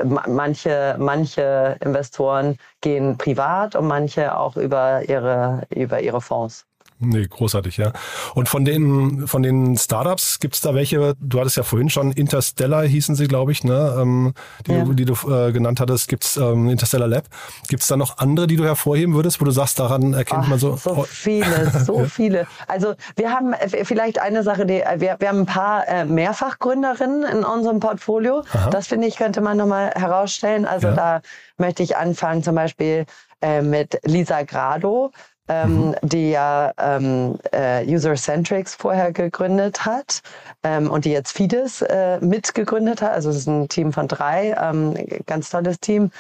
manche, 0.06 0.96
manche 1.00 1.78
Investoren 1.82 2.58
gehen 2.82 3.18
privat 3.18 3.76
und 3.76 3.88
manche 3.88 4.36
auch 4.38 4.58
über 4.58 5.08
ihre, 5.08 5.64
über 5.70 6.02
ihre 6.02 6.22
Fonds. 6.22 6.66
Nee, 7.04 7.28
großartig, 7.28 7.78
ja. 7.78 7.94
Und 8.36 8.48
von 8.48 8.64
den, 8.64 9.28
von 9.28 9.42
den 9.42 9.76
Startups 9.76 10.40
gibt 10.40 10.54
es 10.54 10.62
da 10.62 10.76
welche, 10.76 11.16
du 11.20 11.40
hattest 11.40 11.58
ja 11.58 11.64
vorhin 11.64 11.90
schon 11.90 12.12
Interstellar 12.12 12.84
hießen 12.84 13.16
sie, 13.16 13.28
glaube 13.28 13.52
ich, 13.52 13.64
ne? 13.64 13.98
Ähm, 14.00 14.34
die, 14.68 14.72
ja. 14.72 14.84
du, 14.84 14.94
die 14.94 15.06
du 15.06 15.14
äh, 15.28 15.52
genannt 15.52 15.80
hattest, 15.80 16.08
gibt's 16.08 16.38
ähm, 16.38 16.70
Interstellar 16.70 17.08
Lab. 17.08 17.26
Gibt 17.68 17.82
es 17.82 17.88
da 17.88 17.98
noch 17.98 18.20
andere, 18.20 18.46
die 18.46 18.56
du 18.56 18.66
hervorheben 18.66 19.16
würdest, 19.16 19.42
wo 19.42 19.46
du 19.46 19.52
sagst, 19.52 19.80
daran 19.80 20.14
erkennt 20.14 20.44
Ach, 20.44 20.48
man 20.48 20.60
so. 20.60 20.78
So 20.78 21.04
viele, 21.10 21.72
so 21.84 22.06
viele. 22.10 22.46
Also 22.68 22.94
wir 23.16 23.32
haben 23.32 23.54
äh, 23.54 23.84
vielleicht 23.84 24.20
eine 24.20 24.44
Sache, 24.44 24.68
die 24.68 24.82
äh, 24.82 25.00
wir, 25.00 25.16
wir 25.18 25.30
haben 25.30 25.40
ein 25.40 25.46
paar 25.48 25.88
äh, 25.88 26.06
Mehrfachgründerinnen 26.06 27.24
in 27.24 27.44
unserem 27.44 27.80
Portfolio. 27.80 28.44
Aha. 28.54 28.70
Das 28.70 28.88
finde 28.88 29.08
ich, 29.08 29.16
könnte 29.18 29.42
man 29.42 29.58
nochmal 29.58 29.90
herausstellen. 29.96 30.66
Also 30.66 30.90
ja. 30.90 30.94
da 30.94 31.22
möchte 31.58 31.82
ich 31.82 31.98
anfangen, 31.98 32.44
zum 32.44 32.54
Beispiel 32.54 33.06
äh, 33.42 33.64
mit 33.64 34.00
Lisa 34.04 34.44
Grado 34.44 35.12
ähm, 35.48 35.88
mhm. 35.90 35.96
die 36.02 36.32
ja 36.32 36.72
ähm, 36.78 37.38
äh, 37.52 37.86
User-Centrics 37.86 38.76
vorher 38.76 39.12
gegründet 39.12 39.86
hat 39.86 40.22
ähm, 40.64 40.90
und 40.90 41.06
die 41.06 41.12
jetzt 41.12 41.32
Fides 41.32 41.82
äh, 41.82 42.20
mitgegründet 42.20 43.02
hat. 43.02 43.12
Also 43.12 43.30
es 43.30 43.38
ist 43.38 43.48
ein 43.48 43.68
Team 43.70 43.94
von 43.94 44.08
drei, 44.08 44.56
ähm, 44.62 44.96
ganz 45.26 45.50
tolles 45.50 45.80
Team. 45.80 46.12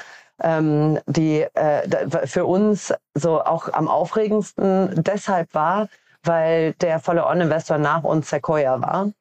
Ähm, 0.44 1.00
die 1.06 1.42
äh, 1.54 2.28
für 2.28 2.46
uns 2.46 2.92
so 3.14 3.44
auch 3.44 3.72
am 3.74 3.88
aufregendsten 3.88 5.04
deshalb 5.04 5.54
war, 5.54 5.88
weil 6.24 6.74
der 6.74 7.00
volle 7.00 7.28
On-Investor 7.28 7.78
nach 7.78 8.04
uns 8.04 8.30
Sequoia 8.30 8.82
war 8.82 9.12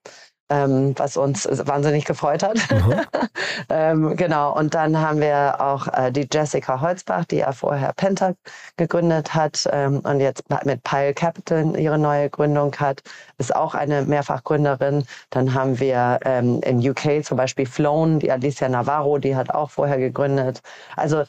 ähm, 0.50 0.94
was 0.96 1.16
uns 1.16 1.48
wahnsinnig 1.66 2.04
gefreut 2.04 2.42
hat. 2.42 2.58
Mhm. 2.70 3.00
ähm, 3.70 4.16
genau, 4.16 4.56
und 4.56 4.74
dann 4.74 4.98
haben 4.98 5.20
wir 5.20 5.60
auch 5.60 5.86
äh, 5.88 6.10
die 6.10 6.28
Jessica 6.30 6.80
Holzbach, 6.80 7.24
die 7.24 7.36
ja 7.36 7.52
vorher 7.52 7.92
Penta 7.94 8.34
gegründet 8.76 9.34
hat 9.34 9.68
ähm, 9.72 10.00
und 10.00 10.20
jetzt 10.20 10.44
mit 10.64 10.82
Pile 10.82 11.14
Capital 11.14 11.78
ihre 11.78 11.98
neue 11.98 12.28
Gründung 12.28 12.74
hat, 12.76 13.02
ist 13.38 13.54
auch 13.54 13.74
eine 13.74 14.02
Mehrfachgründerin. 14.02 15.04
Dann 15.30 15.54
haben 15.54 15.78
wir 15.78 16.18
ähm, 16.24 16.60
in 16.62 16.78
UK 16.78 17.24
zum 17.24 17.36
Beispiel 17.36 17.66
Flown, 17.66 18.18
die 18.18 18.30
Alicia 18.30 18.68
Navarro, 18.68 19.18
die 19.18 19.36
hat 19.36 19.50
auch 19.50 19.70
vorher 19.70 19.98
gegründet. 19.98 20.60
Also 20.96 21.24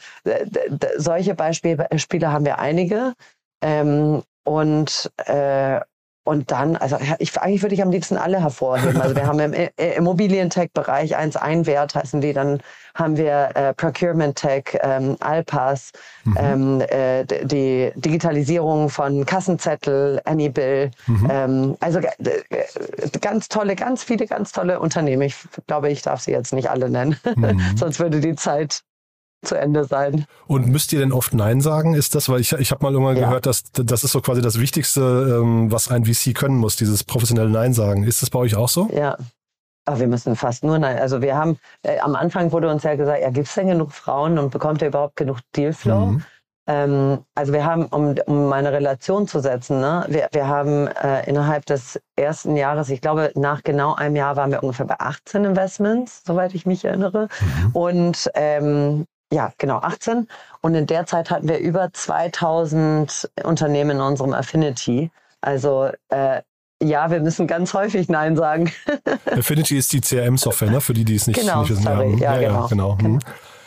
solche 0.98 1.36
Beispiele 1.36 2.32
haben 2.32 2.46
wir 2.46 2.60
einige. 2.60 3.14
Ähm, 3.62 4.24
und 4.44 5.12
äh, 5.26 5.80
und 6.24 6.52
dann, 6.52 6.76
also 6.76 6.98
ich, 7.18 7.36
eigentlich 7.40 7.64
würde 7.64 7.74
ich 7.74 7.82
am 7.82 7.90
liebsten 7.90 8.16
alle 8.16 8.42
hervorheben. 8.42 9.02
Also 9.02 9.16
wir 9.16 9.26
haben 9.26 9.40
im 9.40 9.54
Immobilientech-Bereich 9.78 11.16
1 11.16 11.36
Einwert 11.36 11.96
heißen 11.96 12.22
die, 12.22 12.34
dann 12.34 12.62
haben 12.94 13.18
wir 13.18 13.50
äh, 13.56 13.74
Procurement 13.74 14.36
Tech, 14.36 14.78
ähm, 14.82 15.18
Alpas, 15.20 15.92
mhm. 16.24 16.38
ähm, 16.40 16.82
äh, 16.82 17.26
die 17.26 17.92
Digitalisierung 17.96 18.90
von 18.90 19.26
Kassenzettel, 19.26 20.22
Anybill. 20.26 20.92
Mhm. 21.08 21.28
Ähm, 21.32 21.78
also 21.80 22.00
äh, 22.00 22.12
ganz 23.20 23.48
tolle, 23.48 23.76
ganz 23.76 24.04
viele, 24.04 24.28
ganz 24.28 24.52
tolle 24.52 24.80
Unternehmen. 24.80 25.24
Ich 25.24 25.36
glaube, 25.66 25.90
ich 25.90 26.04
darf 26.04 26.22
sie 26.22 26.32
jetzt 26.32 26.54
nicht 26.54 26.70
alle 26.70 26.90
nennen, 26.90 27.18
mhm. 27.36 27.60
sonst 27.78 28.00
würde 28.00 28.20
die 28.20 28.36
Zeit 28.36 28.84
zu 29.42 29.56
Ende 29.56 29.86
sein. 29.86 30.26
Und 30.48 30.68
müsst 30.68 30.94
ihr 30.94 31.00
denn 31.00 31.12
oft 31.12 31.34
Nein 31.34 31.62
sagen? 31.62 31.94
Ist 31.94 32.16
das, 32.16 32.30
weil 32.30 32.42
ich, 32.42 32.54
ich 32.54 32.72
habe 32.72 32.84
mal 32.84 32.94
irgendwann 32.94 33.18
ja. 33.18 33.26
gehört, 33.26 33.46
dass 33.46 33.64
das 33.72 34.04
ist 34.04 34.12
so 34.12 34.22
quasi 34.22 34.42
das 34.42 34.60
Wichtigste, 34.60 35.40
ähm, 35.42 35.72
was 35.72 35.90
ein 35.90 36.06
VC 36.06 36.36
können 36.36 36.58
muss, 36.58 36.76
dieses 36.76 37.04
professionelle 37.04 37.50
Nein 37.50 37.74
sagen. 37.74 38.04
Ist 38.04 38.22
das 38.22 38.30
bei 38.30 38.40
euch 38.40 38.56
auch 38.56 38.70
so? 38.70 38.90
Ja. 38.94 39.18
Aber 39.86 40.00
wir 40.00 40.08
müssen 40.08 40.36
fast 40.36 40.64
nur 40.64 40.78
Nein. 40.78 41.00
Also 41.00 41.22
wir 41.22 41.36
haben, 41.36 41.58
äh, 41.82 42.00
am 42.00 42.16
Anfang 42.16 42.52
wurde 42.52 42.70
uns 42.70 42.84
ja 42.84 42.96
gesagt, 42.96 43.22
ja, 43.22 43.32
gibt 43.32 43.48
es 43.48 43.56
denn 43.56 43.68
genug 43.68 43.92
Frauen 43.92 44.38
und 44.38 44.52
bekommt 44.52 44.82
ihr 44.82 44.90
überhaupt 44.90 45.16
genug 45.16 45.40
Dealflow? 45.56 46.06
Mhm. 46.06 46.24
Ähm, 46.68 47.26
also 47.34 47.54
wir 47.54 47.66
haben, 47.66 47.86
um, 47.88 48.16
um 48.28 48.48
meine 48.48 48.72
Relation 48.72 49.28
zu 49.28 49.40
setzen, 49.40 49.82
ne, 49.82 50.06
wir, 50.08 50.30
wir 50.32 50.48
haben 50.48 50.88
äh, 50.88 51.28
innerhalb 51.28 51.66
des 51.66 52.00
ersten 52.16 52.56
Jahres, 52.56 52.90
ich 52.90 53.02
glaube, 53.02 53.32
nach 53.36 53.64
genau 53.64 53.96
einem 53.96 54.16
Jahr 54.16 54.36
waren 54.36 54.52
wir 54.52 54.62
ungefähr 54.62 54.86
bei 54.86 55.00
18 55.00 55.46
Investments, 55.46 56.22
soweit 56.26 56.54
ich 56.54 56.66
mich 56.68 56.86
erinnere. 56.86 57.28
Mhm. 57.42 57.76
Und 57.76 58.32
ähm, 58.36 59.06
ja, 59.32 59.54
genau, 59.58 59.78
18. 59.78 60.28
Und 60.62 60.76
in 60.76 60.88
der 60.88 61.06
Zeit 61.06 61.32
hatten 61.32 61.48
wir 61.48 61.60
über 61.60 61.92
2000 61.92 63.30
Unternehmen 63.44 63.92
in 63.92 64.02
unserem 64.02 64.34
Affinity. 64.34 65.10
Also 65.40 65.90
äh, 66.10 66.42
ja, 66.84 67.12
wir 67.12 67.20
müssen 67.22 67.48
ganz 67.48 67.74
häufig 67.74 68.10
Nein 68.10 68.36
sagen. 68.36 68.72
Affinity 69.26 69.78
ist 69.78 69.94
die 69.94 70.02
CRM-Software, 70.02 70.72
ne? 70.72 70.82
für 70.82 70.94
die, 70.94 71.06
die 71.06 71.16
es 71.16 71.28
nicht, 71.28 71.40
genau, 71.40 71.62
nicht 71.62 71.72
wissen. 71.72 71.84
Sorry. 71.84 72.18
Ja, 72.20 72.36
ja, 72.36 72.40
genau. 72.40 72.62
Ja, 72.62 72.68
genau. 72.68 72.96
genau. 72.96 73.20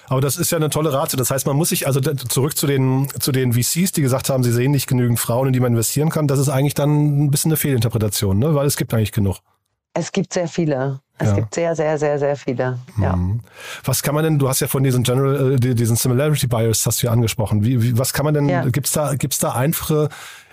Aber 0.09 0.21
das 0.21 0.37
ist 0.37 0.51
ja 0.53 0.57
eine 0.57 0.69
tolle 0.69 0.93
Ratio. 0.93 1.17
Das 1.17 1.31
heißt, 1.31 1.47
man 1.47 1.57
muss 1.57 1.71
sich 1.71 1.87
also 1.87 2.01
zurück 2.01 2.57
zu 2.57 2.67
den, 2.67 3.09
zu 3.21 3.33
den 3.33 3.55
VCs, 3.55 3.93
die 3.93 4.03
gesagt 4.03 4.29
haben, 4.29 4.43
sie 4.43 4.53
sehen 4.53 4.71
nicht 4.71 4.87
genügend 4.87 5.19
Frauen, 5.19 5.47
in 5.47 5.53
die 5.53 5.61
man 5.61 5.73
investieren 5.73 6.11
kann. 6.11 6.27
Das 6.27 6.39
ist 6.39 6.49
eigentlich 6.49 6.75
dann 6.75 7.25
ein 7.25 7.31
bisschen 7.31 7.51
eine 7.51 7.57
Fehlinterpretation, 7.57 8.39
ne? 8.39 8.55
weil 8.55 8.67
es 8.67 8.77
gibt 8.77 8.93
eigentlich 8.93 9.13
genug. 9.13 9.39
Es 9.95 10.13
gibt 10.13 10.33
sehr 10.33 10.49
viele. 10.49 11.01
Es 11.17 11.29
ja. 11.29 11.35
gibt 11.37 11.55
sehr, 11.55 11.77
sehr, 11.77 11.97
sehr, 11.97 12.19
sehr 12.19 12.35
viele. 12.35 12.79
Ja. 13.01 13.15
Mhm. 13.15 13.41
Was 13.85 14.03
kann 14.03 14.17
man 14.17 14.25
denn, 14.25 14.39
du 14.41 14.49
hast 14.49 14.61
ja 14.61 14.67
von 14.67 14.83
diesen 14.83 15.05
General, 15.05 15.53
äh, 15.55 15.75
diesen 15.75 15.95
Similarity 15.95 16.49
Bias 16.49 16.85
hast 16.85 17.03
du 17.03 17.07
ja 17.07 17.13
angesprochen. 17.13 17.65
Wie, 17.65 17.81
wie 17.81 17.97
was 17.97 18.13
kann 18.13 18.25
man 18.25 18.35
denn, 18.35 18.49
ja. 18.49 18.65
gibt's 18.65 18.91
da, 18.91 19.15
gibt's 19.15 19.39
da 19.39 19.53
einfache 19.53 20.09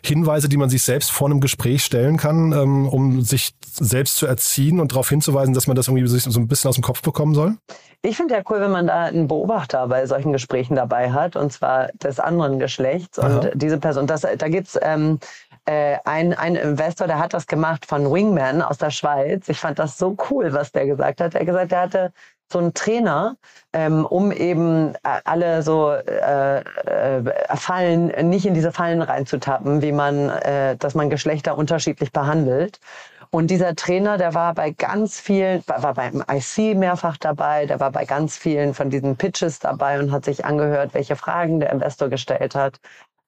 Hinweise, 0.05 0.49
die 0.49 0.57
man 0.57 0.69
sich 0.69 0.83
selbst 0.83 1.11
vor 1.11 1.27
einem 1.27 1.41
Gespräch 1.41 1.83
stellen 1.83 2.17
kann, 2.17 2.51
ähm, 2.51 2.87
um 2.87 3.21
sich 3.21 3.55
selbst 3.71 4.17
zu 4.17 4.27
erziehen 4.27 4.79
und 4.79 4.91
darauf 4.91 5.09
hinzuweisen, 5.09 5.55
dass 5.55 5.65
man 5.65 5.75
das 5.75 5.87
irgendwie 5.87 6.07
so 6.07 6.39
ein 6.39 6.47
bisschen 6.47 6.69
aus 6.69 6.75
dem 6.75 6.83
Kopf 6.83 7.01
bekommen 7.01 7.33
soll? 7.33 7.57
Ich 8.03 8.17
finde 8.17 8.33
ja 8.33 8.41
cool, 8.49 8.59
wenn 8.61 8.71
man 8.71 8.87
da 8.87 9.03
einen 9.03 9.27
Beobachter 9.27 9.87
bei 9.87 10.05
solchen 10.07 10.33
Gesprächen 10.33 10.75
dabei 10.75 11.11
hat, 11.11 11.35
und 11.35 11.53
zwar 11.53 11.89
des 11.93 12.19
anderen 12.19 12.57
Geschlechts. 12.57 13.19
Aha. 13.19 13.27
Und 13.27 13.51
diese 13.53 13.77
Person, 13.77 14.07
das, 14.07 14.21
da 14.21 14.47
gibt's 14.47 14.77
ähm, 14.81 15.19
äh, 15.65 15.97
ein, 16.05 16.33
ein 16.33 16.55
Investor, 16.55 17.05
der 17.05 17.19
hat 17.19 17.35
das 17.35 17.45
gemacht 17.45 17.85
von 17.85 18.11
Wingman 18.11 18.63
aus 18.63 18.79
der 18.79 18.89
Schweiz. 18.89 19.47
Ich 19.49 19.59
fand 19.59 19.77
das 19.77 19.99
so 19.99 20.17
cool, 20.29 20.51
was 20.51 20.71
der 20.71 20.87
gesagt 20.87 21.21
hat. 21.21 21.35
Er 21.35 21.41
hat 21.41 21.47
gesagt, 21.47 21.71
er 21.71 21.81
hatte 21.81 22.13
so 22.51 22.59
einen 22.59 22.73
Trainer, 22.73 23.37
ähm, 23.71 24.05
um 24.05 24.31
eben 24.31 24.95
äh, 24.95 25.19
alle 25.23 25.61
so 25.63 25.91
äh, 25.91 26.59
äh, 26.59 27.23
Fallen, 27.55 28.07
nicht 28.29 28.45
in 28.45 28.53
diese 28.53 28.71
Fallen 28.71 29.01
reinzutappen, 29.01 29.81
wie 29.81 29.91
man, 29.91 30.29
äh, 30.29 30.75
dass 30.75 30.95
man 30.95 31.09
Geschlechter 31.09 31.57
unterschiedlich 31.57 32.11
behandelt. 32.11 32.79
Und 33.33 33.47
dieser 33.47 33.75
Trainer, 33.75 34.17
der 34.17 34.33
war 34.33 34.53
bei 34.53 34.71
ganz 34.71 35.19
vielen, 35.19 35.63
war 35.65 35.93
beim 35.93 36.21
IC 36.29 36.75
mehrfach 36.77 37.15
dabei, 37.15 37.65
der 37.65 37.79
war 37.79 37.89
bei 37.89 38.03
ganz 38.03 38.37
vielen 38.37 38.73
von 38.73 38.89
diesen 38.89 39.15
Pitches 39.15 39.59
dabei 39.59 39.99
und 39.99 40.11
hat 40.11 40.25
sich 40.25 40.43
angehört, 40.43 40.93
welche 40.93 41.15
Fragen 41.15 41.61
der 41.61 41.71
Investor 41.71 42.09
gestellt 42.09 42.55
hat. 42.55 42.79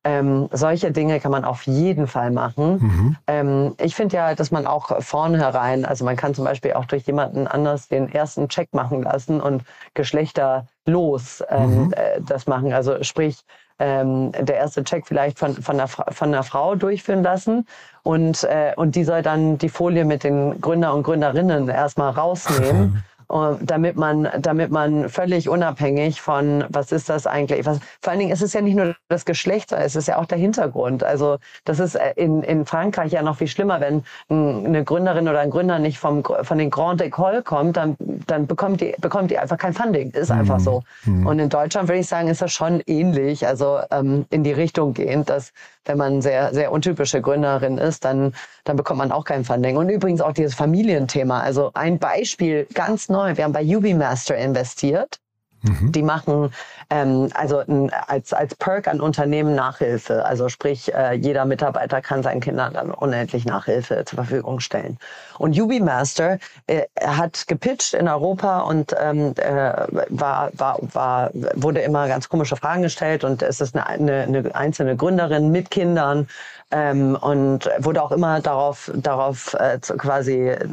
Ähm, 0.06 0.50
solche 0.52 0.92
Dinge 0.92 1.22
kann 1.22 1.32
man 1.32 1.46
auf 1.46 1.64
jeden 1.64 2.08
Fall 2.08 2.32
machen. 2.32 2.74
Mhm. 2.82 3.18
Ähm, 3.28 3.76
ich 3.80 3.96
finde 3.96 4.18
ja, 4.18 4.36
dass 4.36 4.52
man 4.52 4.68
auch 4.68 5.02
vornherein, 5.02 5.86
also 5.86 6.04
man 6.04 6.18
kann 6.18 6.36
zum 6.36 6.44
Beispiel 6.44 6.74
auch 6.74 6.84
durch 6.84 7.04
jemanden 7.08 7.48
anders 7.48 7.88
den 7.88 8.12
ersten 8.12 8.50
Check 8.50 8.74
machen 8.74 9.04
lassen 9.04 9.40
und 9.40 9.64
geschlechterlos 9.94 11.42
ähm, 11.48 11.86
mhm. 11.86 11.94
äh, 11.94 12.20
das 12.20 12.48
machen. 12.48 12.74
Also 12.74 13.02
sprich, 13.04 13.38
ähm, 13.84 14.32
der 14.32 14.56
erste 14.56 14.84
Check 14.84 15.06
vielleicht 15.06 15.38
von, 15.38 15.56
von, 15.56 15.76
einer, 15.76 15.88
von 15.90 16.30
einer 16.30 16.44
Frau 16.44 16.76
durchführen 16.76 17.22
lassen 17.22 17.68
und, 18.04 18.44
äh, 18.46 18.72
und 18.78 18.96
die 18.96 19.04
soll 19.04 19.22
dann 19.22 19.58
die 19.58 19.68
Folie 19.68 20.06
mit 20.06 20.24
den 20.24 20.62
Gründer 20.62 20.94
und 20.94 21.04
Gründerinnen 21.04 21.68
erstmal 21.68 22.12
rausnehmen. 22.12 23.04
damit 23.62 23.96
man, 23.96 24.30
damit 24.40 24.70
man 24.70 25.10
völlig 25.10 25.50
unabhängig 25.50 26.22
von, 26.22 26.66
was 26.70 26.92
ist 26.92 27.10
das 27.10 27.26
eigentlich, 27.26 27.66
was, 27.66 27.80
vor 28.02 28.12
allen 28.12 28.20
Dingen 28.20 28.32
ist 28.32 28.42
es 28.42 28.54
ja 28.54 28.62
nicht 28.62 28.76
nur 28.76 28.96
das 29.10 29.26
Geschlecht, 29.26 29.72
es 29.72 29.96
ist 29.96 30.08
ja 30.08 30.18
auch 30.18 30.26
der 30.26 30.38
Hintergrund. 30.38 31.04
Also 31.04 31.38
das 31.66 31.80
ist 31.80 31.96
äh, 31.96 32.14
in, 32.16 32.44
in 32.44 32.66
Frankreich 32.66 33.12
ja 33.12 33.24
noch 33.24 33.38
viel 33.38 33.48
schlimmer, 33.48 33.82
wenn 33.82 34.04
eine 34.30 34.84
Gründerin 34.84 35.28
oder 35.28 35.40
ein 35.40 35.50
Gründer 35.50 35.80
nicht 35.80 35.98
vom, 35.98 36.24
von 36.24 36.58
den 36.58 36.70
Grand 36.70 37.02
École 37.02 37.42
kommt, 37.42 37.78
dann, 37.78 37.96
dann 38.28 38.46
bekommt 38.46 38.82
die, 38.82 38.94
bekommt 39.00 39.32
die 39.32 39.40
einfach 39.40 39.58
kein 39.58 39.74
Funding. 39.74 40.12
Ist 40.12 40.32
mhm. 40.32 40.40
einfach 40.40 40.60
so. 40.60 40.84
Mhm. 41.06 41.26
Und 41.26 41.40
in 41.40 41.50
Deutschland 41.50 41.90
würde 41.90 42.00
ich 42.00 42.08
sagen, 42.08 42.28
ist 42.28 42.42
das 42.42 42.52
schon 42.52 42.82
ähnlich, 42.86 43.48
also 43.48 43.80
ähm, 43.90 44.26
in 44.30 44.44
die 44.44 44.54
Richtung 44.54 44.94
gehend, 44.94 45.30
dass 45.30 45.54
wenn 45.86 45.98
man 45.98 46.22
sehr, 46.22 46.54
sehr 46.54 46.72
untypische 46.72 47.22
Gründerin 47.22 47.78
ist, 47.78 48.06
dann, 48.06 48.34
dann 48.64 48.78
bekommt 48.78 49.00
man 49.00 49.12
auch 49.12 49.26
kein 49.26 49.44
Funding. 49.44 49.78
Und 49.78 49.90
übrigens 49.90 50.22
auch 50.22 50.32
dieses 50.32 50.56
Familienthema. 50.56 51.42
Also 51.42 51.72
ein 51.74 52.00
Beispiel 52.00 52.68
ganz 52.74 53.10
neu. 53.10 53.23
Wir 53.26 53.44
haben 53.44 53.54
bei 53.54 53.64
UbiMaster 53.64 54.36
investiert. 54.38 55.20
Mhm. 55.64 55.92
Die 55.94 56.04
machen 56.04 56.52
ähm, 56.90 57.30
also 57.34 57.60
ein, 57.60 57.90
als, 58.08 58.34
als 58.34 58.54
Perk 58.56 58.88
an 58.88 59.00
Unternehmen 59.00 59.56
Nachhilfe. 59.56 60.26
Also 60.26 60.50
sprich, 60.50 60.94
äh, 60.94 61.14
jeder 61.14 61.46
Mitarbeiter 61.46 62.02
kann 62.02 62.22
seinen 62.22 62.42
Kindern 62.42 62.74
dann 62.74 62.92
unendlich 62.92 63.46
Nachhilfe 63.46 64.04
zur 64.06 64.18
Verfügung 64.18 64.60
stellen. 64.60 64.98
Und 65.38 65.58
UbiMaster 65.60 66.38
äh, 66.68 66.84
hat 67.02 67.48
gepitcht 67.48 67.94
in 67.94 68.10
Europa 68.10 68.60
und 68.60 68.94
ähm, 69.00 69.34
äh, 69.38 69.74
war, 70.10 70.52
war, 70.54 70.80
war, 70.82 71.32
wurde 71.56 71.80
immer 71.80 72.08
ganz 72.10 72.28
komische 72.28 72.58
Fragen 72.58 72.82
gestellt 72.82 73.24
und 73.24 73.42
es 73.42 73.62
ist 73.62 73.76
eine, 73.76 73.88
eine, 73.88 74.24
eine 74.24 74.56
einzelne 74.56 74.98
Gründerin 74.98 75.52
mit 75.52 75.72
Kindern 75.72 76.28
ähm, 76.74 77.16
und 77.16 77.70
wurde 77.78 78.02
auch 78.02 78.12
immer 78.12 78.42
darauf, 78.42 78.92
darauf 78.96 79.54
äh, 79.54 79.78
quasi 79.80 80.50
äh, 80.50 80.68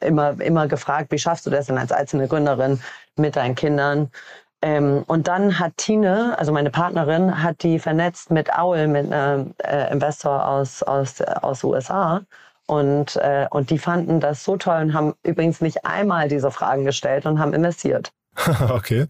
immer, 0.00 0.38
immer 0.40 0.68
gefragt, 0.68 1.10
wie 1.10 1.18
schaffst 1.18 1.46
du 1.46 1.50
das 1.50 1.66
denn 1.66 1.78
als 1.78 1.90
einzelne 1.90 2.28
Gründerin, 2.28 2.80
mit 3.16 3.36
deinen 3.36 3.54
Kindern. 3.54 4.10
Ähm, 4.60 5.04
und 5.06 5.28
dann 5.28 5.58
hat 5.58 5.76
Tine, 5.78 6.38
also 6.38 6.52
meine 6.52 6.70
Partnerin, 6.70 7.42
hat 7.42 7.62
die 7.62 7.78
vernetzt 7.78 8.30
mit 8.30 8.50
Owl, 8.56 8.86
mit 8.86 9.10
einem 9.10 9.54
äh, 9.64 9.90
Investor 9.90 10.46
aus, 10.46 10.82
aus, 10.82 11.20
aus 11.22 11.64
USA. 11.64 12.20
Und, 12.66 13.16
äh, 13.16 13.46
und 13.50 13.70
die 13.70 13.78
fanden 13.78 14.20
das 14.20 14.44
so 14.44 14.56
toll 14.56 14.82
und 14.82 14.94
haben 14.94 15.14
übrigens 15.24 15.62
nicht 15.62 15.84
einmal 15.84 16.28
diese 16.28 16.50
Fragen 16.50 16.84
gestellt 16.84 17.24
und 17.26 17.38
haben 17.38 17.54
investiert. 17.54 18.12
okay. 18.68 19.06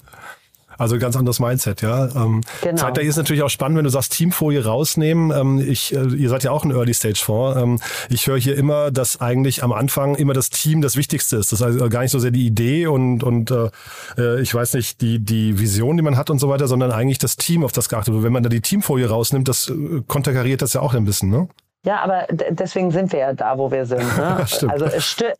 Also 0.78 0.98
ganz 0.98 1.16
anderes 1.16 1.40
Mindset, 1.40 1.82
ja. 1.82 2.06
Ähm, 2.14 2.40
genau. 2.62 2.76
Zeitgleich 2.76 3.06
ist 3.06 3.16
natürlich 3.16 3.42
auch 3.42 3.50
spannend, 3.50 3.78
wenn 3.78 3.84
du 3.84 3.90
sagst, 3.90 4.12
Teamfolie 4.12 4.64
rausnehmen. 4.64 5.30
Ähm, 5.30 5.58
ich, 5.58 5.94
äh, 5.94 6.02
ihr 6.14 6.28
seid 6.28 6.44
ja 6.44 6.50
auch 6.50 6.64
ein 6.64 6.70
Early 6.70 6.94
Stage 6.94 7.20
Fonds. 7.22 7.60
Ähm, 7.60 7.78
ich 8.08 8.26
höre 8.26 8.38
hier 8.38 8.56
immer, 8.56 8.90
dass 8.90 9.20
eigentlich 9.20 9.62
am 9.62 9.72
Anfang 9.72 10.14
immer 10.14 10.32
das 10.32 10.50
Team 10.50 10.82
das 10.82 10.96
Wichtigste 10.96 11.36
ist. 11.36 11.52
Das 11.52 11.60
ist 11.60 11.66
also 11.66 11.88
gar 11.88 12.02
nicht 12.02 12.10
so 12.10 12.18
sehr 12.18 12.30
die 12.30 12.46
Idee 12.46 12.86
und 12.86 13.22
und 13.22 13.50
äh, 13.50 13.70
äh, 14.18 14.40
ich 14.40 14.54
weiß 14.54 14.74
nicht 14.74 15.00
die 15.00 15.18
die 15.18 15.58
Vision, 15.58 15.96
die 15.96 16.02
man 16.02 16.16
hat 16.16 16.30
und 16.30 16.38
so 16.38 16.48
weiter, 16.48 16.68
sondern 16.68 16.90
eigentlich 16.90 17.18
das 17.18 17.36
Team, 17.36 17.64
auf 17.64 17.72
das 17.72 17.88
geachtet 17.88 18.14
wird. 18.14 18.24
Wenn 18.24 18.32
man 18.32 18.42
da 18.42 18.48
die 18.48 18.60
Teamfolie 18.60 19.08
rausnimmt, 19.08 19.48
das 19.48 19.68
äh, 19.68 20.02
konterkariert 20.06 20.62
das 20.62 20.72
ja 20.72 20.80
auch 20.80 20.94
ein 20.94 21.04
bisschen, 21.04 21.30
ne? 21.30 21.48
Ja, 21.84 22.00
aber 22.00 22.26
deswegen 22.30 22.92
sind 22.92 23.10
wir 23.12 23.18
ja 23.18 23.32
da, 23.32 23.58
wo 23.58 23.70
wir 23.70 23.84
sind. 23.86 24.04
Ne? 24.16 24.36
also 24.68 24.86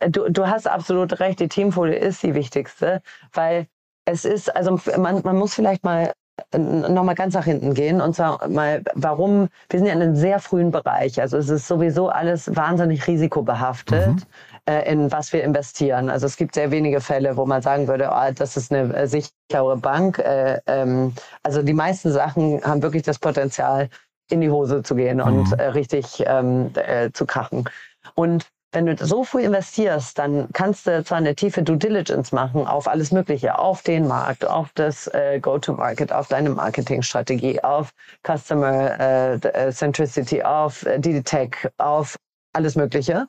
du, 0.08 0.28
du 0.28 0.46
hast 0.46 0.66
absolut 0.66 1.20
recht, 1.20 1.38
die 1.38 1.48
Teamfolie 1.48 1.94
ist 1.94 2.22
die 2.22 2.34
wichtigste, 2.34 3.00
weil 3.32 3.68
es 4.04 4.24
ist, 4.24 4.54
also 4.54 4.78
man, 4.98 5.22
man 5.22 5.36
muss 5.36 5.54
vielleicht 5.54 5.84
mal 5.84 6.12
äh, 6.52 6.58
nochmal 6.58 7.14
ganz 7.14 7.34
nach 7.34 7.44
hinten 7.44 7.74
gehen 7.74 8.00
und 8.00 8.14
zwar 8.14 8.48
mal, 8.48 8.82
warum, 8.94 9.48
wir 9.68 9.78
sind 9.78 9.86
ja 9.86 9.92
in 9.94 10.02
einem 10.02 10.16
sehr 10.16 10.40
frühen 10.40 10.70
Bereich, 10.70 11.20
also 11.20 11.36
es 11.36 11.48
ist 11.48 11.68
sowieso 11.68 12.08
alles 12.08 12.54
wahnsinnig 12.54 13.06
risikobehaftet. 13.06 14.08
Mhm. 14.08 14.22
Äh, 14.64 14.92
in 14.92 15.10
was 15.10 15.32
wir 15.32 15.42
investieren. 15.42 16.08
Also 16.08 16.26
es 16.26 16.36
gibt 16.36 16.54
sehr 16.54 16.70
wenige 16.70 17.00
Fälle, 17.00 17.36
wo 17.36 17.44
man 17.44 17.62
sagen 17.62 17.88
würde, 17.88 18.10
oh, 18.12 18.32
das 18.32 18.56
ist 18.56 18.72
eine 18.72 18.94
äh, 18.94 19.08
sichere 19.08 19.76
Bank. 19.76 20.20
Äh, 20.20 20.60
ähm, 20.68 21.12
also 21.42 21.64
die 21.64 21.72
meisten 21.72 22.12
Sachen 22.12 22.62
haben 22.62 22.80
wirklich 22.80 23.02
das 23.02 23.18
Potenzial, 23.18 23.88
in 24.30 24.40
die 24.40 24.50
Hose 24.50 24.84
zu 24.84 24.94
gehen 24.94 25.16
mhm. 25.16 25.24
und 25.24 25.52
äh, 25.52 25.64
richtig 25.64 26.22
ähm, 26.26 26.70
äh, 26.74 27.10
zu 27.12 27.26
krachen. 27.26 27.68
Und 28.14 28.46
wenn 28.72 28.86
du 28.86 28.96
so 29.04 29.22
früh 29.22 29.42
investierst, 29.42 30.18
dann 30.18 30.48
kannst 30.52 30.86
du 30.86 31.04
zwar 31.04 31.18
eine 31.18 31.34
tiefe 31.34 31.62
Due 31.62 31.76
Diligence 31.76 32.32
machen 32.32 32.66
auf 32.66 32.88
alles 32.88 33.12
Mögliche, 33.12 33.58
auf 33.58 33.82
den 33.82 34.08
Markt, 34.08 34.46
auf 34.46 34.70
das 34.74 35.06
äh, 35.08 35.38
Go-to-Market, 35.40 36.12
auf 36.12 36.28
deine 36.28 36.50
Marketingstrategie, 36.50 37.62
auf 37.62 37.92
Customer 38.26 38.98
äh, 38.98 39.34
äh 39.34 39.72
Centricity, 39.72 40.42
auf 40.42 40.84
äh, 40.86 40.98
die 40.98 41.22
Tech, 41.22 41.68
auf 41.76 42.16
alles 42.54 42.74
Mögliche. 42.74 43.26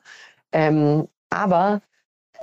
Ähm, 0.52 1.08
aber 1.30 1.82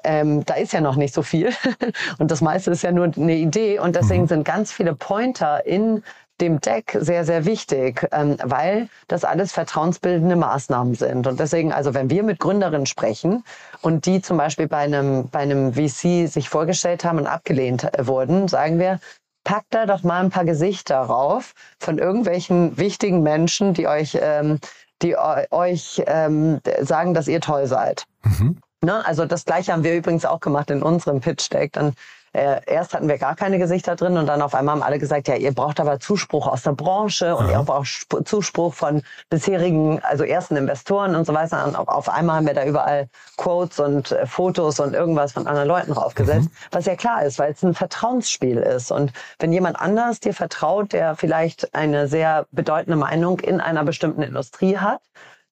ähm, 0.03 0.43
da 0.45 0.55
ist 0.55 0.73
ja 0.73 0.81
noch 0.81 0.95
nicht 0.95 1.13
so 1.13 1.21
viel 1.21 1.51
und 2.19 2.31
das 2.31 2.41
meiste 2.41 2.71
ist 2.71 2.81
ja 2.81 2.91
nur 2.91 3.11
eine 3.15 3.35
Idee 3.35 3.79
und 3.79 3.95
deswegen 3.95 4.23
mhm. 4.23 4.27
sind 4.27 4.45
ganz 4.45 4.71
viele 4.71 4.95
Pointer 4.95 5.65
in 5.65 6.03
dem 6.39 6.59
Deck 6.59 6.97
sehr, 6.99 7.25
sehr 7.25 7.45
wichtig, 7.45 8.07
ähm, 8.11 8.37
weil 8.43 8.89
das 9.07 9.23
alles 9.23 9.51
vertrauensbildende 9.51 10.35
Maßnahmen 10.35 10.95
sind. 10.95 11.27
Und 11.27 11.39
deswegen, 11.39 11.71
also 11.71 11.93
wenn 11.93 12.09
wir 12.09 12.23
mit 12.23 12.39
Gründerinnen 12.39 12.87
sprechen 12.87 13.43
und 13.81 14.05
die 14.05 14.21
zum 14.21 14.37
Beispiel 14.37 14.67
bei 14.67 14.77
einem, 14.77 15.29
bei 15.29 15.39
einem 15.39 15.73
VC 15.73 16.27
sich 16.27 16.49
vorgestellt 16.49 17.05
haben 17.05 17.19
und 17.19 17.27
abgelehnt 17.27 17.83
äh, 17.83 18.07
wurden, 18.07 18.47
sagen 18.47 18.79
wir, 18.79 18.99
packt 19.43 19.73
da 19.73 19.85
doch 19.85 20.03
mal 20.03 20.23
ein 20.23 20.29
paar 20.29 20.45
Gesichter 20.45 20.97
rauf 20.97 21.53
von 21.79 21.97
irgendwelchen 21.97 22.77
wichtigen 22.77 23.23
Menschen, 23.23 23.73
die 23.73 23.87
euch, 23.87 24.17
ähm, 24.21 24.59
die 25.01 25.17
euch 25.17 26.01
ähm, 26.05 26.59
sagen, 26.81 27.13
dass 27.13 27.27
ihr 27.27 27.41
toll 27.41 27.67
seid. 27.67 28.05
Mhm. 28.23 28.57
Ne? 28.83 29.05
Also 29.05 29.25
das 29.25 29.45
Gleiche 29.45 29.73
haben 29.73 29.83
wir 29.83 29.95
übrigens 29.95 30.25
auch 30.25 30.39
gemacht 30.39 30.71
in 30.71 30.81
unserem 30.81 31.21
Pitch 31.21 31.51
Deck. 31.51 31.73
Dann 31.73 31.93
äh, 32.33 32.61
erst 32.65 32.93
hatten 32.93 33.09
wir 33.09 33.17
gar 33.17 33.35
keine 33.35 33.59
Gesichter 33.59 33.95
drin 33.95 34.17
und 34.17 34.25
dann 34.25 34.41
auf 34.41 34.55
einmal 34.55 34.75
haben 34.75 34.83
alle 34.83 34.99
gesagt, 34.99 35.27
ja, 35.27 35.35
ihr 35.35 35.53
braucht 35.53 35.79
aber 35.81 35.99
Zuspruch 35.99 36.47
aus 36.47 36.63
der 36.63 36.71
Branche 36.71 37.35
und 37.35 37.45
Aha. 37.45 37.51
ihr 37.51 37.63
braucht 37.63 38.07
Zuspruch 38.25 38.73
von 38.73 39.03
bisherigen, 39.29 39.99
also 40.01 40.23
ersten 40.23 40.55
Investoren 40.55 41.15
und 41.15 41.25
so 41.25 41.33
weiter. 41.33 41.65
Und 41.65 41.75
auf 41.75 42.07
einmal 42.07 42.37
haben 42.37 42.47
wir 42.47 42.53
da 42.53 42.65
überall 42.65 43.09
Quotes 43.37 43.79
und 43.79 44.11
äh, 44.11 44.25
Fotos 44.25 44.79
und 44.79 44.93
irgendwas 44.93 45.33
von 45.33 45.45
anderen 45.45 45.67
Leuten 45.67 45.93
draufgesetzt, 45.93 46.49
mhm. 46.49 46.67
was 46.71 46.85
ja 46.85 46.95
klar 46.95 47.23
ist, 47.23 47.37
weil 47.37 47.51
es 47.51 47.63
ein 47.63 47.73
Vertrauensspiel 47.73 48.57
ist. 48.57 48.91
Und 48.91 49.11
wenn 49.39 49.51
jemand 49.51 49.79
anders 49.79 50.21
dir 50.21 50.33
vertraut, 50.33 50.93
der 50.93 51.15
vielleicht 51.15 51.75
eine 51.75 52.07
sehr 52.07 52.45
bedeutende 52.51 52.97
Meinung 52.97 53.41
in 53.41 53.59
einer 53.59 53.83
bestimmten 53.83 54.21
Industrie 54.21 54.77
hat, 54.77 55.01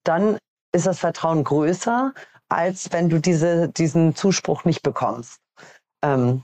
dann 0.05 0.37
ist 0.71 0.87
das 0.87 0.99
Vertrauen 0.99 1.43
größer, 1.43 2.13
als 2.47 2.91
wenn 2.93 3.09
du 3.09 3.19
diese, 3.19 3.67
diesen 3.67 4.15
Zuspruch 4.15 4.63
nicht 4.63 4.81
bekommst. 4.81 5.39
Ähm, 6.01 6.43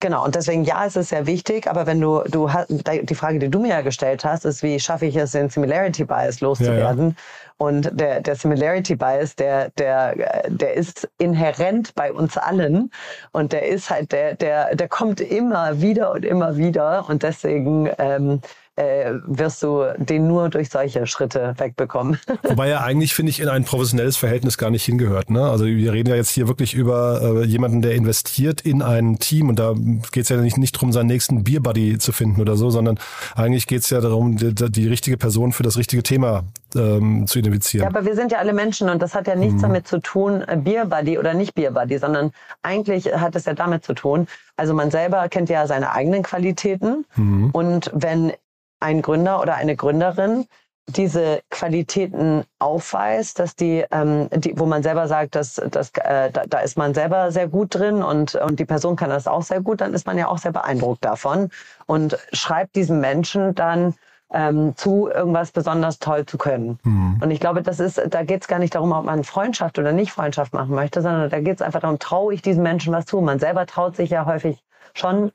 Genau, 0.00 0.26
und 0.26 0.34
deswegen 0.34 0.64
ja, 0.64 0.84
es 0.84 0.94
ist 0.94 1.08
sehr 1.08 1.26
wichtig, 1.26 1.68
aber 1.68 1.86
wenn 1.86 2.00
du, 2.02 2.22
du 2.28 2.52
hast, 2.52 2.68
die 2.68 3.14
Frage, 3.14 3.38
die 3.38 3.48
du 3.48 3.58
mir 3.58 3.68
ja 3.68 3.80
gestellt 3.80 4.26
hast, 4.26 4.44
ist, 4.44 4.62
wie 4.62 4.78
schaffe 4.78 5.06
ich 5.06 5.16
es, 5.16 5.32
den 5.32 5.48
Similarity 5.48 6.04
Bias 6.04 6.42
loszuwerden? 6.42 7.08
Ja, 7.08 7.14
ja. 7.14 7.14
Und 7.56 7.90
der, 7.98 8.20
der 8.20 8.36
Similarity 8.36 8.94
Bias, 8.94 9.34
der, 9.36 9.70
der, 9.70 10.14
der 10.48 10.74
ist 10.74 11.08
inhärent 11.16 11.94
bei 11.94 12.12
uns 12.12 12.36
allen 12.36 12.90
und 13.32 13.54
der 13.54 13.66
ist 13.66 13.88
halt, 13.88 14.12
der, 14.12 14.34
der, 14.34 14.74
der 14.74 14.88
kommt 14.88 15.22
immer 15.22 15.80
wieder 15.80 16.12
und 16.12 16.26
immer 16.26 16.58
wieder 16.58 17.08
und 17.08 17.22
deswegen 17.22 17.88
ähm, 17.96 18.42
äh, 18.76 19.14
wirst 19.24 19.62
du 19.62 19.84
den 19.96 20.28
nur 20.28 20.50
durch 20.50 20.68
solche 20.68 21.06
Schritte 21.06 21.54
wegbekommen. 21.56 22.18
Wobei 22.42 22.68
er 22.68 22.84
eigentlich, 22.84 23.14
finde 23.14 23.30
ich, 23.30 23.40
in 23.40 23.48
ein 23.48 23.64
professionelles 23.64 24.18
Verhältnis 24.18 24.58
gar 24.58 24.70
nicht 24.70 24.84
hingehört. 24.84 25.30
Ne? 25.30 25.42
Also 25.42 25.64
wir 25.64 25.92
reden 25.92 26.10
ja 26.10 26.16
jetzt 26.16 26.30
hier 26.30 26.46
wirklich 26.46 26.74
über 26.74 27.20
äh, 27.22 27.44
jemanden, 27.44 27.80
der 27.80 27.94
investiert 27.94 28.60
in 28.60 28.82
ein 28.82 29.18
Team 29.18 29.48
und 29.48 29.58
da 29.58 29.74
geht 30.12 30.24
es 30.24 30.28
ja 30.28 30.36
nicht, 30.36 30.58
nicht 30.58 30.76
darum, 30.76 30.92
seinen 30.92 31.06
nächsten 31.06 31.42
Beerbuddy 31.42 31.98
zu 31.98 32.12
finden 32.12 32.40
oder 32.40 32.56
so, 32.56 32.68
sondern 32.68 32.98
eigentlich 33.34 33.66
geht 33.66 33.80
es 33.80 33.90
ja 33.90 34.00
darum, 34.00 34.36
die, 34.36 34.54
die, 34.54 34.86
richtige 34.86 35.16
Person 35.16 35.52
für 35.52 35.62
das 35.62 35.78
richtige 35.78 36.02
Thema 36.02 36.44
ähm, 36.74 37.26
zu 37.26 37.38
identifizieren. 37.38 37.84
Ja, 37.84 37.88
aber 37.88 38.06
wir 38.06 38.14
sind 38.14 38.30
ja 38.30 38.38
alle 38.38 38.52
Menschen 38.52 38.90
und 38.90 39.00
das 39.00 39.14
hat 39.14 39.26
ja 39.26 39.34
nichts 39.34 39.56
mhm. 39.56 39.62
damit 39.62 39.88
zu 39.88 40.00
tun, 40.00 40.42
äh, 40.46 40.56
Beerbuddy 40.56 41.18
oder 41.18 41.32
nicht 41.32 41.54
Beerbuddy, 41.54 41.98
sondern 41.98 42.30
eigentlich 42.62 43.06
hat 43.06 43.34
es 43.36 43.46
ja 43.46 43.54
damit 43.54 43.84
zu 43.84 43.94
tun, 43.94 44.26
also 44.56 44.74
man 44.74 44.90
selber 44.90 45.28
kennt 45.28 45.48
ja 45.48 45.66
seine 45.66 45.92
eigenen 45.92 46.22
Qualitäten 46.22 47.04
mhm. 47.16 47.50
und 47.52 47.90
wenn 47.94 48.32
ein 48.80 49.02
Gründer 49.02 49.40
oder 49.40 49.54
eine 49.54 49.76
Gründerin 49.76 50.46
diese 50.88 51.40
Qualitäten 51.50 52.44
aufweist, 52.58 53.40
dass 53.40 53.56
die, 53.56 53.84
ähm, 53.90 54.28
die 54.32 54.58
wo 54.58 54.66
man 54.66 54.82
selber 54.82 55.08
sagt, 55.08 55.34
dass, 55.34 55.54
dass 55.54 55.90
äh, 55.94 56.30
da, 56.30 56.44
da 56.46 56.58
ist 56.60 56.78
man 56.78 56.94
selber 56.94 57.32
sehr 57.32 57.48
gut 57.48 57.74
drin 57.74 58.02
und, 58.02 58.36
und 58.36 58.60
die 58.60 58.64
Person 58.64 58.94
kann 58.94 59.10
das 59.10 59.26
auch 59.26 59.42
sehr 59.42 59.60
gut, 59.60 59.80
dann 59.80 59.94
ist 59.94 60.06
man 60.06 60.16
ja 60.16 60.28
auch 60.28 60.38
sehr 60.38 60.52
beeindruckt 60.52 61.04
davon 61.04 61.50
und 61.86 62.16
schreibt 62.32 62.76
diesem 62.76 63.00
Menschen 63.00 63.54
dann 63.54 63.94
ähm, 64.32 64.74
zu, 64.76 65.08
irgendwas 65.08 65.50
besonders 65.52 65.98
toll 65.98 66.24
zu 66.26 66.38
können. 66.38 66.78
Mhm. 66.84 67.20
Und 67.20 67.30
ich 67.30 67.40
glaube, 67.40 67.62
das 67.62 67.80
ist, 67.80 68.00
da 68.10 68.22
geht 68.22 68.42
es 68.42 68.48
gar 68.48 68.58
nicht 68.58 68.74
darum, 68.74 68.92
ob 68.92 69.04
man 69.04 69.24
Freundschaft 69.24 69.78
oder 69.78 69.92
nicht 69.92 70.12
Freundschaft 70.12 70.52
machen 70.52 70.74
möchte, 70.74 71.00
sondern 71.00 71.30
da 71.30 71.40
geht 71.40 71.56
es 71.56 71.62
einfach 71.62 71.80
darum, 71.80 71.98
traue 71.98 72.34
ich 72.34 72.42
diesem 72.42 72.62
Menschen 72.62 72.92
was 72.92 73.06
zu. 73.06 73.20
Man 73.20 73.38
selber 73.38 73.66
traut 73.66 73.96
sich 73.96 74.10
ja 74.10 74.26
häufig 74.26 74.62
schon 74.94 75.32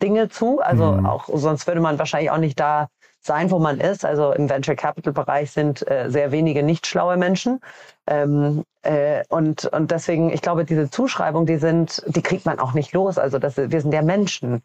Dinge 0.00 0.28
zu. 0.28 0.60
Also 0.60 0.92
mhm. 0.92 1.06
auch 1.06 1.28
sonst 1.32 1.66
würde 1.66 1.80
man 1.80 1.98
wahrscheinlich 1.98 2.30
auch 2.30 2.38
nicht 2.38 2.58
da 2.58 2.88
sein, 3.20 3.50
wo 3.50 3.58
man 3.58 3.80
ist. 3.80 4.04
Also 4.04 4.32
im 4.32 4.50
Venture 4.50 4.74
Capital 4.74 5.12
Bereich 5.12 5.52
sind 5.52 5.88
äh, 5.88 6.10
sehr 6.10 6.32
wenige 6.32 6.62
nicht 6.62 6.86
schlaue 6.86 7.16
Menschen. 7.16 7.60
Ähm, 8.06 8.64
äh, 8.82 9.22
und, 9.28 9.66
und 9.66 9.90
deswegen, 9.90 10.30
ich 10.30 10.42
glaube, 10.42 10.64
diese 10.64 10.90
Zuschreibung, 10.90 11.46
die 11.46 11.56
sind, 11.56 12.02
die 12.06 12.22
kriegt 12.22 12.46
man 12.46 12.58
auch 12.58 12.74
nicht 12.74 12.92
los. 12.92 13.18
Also 13.18 13.38
das, 13.38 13.56
wir 13.56 13.80
sind 13.80 13.94
ja 13.94 14.02
Menschen. 14.02 14.62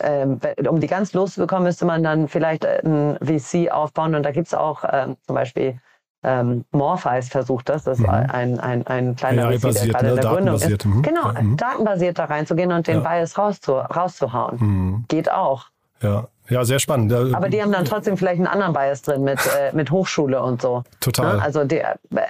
Ähm, 0.00 0.40
um 0.68 0.80
die 0.80 0.86
ganz 0.86 1.12
loszubekommen, 1.12 1.64
müsste 1.64 1.84
man 1.84 2.02
dann 2.02 2.28
vielleicht 2.28 2.64
ein 2.64 3.18
VC 3.20 3.70
aufbauen. 3.70 4.14
Und 4.14 4.22
da 4.22 4.30
gibt's 4.30 4.54
auch 4.54 4.84
ähm, 4.90 5.16
zum 5.26 5.34
Beispiel 5.34 5.78
ähm, 6.24 6.64
Morpheus 6.70 7.28
versucht 7.28 7.68
das, 7.68 7.84
das 7.84 7.98
ist 7.98 8.06
mhm. 8.06 8.10
ein, 8.10 8.60
ein, 8.60 8.86
ein 8.86 9.16
kleiner 9.16 9.48
AI 9.48 9.58
VC, 9.58 9.62
der 9.62 9.88
gerade 9.88 10.04
ne? 10.04 10.10
in 10.10 10.16
der 10.16 10.30
Gründung 10.30 10.54
ist. 10.54 10.84
Mhm. 10.84 11.02
Genau, 11.02 11.32
mhm. 11.32 11.56
datenbasiert 11.56 12.18
da 12.18 12.26
reinzugehen 12.26 12.72
und 12.72 12.86
den 12.86 13.02
ja. 13.02 13.08
Bias 13.08 13.36
rauszu, 13.38 13.72
rauszuhauen. 13.72 14.58
Mhm. 14.60 15.04
Geht 15.08 15.30
auch. 15.30 15.66
Ja. 16.00 16.28
Ja, 16.48 16.64
sehr 16.64 16.80
spannend. 16.80 17.12
Aber 17.12 17.48
die 17.48 17.62
haben 17.62 17.72
dann 17.72 17.84
trotzdem 17.84 18.16
vielleicht 18.16 18.38
einen 18.38 18.48
anderen 18.48 18.72
Bias 18.74 19.02
drin 19.02 19.22
mit, 19.22 19.38
äh, 19.38 19.74
mit 19.74 19.90
Hochschule 19.90 20.42
und 20.42 20.60
so. 20.60 20.82
Total. 21.00 21.36
Ne? 21.36 21.42
Also, 21.42 21.64
die, 21.64 21.80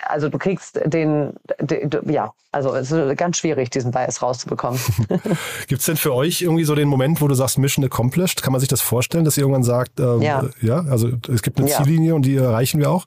also 0.07 0.29
du 0.29 0.39
kriegst 0.39 0.81
den, 0.85 1.33
die, 1.61 1.89
ja, 2.13 2.33
also 2.53 2.75
es 2.75 2.93
ist 2.93 3.17
ganz 3.17 3.39
schwierig, 3.39 3.71
diesen 3.71 3.91
Bias 3.91 4.23
rauszubekommen. 4.23 4.79
Gibt 5.67 5.81
es 5.81 5.87
denn 5.87 5.97
für 5.97 6.15
euch 6.15 6.43
irgendwie 6.43 6.65
so 6.65 6.75
den 6.75 6.89
Moment, 6.89 7.21
wo 7.21 7.27
du 7.27 7.35
sagst, 7.35 7.59
Mission 7.59 7.85
accomplished? 7.85 8.43
Kann 8.43 8.53
man 8.53 8.61
sich 8.61 8.69
das 8.69 8.83
vorstellen, 8.83 9.25
dass 9.25 9.37
ihr 9.39 9.43
irgendwann 9.43 9.65
sagt, 9.65 9.99
ähm, 9.99 10.21
ja. 10.21 10.45
ja, 10.61 10.85
also 10.89 11.09
es 11.33 11.43
gibt 11.43 11.59
eine 11.59 11.71
ja. 11.71 11.77
Ziellinie 11.79 12.15
und 12.15 12.23
die 12.23 12.37
erreichen 12.37 12.79
wir 12.79 12.91
auch? 12.91 13.07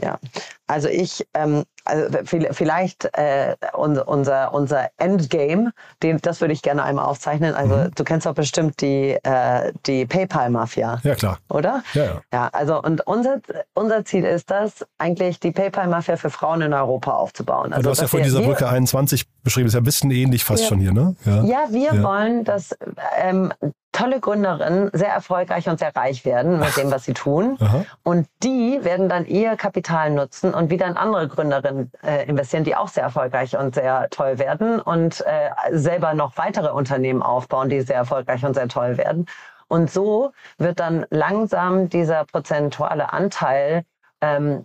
Ja, 0.00 0.18
Also 0.70 0.88
ich, 0.88 1.26
ähm, 1.34 1.64
also 1.84 2.18
vielleicht 2.52 3.04
äh, 3.18 3.56
unser, 3.72 4.54
unser 4.54 4.88
Endgame, 4.98 5.72
den, 6.00 6.18
das 6.18 6.40
würde 6.40 6.54
ich 6.54 6.62
gerne 6.62 6.84
einmal 6.84 7.06
aufzeichnen. 7.06 7.54
Also 7.54 7.74
mhm. 7.74 7.90
du 7.92 8.04
kennst 8.04 8.24
doch 8.24 8.34
bestimmt 8.34 8.80
die, 8.80 9.18
äh, 9.24 9.72
die 9.86 10.06
PayPal-Mafia. 10.06 11.00
Ja, 11.02 11.14
klar. 11.16 11.38
Oder? 11.48 11.82
Ja, 11.94 12.04
ja. 12.04 12.20
Ja, 12.32 12.48
also 12.52 12.80
und 12.80 13.04
unser, 13.04 13.40
unser 13.74 14.04
Ziel 14.04 14.24
ist 14.24 14.48
das, 14.52 14.86
eigentlich 14.98 15.40
die 15.40 15.50
PayPal-Mafia 15.50 16.16
für 16.16 16.30
Frauen 16.30 16.62
in 16.62 16.72
Europa 16.72 17.14
aufzubauen. 17.14 17.72
Also, 17.72 17.82
du 17.82 17.90
hast 17.90 18.02
ja 18.02 18.06
vor 18.06 18.20
dieser 18.20 18.40
Brücke 18.40 18.68
21 18.68 19.24
beschrieben, 19.42 19.66
ist 19.66 19.74
ja 19.74 19.80
ein 19.80 19.84
bisschen 19.84 20.12
ähnlich 20.12 20.44
fast 20.44 20.62
ja. 20.62 20.68
schon 20.68 20.78
hier, 20.78 20.92
ne? 20.92 21.16
Ja, 21.24 21.42
ja 21.42 21.66
wir 21.70 21.94
ja. 21.94 22.02
wollen, 22.04 22.44
dass 22.44 22.76
ähm, 23.18 23.52
tolle 23.92 24.20
Gründerinnen 24.20 24.90
sehr 24.92 25.08
erfolgreich 25.08 25.68
und 25.68 25.78
sehr 25.78 25.94
reich 25.94 26.24
werden 26.24 26.58
mit 26.60 26.76
dem, 26.76 26.90
was 26.90 27.04
sie 27.04 27.12
tun. 27.12 27.56
Aha. 27.60 27.84
Und 28.02 28.26
die 28.42 28.78
werden 28.82 29.08
dann 29.08 29.26
ihr 29.26 29.56
Kapital 29.56 30.10
nutzen 30.10 30.54
und 30.60 30.70
wieder 30.70 30.86
in 30.86 30.96
andere 30.96 31.26
Gründerinnen 31.26 31.90
äh, 32.02 32.26
investieren, 32.26 32.64
die 32.64 32.76
auch 32.76 32.88
sehr 32.88 33.04
erfolgreich 33.04 33.56
und 33.56 33.74
sehr 33.74 34.08
toll 34.10 34.38
werden 34.38 34.78
und 34.78 35.24
äh, 35.26 35.50
selber 35.72 36.12
noch 36.14 36.36
weitere 36.36 36.68
Unternehmen 36.68 37.22
aufbauen, 37.22 37.70
die 37.70 37.80
sehr 37.80 37.96
erfolgreich 37.96 38.44
und 38.44 38.54
sehr 38.54 38.68
toll 38.68 38.98
werden. 38.98 39.26
Und 39.68 39.90
so 39.90 40.32
wird 40.58 40.78
dann 40.78 41.06
langsam 41.10 41.88
dieser 41.88 42.24
prozentuale 42.26 43.12
Anteil 43.12 43.84
ähm, 44.20 44.64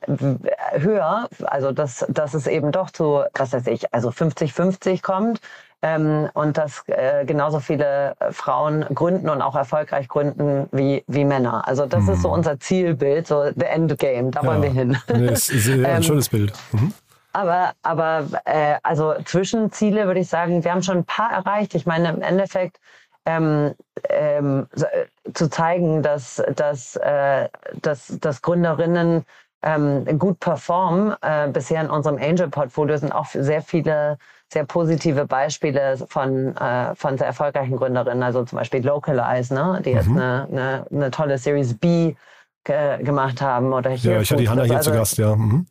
höher, 0.73 1.29
also 1.45 1.71
dass, 1.71 2.05
dass 2.09 2.33
es 2.33 2.45
eben 2.47 2.73
doch 2.73 2.89
zu, 2.91 3.23
was 3.33 3.53
weiß 3.53 3.67
ich, 3.67 3.93
also 3.93 4.09
50-50 4.09 5.01
kommt 5.01 5.39
ähm, 5.85 6.29
und 6.33 6.57
dass 6.57 6.83
äh, 6.87 7.25
genauso 7.25 7.59
viele 7.59 8.15
äh, 8.19 8.31
Frauen 8.31 8.85
gründen 8.95 9.29
und 9.29 9.43
auch 9.43 9.55
erfolgreich 9.55 10.07
gründen 10.07 10.67
wie, 10.71 11.03
wie 11.07 11.23
Männer. 11.23 11.67
Also 11.67 11.85
das 11.85 12.07
hm. 12.07 12.13
ist 12.13 12.21
so 12.23 12.29
mhm. 12.29 12.33
unser 12.33 12.59
Zielbild, 12.59 13.27
so 13.27 13.51
the 13.55 13.65
Endgame, 13.65 14.31
da 14.31 14.41
ja. 14.41 14.47
wollen 14.47 14.63
wir 14.63 14.71
hin. 14.71 14.97
Nee, 15.13 15.27
ist, 15.27 15.51
ist 15.51 15.69
ein 15.69 15.85
ähm, 15.87 16.01
schönes 16.01 16.29
Bild. 16.29 16.53
Mhm. 16.71 16.91
Aber, 17.33 17.73
aber 17.83 18.25
äh, 18.45 18.77
also 18.81 19.13
Zwischenziele 19.25 20.07
würde 20.07 20.21
ich 20.21 20.27
sagen, 20.27 20.63
wir 20.63 20.71
haben 20.71 20.81
schon 20.81 20.97
ein 20.97 21.05
paar 21.05 21.31
erreicht. 21.31 21.75
Ich 21.75 21.85
meine, 21.85 22.09
im 22.09 22.21
Endeffekt 22.21 22.79
ähm, 23.27 23.75
ähm, 24.09 24.67
äh, 24.75 25.33
zu 25.33 25.49
zeigen, 25.49 26.01
dass, 26.01 26.41
dass, 26.55 26.95
äh, 26.95 27.49
dass, 27.81 28.17
dass 28.21 28.41
Gründerinnen 28.41 29.23
ähm, 29.61 30.17
gut 30.17 30.39
performen. 30.39 31.15
Äh, 31.21 31.49
bisher 31.49 31.81
in 31.81 31.91
unserem 31.91 32.17
Angel-Portfolio 32.17 32.97
sind 32.97 33.11
auch 33.11 33.27
sehr 33.27 33.61
viele 33.61 34.17
sehr 34.55 34.63
positive 34.63 35.25
Beispiele 35.25 35.97
von, 36.07 36.55
äh, 36.55 36.95
von 36.95 37.17
sehr 37.17 37.27
erfolgreichen 37.27 37.75
Gründerinnen, 37.75 38.23
also 38.23 38.45
zum 38.45 38.57
Beispiel 38.57 38.85
Localize, 38.85 39.53
ne, 39.53 39.81
die 39.83 39.89
mhm. 39.89 39.95
jetzt 39.97 40.07
eine, 40.07 40.47
eine, 40.49 40.85
eine, 40.89 41.11
tolle 41.11 41.37
Series 41.37 41.77
B 41.77 42.15
ge 42.63 43.03
gemacht 43.03 43.41
haben. 43.41 43.73
Oder 43.73 43.89
hier 43.91 44.13
ja, 44.13 44.21
ich 44.21 44.31
hatte 44.31 44.41
die 44.41 44.49
Hanna 44.49 44.63
hier 44.63 44.77
also, 44.77 44.91
zu 44.91 44.97
Gast, 44.97 45.17
ja. 45.17 45.35
Mhm. 45.35 45.67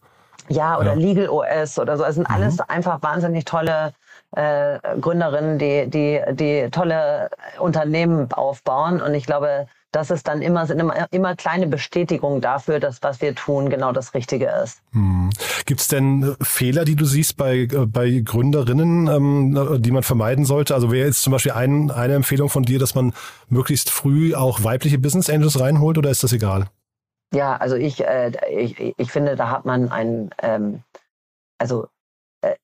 Ja, 0.50 0.78
oder 0.78 0.92
ja. 0.92 0.98
Legal 0.98 1.30
OS 1.30 1.78
oder 1.78 1.96
so. 1.96 2.04
Es 2.04 2.16
sind 2.16 2.28
mhm. 2.28 2.34
alles 2.34 2.60
einfach 2.60 3.02
wahnsinnig 3.02 3.46
tolle 3.46 3.94
äh, 4.36 4.78
Gründerinnen, 5.00 5.58
die, 5.58 5.88
die, 5.88 6.20
die 6.32 6.68
tolle 6.70 7.30
Unternehmen 7.58 8.30
aufbauen. 8.32 9.00
Und 9.00 9.14
ich 9.14 9.24
glaube, 9.24 9.66
das 9.94 10.10
ist 10.10 10.26
dann 10.26 10.42
immer, 10.42 10.66
sind 10.66 10.80
immer, 10.80 11.06
immer 11.12 11.36
kleine 11.36 11.68
Bestätigungen 11.68 12.40
dafür, 12.40 12.80
dass 12.80 13.02
was 13.02 13.20
wir 13.20 13.34
tun 13.34 13.70
genau 13.70 13.92
das 13.92 14.12
Richtige 14.12 14.50
ist. 14.62 14.82
Hm. 14.92 15.30
Gibt 15.66 15.80
es 15.80 15.88
denn 15.88 16.36
Fehler, 16.40 16.84
die 16.84 16.96
du 16.96 17.04
siehst 17.04 17.36
bei, 17.36 17.58
äh, 17.58 17.86
bei 17.86 18.20
Gründerinnen, 18.24 19.06
ähm, 19.06 19.82
die 19.82 19.92
man 19.92 20.02
vermeiden 20.02 20.44
sollte? 20.44 20.74
Also 20.74 20.90
wäre 20.90 21.06
jetzt 21.06 21.22
zum 21.22 21.32
Beispiel 21.32 21.52
ein, 21.52 21.92
eine 21.92 22.14
Empfehlung 22.14 22.48
von 22.48 22.64
dir, 22.64 22.78
dass 22.78 22.94
man 22.94 23.14
möglichst 23.48 23.90
früh 23.90 24.34
auch 24.34 24.64
weibliche 24.64 24.98
Business 24.98 25.30
Angels 25.30 25.60
reinholt 25.60 25.96
oder 25.96 26.10
ist 26.10 26.24
das 26.24 26.32
egal? 26.32 26.66
Ja, 27.32 27.56
also 27.56 27.76
ich, 27.76 28.04
äh, 28.04 28.32
ich, 28.50 28.94
ich 28.96 29.12
finde, 29.12 29.36
da 29.36 29.50
hat 29.50 29.64
man 29.64 29.90
ein, 29.90 30.30
ähm, 30.42 30.82
also 31.58 31.86
äh, 32.42 32.54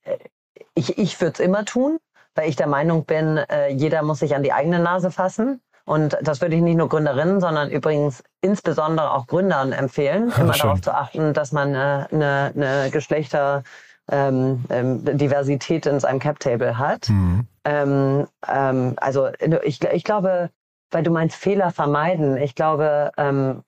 ich, 0.75 0.99
ich 0.99 1.21
würde 1.21 1.35
es 1.35 1.41
immer 1.41 1.65
tun, 1.65 1.99
weil 2.35 2.49
ich 2.49 2.57
der 2.57 2.67
Meinung 2.67 3.05
bin, 3.05 3.37
äh, 3.37 3.69
jeder 3.69 4.03
muss 4.03 4.19
sich 4.19 4.35
an 4.35 4.43
die 4.43 4.53
eigene 4.53 4.81
Nase 4.81 5.11
fassen. 5.11 5.61
Und 5.85 6.17
das 6.23 6.41
würde 6.41 6.57
ich 6.57 6.63
nicht 6.63 6.77
nur 6.77 6.89
Gründerinnen, 6.89 7.41
sondern 7.41 7.71
übrigens 7.71 8.23
insbesondere 8.41 9.13
auch 9.13 9.27
Gründern 9.27 9.73
empfehlen, 9.73 10.33
immer 10.39 10.55
schön. 10.55 10.69
darauf 10.69 10.81
zu 10.81 10.95
achten, 10.95 11.33
dass 11.33 11.53
man 11.53 11.69
eine, 11.69 12.07
eine, 12.13 12.53
eine 12.55 12.91
Geschlechter 12.91 13.63
ähm, 14.11 14.65
ähm, 14.71 15.05
Diversität 15.05 15.87
in 15.87 16.01
seinem 16.01 16.19
Cap-Table 16.19 16.79
hat. 16.79 17.09
Mhm. 17.09 17.47
Ähm, 17.65 18.27
ähm, 18.49 18.95
also 18.97 19.29
ich, 19.63 19.83
ich 19.85 20.05
glaube, 20.05 20.51
weil 20.91 21.03
du 21.03 21.11
meinst 21.11 21.37
Fehler 21.37 21.71
vermeiden. 21.71 22.37
Ich 22.37 22.55
glaube, 22.55 23.13
ähm, 23.17 23.63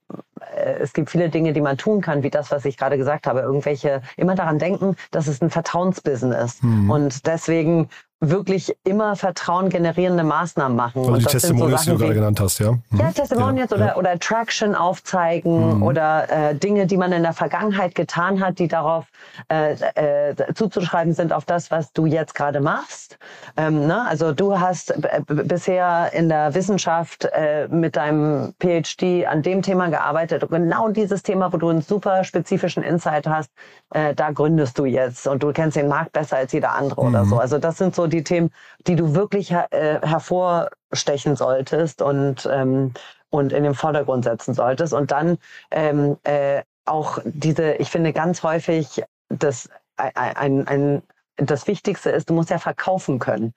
äh, 0.56 0.74
es 0.80 0.92
gibt 0.92 1.10
viele 1.10 1.28
Dinge, 1.28 1.52
die 1.52 1.60
man 1.60 1.78
tun 1.78 2.00
kann, 2.00 2.22
wie 2.22 2.30
das, 2.30 2.50
was 2.50 2.64
ich 2.64 2.76
gerade 2.76 2.98
gesagt 2.98 3.26
habe. 3.26 3.40
Irgendwelche, 3.40 4.02
immer 4.16 4.34
daran 4.34 4.58
denken, 4.58 4.96
dass 5.10 5.26
es 5.26 5.40
ein 5.40 5.50
Vertrauensbusiness. 5.50 6.62
Mhm. 6.62 6.90
Und 6.90 7.26
deswegen 7.26 7.88
wirklich 8.22 8.72
immer 8.84 9.16
Vertrauen 9.16 9.68
generierende 9.68 10.22
Maßnahmen 10.22 10.76
machen. 10.76 11.00
Also 11.00 11.16
die 11.16 11.24
Testimonials, 11.24 11.84
so 11.84 11.90
die 11.90 11.96
du 11.96 12.02
gerade 12.04 12.14
genannt 12.14 12.40
hast, 12.40 12.60
ja? 12.60 12.72
Mhm. 12.72 13.00
Ja, 13.00 13.10
Testimonials 13.10 13.70
ja, 13.72 13.76
oder, 13.76 13.86
ja. 13.86 13.96
oder 13.96 14.18
Traction 14.18 14.76
aufzeigen 14.76 15.78
mhm. 15.78 15.82
oder 15.82 16.30
äh, 16.30 16.54
Dinge, 16.54 16.86
die 16.86 16.96
man 16.96 17.10
in 17.12 17.24
der 17.24 17.32
Vergangenheit 17.32 17.96
getan 17.96 18.40
hat, 18.40 18.60
die 18.60 18.68
darauf 18.68 19.06
äh, 19.50 19.72
äh, 19.72 20.54
zuzuschreiben 20.54 21.12
sind 21.14 21.32
auf 21.32 21.44
das, 21.44 21.72
was 21.72 21.92
du 21.92 22.06
jetzt 22.06 22.36
gerade 22.36 22.60
machst. 22.60 23.18
Ähm, 23.56 23.88
ne? 23.88 24.06
Also 24.06 24.32
du 24.32 24.58
hast 24.60 24.94
bisher 25.26 26.12
in 26.12 26.28
der 26.28 26.54
Wissenschaft 26.54 27.24
äh, 27.24 27.66
mit 27.68 27.96
deinem 27.96 28.54
PhD 28.60 29.26
an 29.26 29.42
dem 29.42 29.62
Thema 29.62 29.88
gearbeitet 29.88 30.44
und 30.44 30.50
genau 30.50 30.88
dieses 30.90 31.24
Thema, 31.24 31.52
wo 31.52 31.56
du 31.56 31.68
einen 31.70 31.82
super 31.82 32.22
spezifischen 32.22 32.84
Insight 32.84 33.26
hast, 33.26 33.50
äh, 33.90 34.14
da 34.14 34.30
gründest 34.30 34.78
du 34.78 34.84
jetzt 34.84 35.26
und 35.26 35.42
du 35.42 35.52
kennst 35.52 35.76
den 35.76 35.88
Markt 35.88 36.12
besser 36.12 36.36
als 36.36 36.52
jeder 36.52 36.72
andere 36.72 37.02
mhm. 37.02 37.08
oder 37.08 37.24
so. 37.24 37.38
Also 37.38 37.58
das 37.58 37.78
sind 37.78 37.96
so 37.96 38.06
die 38.12 38.24
Themen, 38.24 38.50
die 38.86 38.96
du 38.96 39.14
wirklich 39.14 39.50
äh, 39.50 40.00
hervorstechen 40.02 41.36
solltest 41.36 42.02
und, 42.02 42.48
ähm, 42.50 42.92
und 43.30 43.52
in 43.52 43.64
den 43.64 43.74
Vordergrund 43.74 44.24
setzen 44.24 44.54
solltest. 44.54 44.92
Und 44.92 45.10
dann 45.10 45.38
ähm, 45.70 46.16
äh, 46.24 46.62
auch 46.84 47.18
diese, 47.24 47.74
ich 47.74 47.90
finde 47.90 48.12
ganz 48.12 48.42
häufig, 48.42 49.02
das, 49.28 49.68
ein, 49.96 50.66
ein, 50.66 51.02
das 51.36 51.66
Wichtigste 51.66 52.10
ist, 52.10 52.28
du 52.28 52.34
musst 52.34 52.50
ja 52.50 52.58
verkaufen 52.58 53.18
können. 53.18 53.54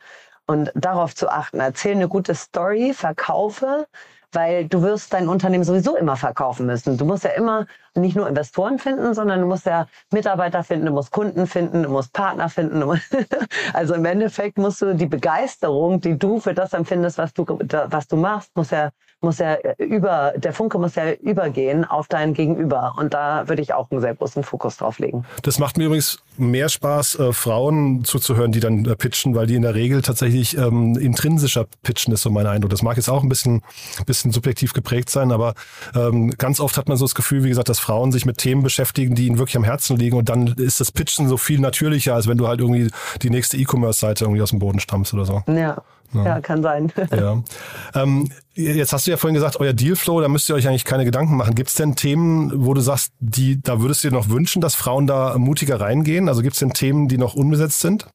Und 0.48 0.72
darauf 0.76 1.16
zu 1.16 1.30
achten, 1.30 1.60
erzähl 1.60 1.94
eine 1.94 2.08
gute 2.08 2.36
Story, 2.36 2.94
verkaufe, 2.94 3.88
weil 4.32 4.68
du 4.68 4.84
wirst 4.84 5.14
dein 5.14 5.28
Unternehmen 5.28 5.64
sowieso 5.64 5.96
immer 5.96 6.18
verkaufen 6.18 6.68
müssen. 6.68 6.98
Du 6.98 7.06
musst 7.06 7.24
ja 7.24 7.32
immer 7.32 7.66
nicht 7.96 8.16
nur 8.16 8.28
Investoren 8.28 8.80
finden, 8.80 9.14
sondern 9.14 9.42
du 9.42 9.48
musst 9.48 9.66
ja 9.66 9.88
Mitarbeiter 10.12 10.64
finden, 10.64 10.88
du 10.88 10.92
musst 10.92 11.12
Kunden 11.12 11.48
finden, 11.48 11.84
du 11.84 11.90
musst 11.90 12.14
Partner 12.14 12.50
finden. 12.50 12.84
also 13.74 13.94
im 13.94 14.06
Endeffekt 14.06 14.58
musst 14.58 14.82
du 14.82 14.96
die 14.96 15.06
Begeisterung, 15.06 16.02
die 16.02 16.18
du 16.18 16.40
für 16.40 16.54
das 16.54 16.74
empfindest, 16.74 17.18
was 17.18 17.34
du, 17.34 17.46
was 17.46 18.08
du 18.08 18.18
machst, 18.18 18.56
muss 18.56 18.72
ja 18.72 18.92
muss 19.26 19.40
ja 19.40 19.58
über, 19.78 20.34
der 20.38 20.54
Funke 20.54 20.78
muss 20.78 20.96
ja 20.96 21.12
übergehen 21.14 21.84
auf 21.84 22.08
dein 22.08 22.34
Gegenüber. 22.34 22.94
Und 22.98 23.14
da 23.14 23.48
würde 23.48 23.62
ich 23.62 23.74
auch 23.74 23.90
einen 23.92 24.00
sehr 24.00 24.16
großen 24.16 24.44
Fokus 24.44 24.78
drauf 24.78 25.00
legen. 25.00 25.26
Das 25.42 25.60
macht 25.60 25.78
mir 25.78 25.86
übrigens 25.86 26.20
mehr 26.38 26.70
Spaß, 26.70 27.20
äh, 27.20 27.34
Frauen 27.34 28.04
zuzuhören, 28.04 28.52
die 28.52 28.60
dann 28.60 28.86
äh, 28.86 28.96
pitchen, 28.96 29.36
weil 29.36 29.48
die 29.48 29.56
in 29.56 29.64
der 29.64 29.74
Regel 29.74 30.02
tatsächlich 30.02 30.58
ähm, 30.58 30.98
intrinsischer 30.98 31.66
pitchen, 31.84 32.14
ist 32.14 32.22
so 32.22 32.30
mein 32.30 32.46
Eindruck. 32.46 32.70
Das 32.70 32.84
mag 32.84 32.98
jetzt 32.98 33.10
auch 33.10 33.24
ein 33.24 33.30
bisschen, 33.30 33.64
bisschen 34.06 34.32
subjektiv 34.32 34.74
geprägt 34.74 35.10
sein, 35.10 35.32
aber 35.32 35.56
ähm, 35.96 36.32
ganz 36.38 36.60
oft 36.60 36.78
hat 36.78 36.88
man 36.88 36.98
so 36.98 37.06
das 37.06 37.16
Gefühl, 37.16 37.44
wie 37.44 37.50
gesagt, 37.50 37.70
dass 37.70 37.80
Frauen 37.86 38.12
sich 38.12 38.26
mit 38.26 38.40
Themen 38.40 38.64
beschäftigen, 38.64 39.14
die 39.14 39.28
ihnen 39.28 39.38
wirklich 39.38 39.58
am 39.58 39.64
Herzen 39.64 39.96
liegen 39.96 40.18
und 40.18 40.28
dann 40.28 40.48
ist 40.48 40.80
das 40.80 40.92
Pitchen 40.92 41.28
so 41.28 41.38
viel 41.38 41.60
natürlicher, 41.60 42.16
als 42.16 42.28
wenn 42.28 42.38
du 42.38 42.48
halt 42.48 42.60
irgendwie 42.60 42.90
die 43.22 43.30
nächste 43.30 43.58
E-Commerce-Seite 43.58 44.26
irgendwie 44.26 44.42
aus 44.42 44.50
dem 44.50 44.58
Boden 44.58 44.80
stammst 44.80 45.14
oder 45.14 45.26
so. 45.26 45.44
Ja. 45.48 45.84
Ja. 46.14 46.26
ja, 46.26 46.42
kann 46.42 46.64
sein. 46.64 46.92
Ja. 47.12 47.44
Ähm, 47.94 48.30
jetzt 48.54 48.92
hast 48.92 49.08
du 49.08 49.12
ja 49.12 49.18
vorhin 49.18 49.36
gesagt, 49.36 49.60
euer 49.60 49.74
Dealflow, 49.74 50.20
da 50.20 50.28
müsst 50.28 50.50
ihr 50.50 50.56
euch 50.56 50.68
eigentlich 50.68 50.84
keine 50.84 51.06
Gedanken 51.06 51.38
machen. 51.38 51.56
Gibt 51.56 51.70
es 51.70 51.76
denn 51.76 51.96
Themen, 51.96 52.52
wo 52.66 52.74
du 52.74 52.82
sagst, 52.82 53.14
die, 53.20 53.62
da 53.62 53.80
würdest 53.82 54.04
du 54.04 54.10
dir 54.10 54.16
noch 54.16 54.30
wünschen, 54.30 54.62
dass 54.62 54.76
Frauen 54.76 55.08
da 55.08 55.38
mutiger 55.38 55.80
reingehen? 55.80 56.28
Also 56.28 56.42
gibt 56.42 56.54
es 56.54 56.60
denn 56.60 56.72
Themen, 56.72 57.08
die 57.08 57.18
noch 57.18 57.36
unbesetzt 57.36 57.80
sind? 57.80 58.08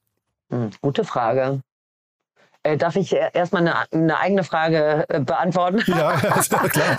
Hm, 0.50 0.70
gute 0.82 1.04
Frage. 1.04 1.60
Äh, 2.62 2.76
darf 2.76 2.96
ich 2.96 3.14
erstmal 3.14 3.62
eine, 3.62 3.74
eine 3.90 4.18
eigene 4.18 4.44
Frage 4.44 5.06
äh, 5.08 5.20
beantworten? 5.20 5.82
Ja, 5.86 6.12
ja 6.22 6.40
klar. 6.68 6.96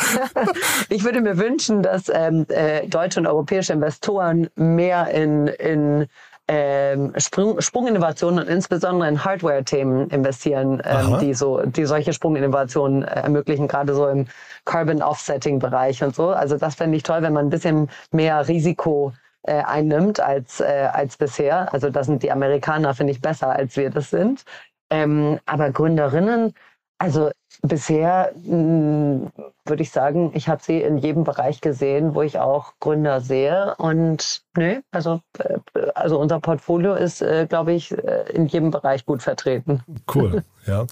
ich 0.90 1.04
würde 1.04 1.22
mir 1.22 1.38
wünschen, 1.38 1.84
dass 1.84 2.10
ähm, 2.10 2.46
äh, 2.50 2.88
deutsche 2.88 3.20
und 3.20 3.28
europäische 3.28 3.74
Investoren 3.74 4.50
mehr 4.56 5.10
in, 5.10 5.48
in 5.48 6.08
ähm, 6.48 7.14
Sprung, 7.18 7.62
Sprunginnovationen 7.62 8.40
und 8.40 8.50
insbesondere 8.50 9.08
in 9.08 9.24
Hardware-Themen 9.24 10.10
investieren, 10.10 10.82
ähm, 10.84 11.20
die 11.20 11.34
so, 11.34 11.62
die 11.66 11.86
solche 11.86 12.12
Sprunginnovationen 12.12 13.04
äh, 13.04 13.22
ermöglichen, 13.22 13.68
gerade 13.68 13.94
so 13.94 14.08
im 14.08 14.28
Carbon 14.66 15.02
Offsetting-Bereich 15.02 16.04
und 16.04 16.16
so. 16.16 16.30
Also 16.30 16.58
das 16.58 16.76
fände 16.76 16.98
ich 16.98 17.04
toll, 17.04 17.22
wenn 17.22 17.34
man 17.34 17.46
ein 17.46 17.50
bisschen 17.52 17.90
mehr 18.12 18.48
Risiko 18.48 19.14
äh, 19.44 19.64
einnimmt 19.64 20.20
als, 20.20 20.60
äh, 20.60 20.90
als 20.92 21.18
bisher. 21.18 21.74
Also 21.74 21.90
da 21.90 22.04
sind 22.04 22.22
die 22.22 22.32
Amerikaner, 22.32 22.94
finde 22.94 23.14
ich, 23.14 23.22
besser, 23.22 23.50
als 23.50 23.78
wir 23.78 23.90
das 23.90 24.10
sind. 24.10 24.44
Ähm, 24.92 25.40
aber 25.46 25.72
Gründerinnen, 25.72 26.54
also 27.00 27.32
Bisher 27.64 28.32
würde 28.36 29.84
ich 29.84 29.92
sagen, 29.92 30.32
ich 30.34 30.50
habe 30.50 30.64
sie 30.64 30.82
in 30.82 30.98
jedem 30.98 31.24
Bereich 31.24 31.62
gesehen, 31.62 32.16
wo 32.16 32.24
ich 32.24 32.40
auch 32.40 32.74
Gründer 32.80 33.22
sehe. 33.22 33.76
Und 33.78 34.42
nö, 34.58 34.82
also, 34.92 35.22
äh, 35.38 35.60
also 35.94 36.20
unser 36.20 36.40
Portfolio 36.40 36.96
ist, 36.96 37.22
äh, 37.22 37.46
glaube 37.48 37.74
ich, 37.74 37.92
äh, 37.92 38.32
in 38.34 38.48
jedem 38.48 38.72
Bereich 38.72 39.06
gut 39.06 39.22
vertreten. 39.22 39.84
Cool, 40.14 40.44
ja. 40.66 40.88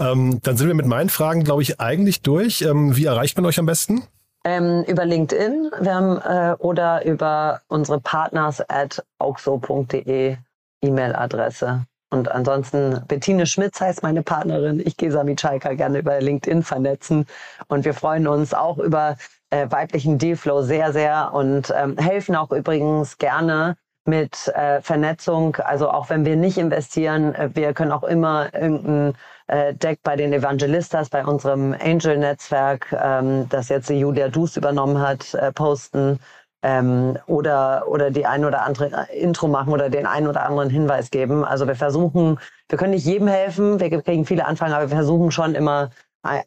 Ähm, 0.00 0.40
dann 0.42 0.56
sind 0.56 0.68
wir 0.68 0.74
mit 0.74 0.86
meinen 0.86 1.08
Fragen, 1.08 1.44
glaube 1.44 1.62
ich, 1.62 1.80
eigentlich 1.80 2.20
durch. 2.20 2.62
Ähm, 2.62 2.96
wie 2.96 3.06
erreicht 3.06 3.36
man 3.36 3.46
euch 3.46 3.58
am 3.58 3.66
besten? 3.66 4.02
Ähm, 4.44 4.84
über 4.86 5.06
LinkedIn 5.06 5.70
wir 5.80 5.94
haben, 5.94 6.18
äh, 6.18 6.56
oder 6.58 7.06
über 7.06 7.60
unsere 7.68 8.00
partners 8.00 8.60
at 8.68 9.02
auxo.de 9.18 10.36
E-Mail-Adresse. 10.82 11.86
Und 12.12 12.30
ansonsten, 12.30 13.02
Bettine 13.08 13.46
Schmitz 13.46 13.80
heißt 13.80 14.02
meine 14.02 14.22
Partnerin. 14.22 14.82
Ich 14.84 14.98
gehe 14.98 15.10
Sami 15.10 15.34
Schalker 15.38 15.74
gerne 15.74 15.98
über 15.98 16.20
LinkedIn 16.20 16.62
vernetzen. 16.62 17.26
Und 17.68 17.86
wir 17.86 17.94
freuen 17.94 18.28
uns 18.28 18.52
auch 18.52 18.76
über 18.76 19.16
äh, 19.48 19.66
weiblichen 19.70 20.18
Dealflow 20.18 20.60
sehr, 20.60 20.92
sehr 20.92 21.30
und 21.32 21.72
ähm, 21.74 21.96
helfen 21.96 22.36
auch 22.36 22.52
übrigens 22.52 23.16
gerne 23.16 23.76
mit 24.04 24.48
äh, 24.48 24.82
Vernetzung. 24.82 25.56
Also 25.56 25.88
auch 25.88 26.10
wenn 26.10 26.26
wir 26.26 26.36
nicht 26.36 26.58
investieren, 26.58 27.34
äh, 27.34 27.48
wir 27.54 27.72
können 27.72 27.92
auch 27.92 28.04
immer 28.04 28.52
irgendein 28.52 29.14
äh, 29.46 29.72
Deck 29.72 30.00
bei 30.02 30.14
den 30.14 30.34
Evangelistas, 30.34 31.08
bei 31.08 31.24
unserem 31.24 31.74
Angel-Netzwerk, 31.80 32.92
ähm, 32.92 33.48
das 33.48 33.70
jetzt 33.70 33.88
Julia 33.88 34.28
Dus 34.28 34.58
übernommen 34.58 35.00
hat, 35.00 35.32
äh, 35.32 35.50
posten 35.50 36.18
ähm, 36.62 37.18
oder, 37.26 37.84
oder 37.88 38.10
die 38.10 38.26
ein 38.26 38.44
oder 38.44 38.62
andere 38.64 39.06
Intro 39.14 39.48
machen 39.48 39.72
oder 39.72 39.90
den 39.90 40.06
einen 40.06 40.28
oder 40.28 40.46
anderen 40.46 40.70
Hinweis 40.70 41.10
geben. 41.10 41.44
Also 41.44 41.66
wir 41.66 41.76
versuchen, 41.76 42.38
wir 42.68 42.78
können 42.78 42.92
nicht 42.92 43.06
jedem 43.06 43.28
helfen, 43.28 43.80
wir 43.80 44.02
kriegen 44.02 44.24
viele 44.24 44.46
Anfragen, 44.46 44.72
aber 44.72 44.88
wir 44.88 44.96
versuchen 44.96 45.30
schon 45.30 45.54
immer 45.54 45.90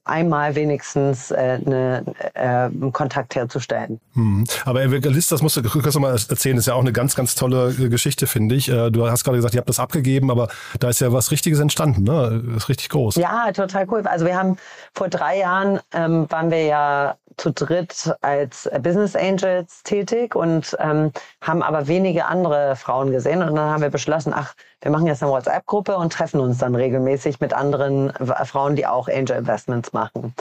einmal 0.05 0.55
wenigstens 0.55 1.31
äh, 1.31 1.59
eine, 1.65 2.05
äh, 2.33 2.39
einen 2.39 2.93
Kontakt 2.93 3.35
herzustellen. 3.35 3.99
Hm. 4.13 4.45
Aber 4.63 4.81
Evangelist, 4.81 5.31
das 5.31 5.41
musst 5.41 5.57
du 5.57 5.63
kurz 5.63 5.95
mal 5.95 6.11
erzählen, 6.11 6.55
das 6.55 6.63
ist 6.63 6.67
ja 6.67 6.75
auch 6.75 6.81
eine 6.81 6.93
ganz, 6.93 7.15
ganz 7.15 7.35
tolle 7.35 7.75
äh, 7.77 7.89
Geschichte, 7.89 8.25
finde 8.25 8.55
ich. 8.55 8.69
Äh, 8.69 8.89
du 8.89 9.09
hast 9.09 9.25
gerade 9.25 9.37
gesagt, 9.37 9.53
ihr 9.53 9.59
habt 9.59 9.67
das 9.67 9.79
abgegeben, 9.79 10.31
aber 10.31 10.47
da 10.79 10.89
ist 10.89 11.01
ja 11.01 11.11
was 11.11 11.31
Richtiges 11.31 11.59
entstanden, 11.59 12.03
ne? 12.03 12.41
Das 12.47 12.63
ist 12.63 12.69
richtig 12.69 12.87
groß. 12.89 13.15
Ja, 13.15 13.51
total 13.51 13.85
cool. 13.91 14.01
Also 14.05 14.25
wir 14.25 14.37
haben 14.37 14.55
vor 14.93 15.09
drei 15.09 15.39
Jahren 15.39 15.81
ähm, 15.91 16.25
waren 16.29 16.51
wir 16.51 16.63
ja 16.63 17.15
zu 17.37 17.51
dritt 17.51 18.15
als 18.21 18.69
Business 18.81 19.15
Angels 19.15 19.83
tätig 19.83 20.35
und 20.35 20.75
ähm, 20.79 21.11
haben 21.41 21.63
aber 21.63 21.87
wenige 21.87 22.25
andere 22.25 22.75
Frauen 22.75 23.11
gesehen. 23.11 23.41
Und 23.41 23.55
dann 23.55 23.69
haben 23.69 23.81
wir 23.81 23.89
beschlossen, 23.89 24.33
ach, 24.35 24.53
wir 24.81 24.91
machen 24.91 25.07
jetzt 25.07 25.23
eine 25.23 25.31
WhatsApp-Gruppe 25.31 25.97
und 25.97 26.13
treffen 26.13 26.39
uns 26.39 26.57
dann 26.59 26.75
regelmäßig 26.75 27.39
mit 27.39 27.53
anderen 27.53 28.13
Frauen, 28.45 28.75
die 28.75 28.85
auch 28.85 29.07
Angel 29.07 29.37
Investments 29.37 29.93
machen. 29.93 30.33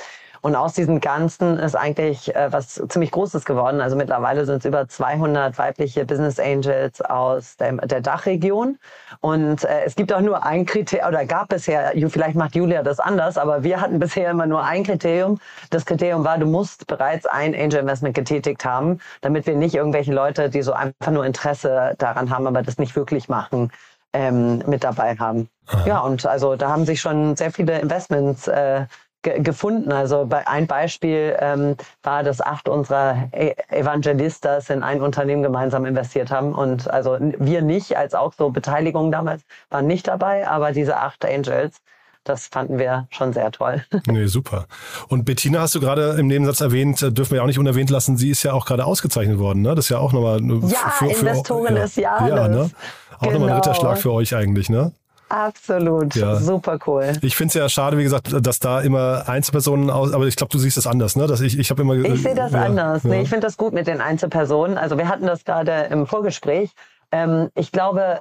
Und 0.45 0.57
aus 0.57 0.75
diesem 0.75 1.01
Ganzen 1.01 1.59
ist 1.59 1.75
eigentlich 1.75 2.37
äh, 2.37 2.53
was 2.53 2.75
ziemlich 2.75 3.13
Großes 3.13 3.47
geworden. 3.47 3.81
Also 3.81 3.97
mittlerweile 3.97 4.45
sind 4.45 4.59
es 4.59 4.67
über 4.67 4.87
200 4.87 5.57
weibliche 5.57 6.05
Business 6.05 6.39
Angels 6.39 7.01
aus 7.01 7.57
der, 7.57 7.73
der 7.79 8.03
Dachregion. 8.03 8.79
Und 9.21 9.65
äh, 9.65 9.85
es 9.87 9.97
gibt 9.97 10.13
auch 10.13 10.21
nur 10.21 10.45
ein 10.45 10.67
Kriterium, 10.67 11.09
oder 11.09 11.25
gab 11.25 11.49
bisher, 11.49 11.95
vielleicht 12.11 12.35
macht 12.35 12.55
Julia 12.55 12.83
das 12.83 13.01
anders, 13.01 13.39
aber 13.39 13.63
wir 13.63 13.81
hatten 13.81 13.99
bisher 13.99 14.31
immer 14.33 14.45
nur 14.45 14.63
ein 14.63 14.85
Kriterium. 14.85 15.41
Das 15.71 15.87
Kriterium 15.87 16.25
war, 16.25 16.37
du 16.37 16.45
musst 16.45 16.87
bereits 16.89 17.25
ein 17.25 17.55
Angel 17.55 17.81
Investment 17.81 18.15
getätigt 18.15 18.67
haben, 18.67 19.01
damit 19.23 19.47
wir 19.47 19.57
nicht 19.57 19.75
irgendwelche 19.75 20.13
Leute, 20.13 20.51
die 20.51 20.61
so 20.61 20.75
einfach 20.75 21.11
nur 21.11 21.25
Interesse 21.25 21.95
daran 21.97 22.29
haben, 22.29 22.47
aber 22.47 22.61
das 22.61 22.77
nicht 22.77 22.97
wirklich 22.97 23.31
machen, 23.31 23.73
ähm, 24.13 24.59
mit 24.67 24.85
dabei 24.85 25.17
haben. 25.17 25.49
Aha. 25.69 25.87
Ja, 25.87 26.01
und 26.01 26.27
also 26.27 26.55
da 26.55 26.69
haben 26.69 26.85
sich 26.85 27.01
schon 27.01 27.35
sehr 27.35 27.51
viele 27.51 27.79
Investments 27.81 28.47
äh, 28.47 28.85
gefunden. 29.25 29.93
Also 29.93 30.27
bei, 30.27 30.47
ein 30.47 30.67
Beispiel 30.67 31.37
ähm, 31.41 31.77
war, 32.03 32.23
dass 32.23 32.41
acht 32.41 32.69
unserer 32.69 33.29
e 33.33 33.55
Evangelistas 33.69 34.71
in 34.71 34.83
ein 34.83 35.01
Unternehmen 35.01 35.43
gemeinsam 35.43 35.85
investiert 35.87 36.31
haben. 36.31 36.55
Und 36.55 36.91
also 36.91 37.17
wir 37.21 37.63
nicht, 37.63 37.97
als 37.97 38.15
auch 38.15 38.33
so 38.33 38.51
Beteiligung 38.51 39.11
damals, 39.11 39.43
waren 39.71 39.87
nicht 39.87 40.07
dabei, 40.07 40.47
aber 40.47 40.73
diese 40.73 40.97
acht 40.97 41.25
Angels, 41.25 41.79
das 42.25 42.47
fanden 42.47 42.79
wir 42.79 43.07
schon 43.11 43.33
sehr 43.33 43.51
toll. 43.51 43.85
Nee, 44.07 44.27
super. 44.27 44.67
Und 45.09 45.25
Bettina 45.25 45.61
hast 45.61 45.75
du 45.75 45.81
gerade 45.81 46.17
im 46.19 46.27
Nebensatz 46.27 46.61
erwähnt, 46.61 47.03
äh, 47.03 47.13
dürfen 47.13 47.33
wir 47.35 47.43
auch 47.43 47.47
nicht 47.47 47.59
unerwähnt 47.59 47.91
lassen, 47.91 48.17
sie 48.17 48.31
ist 48.31 48.43
ja 48.43 48.53
auch 48.53 48.67
gerade 48.67 48.85
ausgezeichnet 48.85 49.39
worden. 49.39 49.63
Ne? 49.63 49.75
Das 49.75 49.87
ist 49.87 49.89
ja 49.89 49.99
auch 49.99 50.13
nochmal... 50.13 50.41
Ja, 50.43 50.91
für, 50.91 51.11
für, 51.11 51.21
Investorin 51.21 51.77
ja, 51.77 51.83
des 51.83 51.97
Jahres. 51.97 52.29
Ja, 52.29 52.49
ne? 52.49 52.71
Auch 53.17 53.21
genau. 53.21 53.33
nochmal 53.33 53.49
ein 53.51 53.57
Ritterschlag 53.57 53.99
für 53.99 54.13
euch 54.13 54.35
eigentlich, 54.35 54.69
ne? 54.69 54.93
Absolut, 55.35 56.15
ja. 56.15 56.37
super 56.37 56.79
cool. 56.87 57.13
Ich 57.21 57.35
finde 57.35 57.49
es 57.49 57.55
ja 57.55 57.69
schade, 57.69 57.99
wie 57.99 58.05
gesagt, 58.05 58.29
dass 58.41 58.61
da 58.61 58.81
immer 58.81 59.29
Einzelpersonen 59.29 59.91
aus, 59.91 60.13
aber 60.13 60.29
ich 60.29 60.37
glaube, 60.37 60.53
du 60.53 60.59
siehst 60.59 60.77
das 60.77 60.87
anders, 60.87 61.17
ne? 61.17 61.27
Dass 61.27 61.41
ich 61.41 61.59
ich 61.59 61.71
habe 61.71 61.83
immer 61.83 61.97
Ich 61.97 62.23
sehe 62.23 62.37
das 62.37 62.53
ja, 62.53 62.63
anders. 62.63 63.03
Ja. 63.03 63.11
Nee, 63.11 63.23
ich 63.23 63.29
finde 63.29 63.45
das 63.45 63.57
gut 63.57 63.73
mit 63.73 63.89
den 63.89 64.01
Einzelpersonen. 64.01 64.79
Also 64.79 64.97
wir 64.97 65.09
hatten 65.09 65.27
das 65.27 65.45
gerade 65.45 65.89
im 65.91 66.07
Vorgespräch. 66.07 66.71
Ähm, 67.11 67.49
ich 67.57 67.73
glaube, 67.73 68.21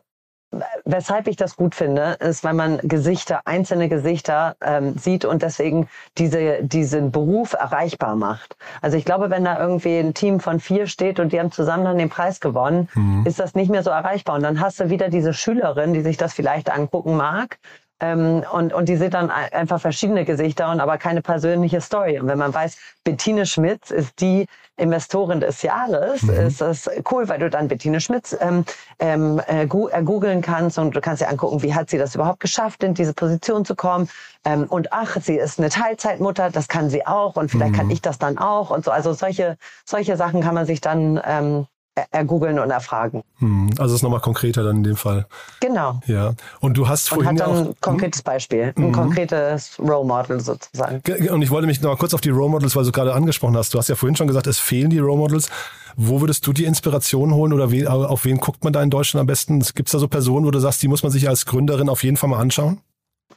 weshalb 0.85 1.27
ich 1.27 1.35
das 1.35 1.55
gut 1.55 1.75
finde, 1.75 2.17
ist, 2.19 2.43
weil 2.43 2.53
man 2.53 2.79
Gesichter, 2.83 3.41
einzelne 3.45 3.89
Gesichter 3.89 4.55
ähm, 4.61 4.97
sieht 4.97 5.25
und 5.25 5.41
deswegen 5.41 5.87
diese, 6.17 6.63
diesen 6.63 7.11
Beruf 7.11 7.53
erreichbar 7.53 8.15
macht. 8.15 8.55
Also 8.81 8.97
ich 8.97 9.05
glaube, 9.05 9.29
wenn 9.29 9.45
da 9.45 9.59
irgendwie 9.59 9.97
ein 9.97 10.13
Team 10.13 10.39
von 10.39 10.59
vier 10.59 10.87
steht 10.87 11.19
und 11.19 11.33
die 11.33 11.39
haben 11.39 11.51
zusammen 11.51 11.85
dann 11.85 11.97
den 11.97 12.09
Preis 12.09 12.39
gewonnen, 12.39 12.89
mhm. 12.93 13.25
ist 13.25 13.39
das 13.39 13.55
nicht 13.55 13.69
mehr 13.69 13.83
so 13.83 13.89
erreichbar. 13.89 14.35
Und 14.35 14.43
dann 14.43 14.59
hast 14.59 14.79
du 14.79 14.89
wieder 14.89 15.09
diese 15.09 15.33
Schülerin, 15.33 15.93
die 15.93 16.01
sich 16.01 16.17
das 16.17 16.33
vielleicht 16.33 16.71
angucken 16.71 17.15
mag, 17.15 17.59
ähm, 18.03 18.43
und, 18.51 18.73
und 18.73 18.89
die 18.89 18.97
sieht 18.97 19.13
dann 19.13 19.31
einfach 19.31 19.79
verschiedene 19.79 20.25
Gesichter 20.25 20.69
und 20.69 20.81
aber 20.81 20.97
keine 20.97 21.21
persönliche 21.21 21.79
Story. 21.79 22.19
Und 22.19 22.27
wenn 22.27 22.37
man 22.37 22.53
weiß, 22.53 22.77
Bettine 23.05 23.45
Schmitz 23.45 23.91
ist 23.91 24.19
die 24.19 24.45
Investorin 24.75 25.39
des 25.39 25.61
Jahres, 25.61 26.23
mhm. 26.23 26.33
ist 26.33 26.59
das 26.59 26.89
cool, 27.11 27.29
weil 27.29 27.39
du 27.39 27.49
dann 27.49 27.69
Bettine 27.69 28.01
Schmitz 28.01 28.35
ähm, 28.41 28.65
ähm, 28.99 29.41
äh, 29.47 29.65
googeln 29.65 30.41
kannst 30.41 30.77
und 30.77 30.93
du 30.93 30.99
kannst 30.99 31.21
dir 31.21 31.29
angucken, 31.29 31.63
wie 31.63 31.73
hat 31.73 31.89
sie 31.89 31.97
das 31.97 32.13
überhaupt 32.13 32.41
geschafft, 32.41 32.83
in 32.83 32.93
diese 32.93 33.13
Position 33.13 33.63
zu 33.63 33.73
kommen. 33.73 34.09
Ähm, 34.43 34.65
und 34.65 34.91
ach, 34.91 35.15
sie 35.21 35.37
ist 35.37 35.59
eine 35.59 35.69
Teilzeitmutter, 35.69 36.49
das 36.49 36.67
kann 36.67 36.89
sie 36.89 37.07
auch 37.07 37.37
und 37.37 37.51
vielleicht 37.51 37.71
mhm. 37.71 37.77
kann 37.77 37.89
ich 37.89 38.01
das 38.01 38.19
dann 38.19 38.37
auch 38.37 38.69
und 38.69 38.83
so. 38.83 38.91
Also 38.91 39.13
solche, 39.13 39.57
solche 39.85 40.17
Sachen 40.17 40.41
kann 40.41 40.55
man 40.55 40.65
sich 40.65 40.81
dann 40.81 41.21
ähm, 41.25 41.67
ergoogeln 42.11 42.59
und 42.59 42.71
erfragen. 42.71 43.23
Hm, 43.37 43.69
also 43.77 43.95
ist 43.95 44.01
nochmal 44.01 44.19
konkreter 44.19 44.63
dann 44.63 44.77
in 44.77 44.83
dem 44.83 44.95
Fall. 44.95 45.27
Genau. 45.59 45.99
Ja. 46.07 46.33
Und 46.59 46.75
du 46.75 46.87
hast 46.87 47.09
vorhin 47.09 47.29
und 47.29 47.41
hat 47.41 47.47
dann 47.47 47.55
auch, 47.55 47.69
ein 47.69 47.75
konkretes 47.81 48.21
Beispiel, 48.21 48.73
ein 48.75 48.87
mhm. 48.87 48.91
konkretes 48.91 49.77
Role 49.79 50.05
Model 50.05 50.39
sozusagen. 50.39 51.01
Und 51.29 51.41
ich 51.41 51.51
wollte 51.51 51.67
mich 51.67 51.81
noch 51.81 51.91
mal 51.91 51.97
kurz 51.97 52.13
auf 52.13 52.21
die 52.21 52.29
Role 52.29 52.49
Models, 52.49 52.75
weil 52.75 52.83
du 52.83 52.91
gerade 52.91 53.13
angesprochen 53.13 53.55
hast. 53.57 53.73
Du 53.73 53.77
hast 53.77 53.89
ja 53.89 53.95
vorhin 53.95 54.15
schon 54.15 54.27
gesagt, 54.27 54.47
es 54.47 54.59
fehlen 54.59 54.89
die 54.89 54.99
Role 54.99 55.17
Models. 55.17 55.49
Wo 55.95 56.21
würdest 56.21 56.47
du 56.47 56.53
die 56.53 56.65
Inspiration 56.65 57.33
holen 57.35 57.53
oder 57.53 57.71
we, 57.71 57.87
auf 57.87 58.25
wen 58.25 58.37
guckt 58.37 58.63
man 58.63 58.73
da 58.73 58.81
in 58.81 58.89
Deutschland 58.89 59.21
am 59.21 59.27
besten? 59.27 59.59
Gibt 59.59 59.89
es 59.89 59.91
da 59.91 59.99
so 59.99 60.07
Personen, 60.07 60.45
wo 60.45 60.51
du 60.51 60.59
sagst, 60.59 60.81
die 60.81 60.87
muss 60.87 61.03
man 61.03 61.11
sich 61.11 61.29
als 61.29 61.45
Gründerin 61.45 61.89
auf 61.89 62.03
jeden 62.03 62.17
Fall 62.17 62.29
mal 62.29 62.39
anschauen? 62.39 62.81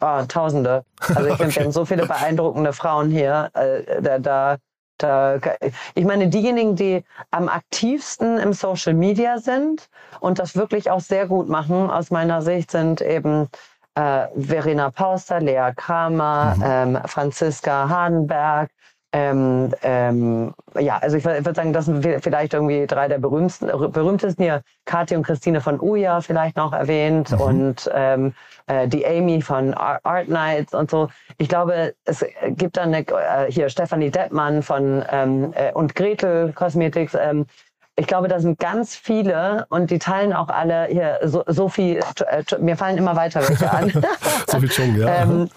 Oh, 0.00 0.22
Tausende. 0.26 0.84
Also 1.00 1.26
ich 1.26 1.32
okay. 1.32 1.36
finde, 1.36 1.54
wir 1.54 1.64
haben 1.64 1.72
so 1.72 1.84
viele 1.84 2.06
beeindruckende 2.06 2.72
Frauen 2.72 3.10
hier. 3.10 3.50
Äh, 3.54 4.02
da, 4.02 4.18
da 4.18 4.56
da, 4.98 5.38
ich 5.94 6.04
meine, 6.04 6.28
diejenigen, 6.28 6.76
die 6.76 7.04
am 7.30 7.48
aktivsten 7.48 8.38
im 8.38 8.52
Social 8.52 8.94
Media 8.94 9.38
sind 9.38 9.88
und 10.20 10.38
das 10.38 10.56
wirklich 10.56 10.90
auch 10.90 11.00
sehr 11.00 11.26
gut 11.26 11.48
machen, 11.48 11.90
aus 11.90 12.10
meiner 12.10 12.42
Sicht, 12.42 12.70
sind 12.70 13.00
eben 13.00 13.48
äh, 13.94 14.26
Verena 14.36 14.90
Pauster, 14.90 15.40
Lea 15.40 15.72
Kramer, 15.74 16.54
mhm. 16.56 16.96
ähm, 16.96 16.98
Franziska 17.06 17.88
Hardenberg, 17.88 18.70
ähm, 19.18 19.72
ähm, 19.82 20.52
ja, 20.78 20.98
also 20.98 21.16
ich 21.16 21.24
würde 21.24 21.54
sagen, 21.54 21.72
das 21.72 21.86
sind 21.86 22.06
vielleicht 22.20 22.52
irgendwie 22.52 22.86
drei 22.86 23.08
der 23.08 23.18
berühmtesten, 23.18 23.68
berühmtesten 23.90 24.42
hier. 24.42 24.60
Kathi 24.84 25.16
und 25.16 25.22
Christine 25.22 25.62
von 25.62 25.80
Uja 25.80 26.20
vielleicht 26.20 26.58
noch 26.58 26.74
erwähnt 26.74 27.30
mhm. 27.30 27.40
und 27.40 27.90
ähm, 27.94 28.34
äh, 28.66 28.86
die 28.86 29.06
Amy 29.06 29.40
von 29.40 29.72
Art 29.72 30.28
Nights 30.28 30.74
und 30.74 30.90
so. 30.90 31.08
Ich 31.38 31.48
glaube, 31.48 31.94
es 32.04 32.26
gibt 32.50 32.76
dann 32.76 32.92
eine, 32.92 33.06
äh, 33.08 33.50
hier 33.50 33.70
Stephanie 33.70 34.10
Deppmann 34.10 34.62
von 34.62 35.02
ähm, 35.10 35.54
äh, 35.54 35.72
und 35.72 35.94
Gretel 35.94 36.52
Cosmetics. 36.52 37.16
Ähm, 37.18 37.46
ich 37.98 38.06
glaube, 38.06 38.28
da 38.28 38.38
sind 38.40 38.58
ganz 38.58 38.94
viele 38.94 39.66
und 39.70 39.90
die 39.90 39.98
teilen 39.98 40.34
auch 40.34 40.48
alle 40.48 40.86
hier 40.90 41.18
so, 41.24 41.42
Sophie, 41.46 41.96
äh, 41.96 42.44
mir 42.60 42.76
fallen 42.76 42.98
immer 42.98 43.16
weiter 43.16 43.40
welche 43.48 43.72
an. 43.72 43.90
Sophie 44.46 44.68
Chong, 44.68 44.96
ja. 44.96 45.22
ähm, 45.22 45.48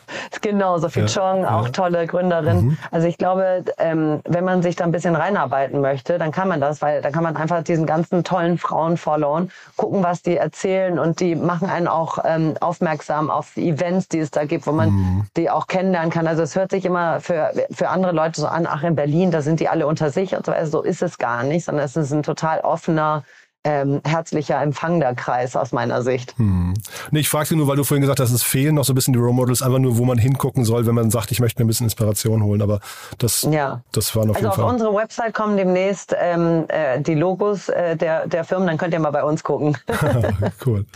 genau, 0.42 0.78
Sophie 0.78 1.02
ja, 1.02 1.06
Chong, 1.08 1.46
auch 1.46 1.66
ja. 1.66 1.72
tolle 1.72 2.08
Gründerin. 2.08 2.62
Mhm. 2.62 2.78
Also 2.92 3.08
ich 3.08 3.18
glaube, 3.18 3.66
ähm, 3.78 4.22
wenn 4.24 4.46
man 4.46 4.62
sich 4.62 4.78
da 4.78 4.86
ein 4.86 4.94
bisschen 4.94 5.18
reinarbeiten 5.18 5.82
möchte, 5.82 6.18
dann 6.18 6.32
kann 6.32 6.48
man 6.48 6.62
das, 6.62 6.82
weil 6.82 7.02
dann 7.02 7.12
kann 7.12 7.24
man 7.24 7.36
einfach 7.36 7.62
diesen 7.62 7.86
ganzen 7.86 8.24
tollen 8.24 8.58
Frauen 8.58 8.96
followen, 8.96 9.52
gucken, 9.76 10.02
was 10.02 10.22
die 10.22 10.38
erzählen 10.38 10.98
und 10.98 11.20
die 11.20 11.36
machen 11.36 11.70
einen 11.70 11.90
auch 11.90 12.20
ähm, 12.24 12.54
aufmerksam 12.62 13.30
auf 13.30 13.58
Events, 13.58 14.08
die 14.08 14.20
es 14.20 14.32
da 14.32 14.46
gibt, 14.46 14.66
wo 14.66 14.72
man 14.72 14.92
mhm. 14.92 15.26
die 15.36 15.50
auch 15.50 15.68
kennenlernen 15.68 16.10
kann. 16.10 16.26
Also 16.26 16.44
es 16.44 16.56
hört 16.56 16.72
sich 16.72 16.86
immer 16.86 17.20
für, 17.20 17.52
für 17.70 17.90
andere 17.90 18.14
Leute 18.14 18.40
so 18.40 18.48
an, 18.48 18.66
ach 18.66 18.84
in 18.84 18.96
Berlin, 18.96 19.30
da 19.30 19.42
sind 19.42 19.60
die 19.60 19.68
alle 19.68 19.86
unter 19.86 20.10
sich 20.10 20.38
und 20.38 20.46
so 20.46 20.54
weiter. 20.54 20.68
So 20.68 20.84
ist 20.84 21.02
es 21.02 21.18
gar 21.18 21.44
nicht, 21.44 21.66
sondern 21.66 21.84
es 21.84 21.98
ist 21.98 22.14
ein 22.14 22.24
total 22.30 22.60
offener 22.62 23.24
ähm, 23.66 24.02
herzlicher 24.06 24.62
empfangender 24.62 25.14
Kreis 25.16 25.56
aus 25.56 25.74
meiner 25.74 26.02
Sicht. 26.02 26.38
Hm. 26.38 26.74
Nee, 27.12 27.20
ich 27.20 27.30
fragte 27.30 27.58
nur, 27.58 27.68
weil 27.68 27.76
du 27.76 27.84
vorhin 27.84 28.02
gesagt 28.02 28.22
hast, 28.22 28.32
es 28.32 28.42
fehlen 28.42 28.76
noch 28.76 28.86
so 28.86 28.94
ein 28.94 28.96
bisschen 28.96 29.14
die 29.14 29.20
Role 29.20 29.34
Models, 29.34 29.62
einfach 29.62 29.80
nur, 29.80 29.98
wo 29.98 30.06
man 30.06 30.18
hingucken 30.18 30.64
soll, 30.64 30.86
wenn 30.88 30.96
man 30.96 31.12
sagt, 31.12 31.32
ich 31.32 31.42
möchte 31.42 31.62
mir 31.62 31.66
ein 31.66 31.68
bisschen 31.68 31.86
Inspiration 31.86 32.42
holen. 32.44 32.62
Aber 32.62 32.80
das, 33.18 33.48
ja. 33.52 33.82
das 33.92 34.16
war 34.16 34.26
noch 34.26 34.36
Also 34.36 34.50
auf 34.50 34.56
Fall. 34.56 34.64
unsere 34.64 34.94
Website 34.96 35.34
kommen 35.34 35.58
demnächst 35.58 36.16
ähm, 36.18 36.66
äh, 36.70 37.02
die 37.02 37.16
Logos 37.16 37.68
äh, 37.68 37.98
der, 37.98 38.28
der 38.28 38.46
Firmen, 38.46 38.68
dann 38.68 38.78
könnt 38.78 38.94
ihr 38.94 39.00
mal 39.00 39.12
bei 39.12 39.24
uns 39.24 39.44
gucken. 39.44 39.78
cool. 40.66 40.86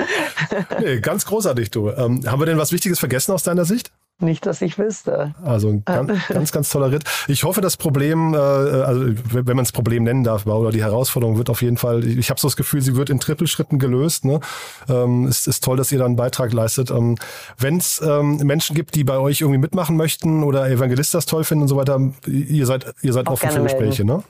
Nee, 0.80 1.00
ganz 1.00 1.26
großartig, 1.26 1.72
du. 1.72 1.90
Ähm, 1.90 2.22
haben 2.28 2.40
wir 2.40 2.46
denn 2.46 2.58
was 2.58 2.72
Wichtiges 2.72 3.00
vergessen 3.00 3.32
aus 3.32 3.44
deiner 3.44 3.66
Sicht? 3.66 3.92
Nicht, 4.20 4.46
dass 4.46 4.62
ich 4.62 4.78
wüsste. 4.78 5.34
Also 5.44 5.70
ein 5.70 5.84
ganz, 5.86 6.28
ganz, 6.28 6.52
ganz 6.52 6.70
toller 6.70 6.92
Ritt. 6.92 7.04
Ich 7.28 7.44
hoffe, 7.44 7.62
das 7.62 7.78
Problem, 7.78 8.34
äh, 8.34 8.38
also 8.38 9.06
wenn 9.32 9.56
man 9.56 9.66
es 9.66 9.72
Problem 9.72 10.04
nennen 10.04 10.24
darf, 10.24 10.46
oder 10.46 10.72
die 10.72 10.82
Herausforderung 10.82 11.38
wird 11.38 11.50
auf 11.50 11.62
jeden 11.62 11.78
Fall, 11.78 12.06
ich 12.06 12.30
habe 12.30 12.40
so 12.40 12.48
das 12.48 12.56
Gefühl, 12.56 12.82
sie 12.82 12.96
wird 12.96 13.10
in 13.10 13.20
Trippelschritten 13.20 13.80
gelöst. 13.80 14.24
Ne? 14.24 14.40
Ähm, 14.88 15.26
es 15.26 15.48
ist 15.48 15.64
toll, 15.64 15.78
dass 15.78 15.92
ihr 15.92 16.00
da 16.00 16.06
einen 16.06 16.16
Beitrag 16.16 16.54
leistet. 16.54 16.92
Ähm, 16.92 17.18
wenn 17.58 17.78
es 17.78 18.02
ähm, 18.02 18.38
Menschen 18.38 18.76
gibt, 18.76 18.96
die 18.96 19.04
bei 19.04 19.18
euch 19.18 19.42
irgendwie 19.42 19.60
mitmachen 19.60 19.98
möchten 19.98 20.44
oder 20.44 20.70
Evangelistas 20.70 21.26
toll 21.26 21.44
finden 21.44 21.64
und 21.64 21.68
so 21.68 21.76
weiter, 21.76 22.00
ihr 22.28 22.66
seid, 22.66 22.94
ihr 23.02 23.14
seid 23.14 23.28
Auch 23.28 23.34
offen 23.34 23.50
für 23.50 23.64
Gespräche, 23.64 24.06
ne? 24.06 24.24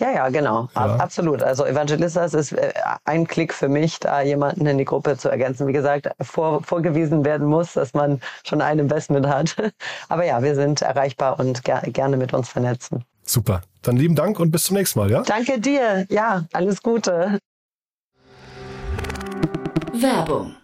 Ja, 0.00 0.10
ja, 0.10 0.28
genau. 0.28 0.68
Ja. 0.74 0.80
Ab- 0.80 1.00
Absolut. 1.00 1.42
Also 1.42 1.64
Evangelistas 1.64 2.34
ist 2.34 2.52
äh, 2.52 2.72
ein 3.04 3.26
Klick 3.28 3.54
für 3.54 3.68
mich, 3.68 4.00
da 4.00 4.22
jemanden 4.22 4.66
in 4.66 4.76
die 4.78 4.84
Gruppe 4.84 5.16
zu 5.16 5.28
ergänzen. 5.28 5.68
Wie 5.68 5.72
gesagt, 5.72 6.08
vor, 6.20 6.62
vorgewiesen 6.64 7.24
werden 7.24 7.46
muss, 7.46 7.74
dass 7.74 7.94
man 7.94 8.20
schon 8.44 8.60
ein 8.60 8.78
Investment 8.80 9.26
hat. 9.26 9.56
Aber 10.08 10.24
ja, 10.24 10.42
wir 10.42 10.56
sind 10.56 10.82
erreichbar 10.82 11.38
und 11.38 11.62
ger 11.62 11.80
gerne 11.82 12.16
mit 12.16 12.34
uns 12.34 12.48
vernetzen. 12.48 13.04
Super. 13.22 13.62
Dann 13.82 13.96
lieben 13.96 14.16
Dank 14.16 14.40
und 14.40 14.50
bis 14.50 14.64
zum 14.64 14.76
nächsten 14.76 14.98
Mal, 14.98 15.10
ja? 15.10 15.22
Danke 15.22 15.60
dir. 15.60 16.06
Ja, 16.10 16.44
alles 16.52 16.82
Gute. 16.82 17.38
Werbung. 19.92 20.56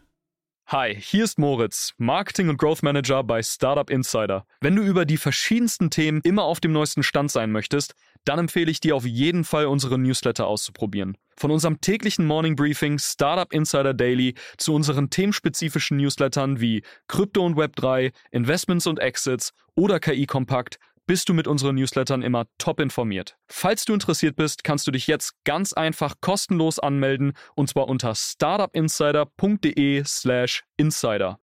Hi, 0.67 0.95
hier 0.95 1.25
ist 1.25 1.37
Moritz, 1.39 1.95
Marketing 1.99 2.49
und 2.49 2.57
Growth 2.57 2.85
Manager 2.85 3.25
bei 3.25 3.43
Startup 3.43 3.91
Insider. 3.91 4.45
Wenn 4.61 4.77
du 4.77 4.83
über 4.83 5.05
die 5.05 5.17
verschiedensten 5.17 5.91
Themen 5.91 6.21
immer 6.23 6.45
auf 6.45 6.61
dem 6.61 6.71
neuesten 6.73 7.03
Stand 7.03 7.33
sein 7.33 7.51
möchtest, 7.51 7.95
dann 8.25 8.39
empfehle 8.39 8.71
ich 8.71 8.81
dir 8.81 8.97
auf 8.97 9.07
jeden 9.07 9.45
Fall 9.45 9.67
unsere 9.67 9.99
Newsletter 9.99 10.47
auszuprobieren. 10.47 11.17
Von 11.37 11.51
unserem 11.51 11.81
täglichen 11.81 12.27
Morning 12.27 12.57
Briefing 12.57 12.99
Startup 12.99 13.53
Insider 13.53 13.95
Daily 13.95 14.35
zu 14.59 14.75
unseren 14.75 15.11
themenspezifischen 15.11 15.97
Newslettern 15.97 16.61
wie 16.61 16.83
Krypto 17.09 17.45
und 17.45 17.57
Web3, 17.57 18.13
Investments 18.31 18.87
und 18.87 18.99
Exits 18.99 19.53
oder 19.75 20.01
KI 20.01 20.27
Kompakt 20.27 20.79
bist 21.07 21.29
du 21.29 21.35
mit 21.35 21.49
unseren 21.49 21.75
Newslettern 21.75 22.23
immer 22.23 22.47
top 22.59 22.79
informiert. 22.79 23.37
Falls 23.49 23.85
du 23.85 23.95
interessiert 23.95 24.37
bist, 24.37 24.63
kannst 24.63 24.87
du 24.87 24.93
dich 24.93 25.09
jetzt 25.09 25.33
ganz 25.45 25.73
einfach 25.73 26.15
kostenlos 26.21 26.79
anmelden 26.79 27.33
und 27.57 27.69
zwar 27.69 27.89
unter 27.89 28.15
startupinsider.de/slash 28.15 30.63
insider. 30.77 31.41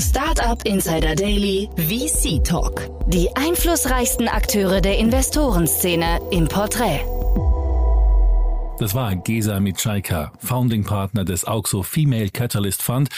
Startup 0.00 0.64
Insider 0.64 1.16
Daily 1.16 1.68
VC 1.76 2.44
Talk. 2.44 2.88
Die 3.08 3.34
einflussreichsten 3.34 4.28
Akteure 4.28 4.80
der 4.80 4.96
Investorenszene 4.96 6.20
im 6.30 6.46
Porträt. 6.46 7.00
Das 8.78 8.94
war 8.94 9.16
Gesa 9.16 9.58
Mitschaika, 9.58 10.30
Founding 10.38 10.84
Partner 10.84 11.24
des 11.24 11.44
Auxo 11.44 11.82
Female 11.82 12.30
Catalyst 12.30 12.80
Fund, 12.80 13.08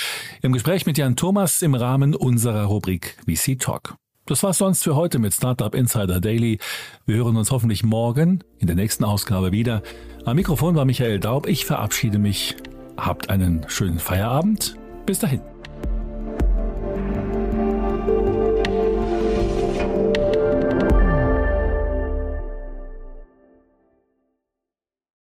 im 0.40 0.52
Gespräch 0.52 0.86
mit 0.86 0.96
Jan 0.96 1.16
Thomas 1.16 1.60
im 1.60 1.74
Rahmen 1.74 2.14
unserer 2.14 2.64
Rubrik 2.64 3.18
VC 3.26 3.58
Talk. 3.58 3.96
Das 4.24 4.42
war's 4.42 4.56
sonst 4.56 4.82
für 4.82 4.96
heute 4.96 5.18
mit 5.18 5.34
Startup 5.34 5.74
Insider 5.74 6.18
Daily. 6.18 6.60
Wir 7.04 7.16
hören 7.16 7.36
uns 7.36 7.50
hoffentlich 7.50 7.84
morgen 7.84 8.42
in 8.58 8.68
der 8.68 8.76
nächsten 8.76 9.04
Ausgabe 9.04 9.52
wieder. 9.52 9.82
Am 10.24 10.36
Mikrofon 10.36 10.76
war 10.76 10.86
Michael 10.86 11.20
Daub. 11.20 11.46
Ich 11.46 11.66
verabschiede 11.66 12.18
mich. 12.18 12.56
Habt 12.96 13.28
einen 13.28 13.66
schönen 13.68 13.98
Feierabend. 13.98 14.76
Bis 15.04 15.18
dahin. 15.18 15.42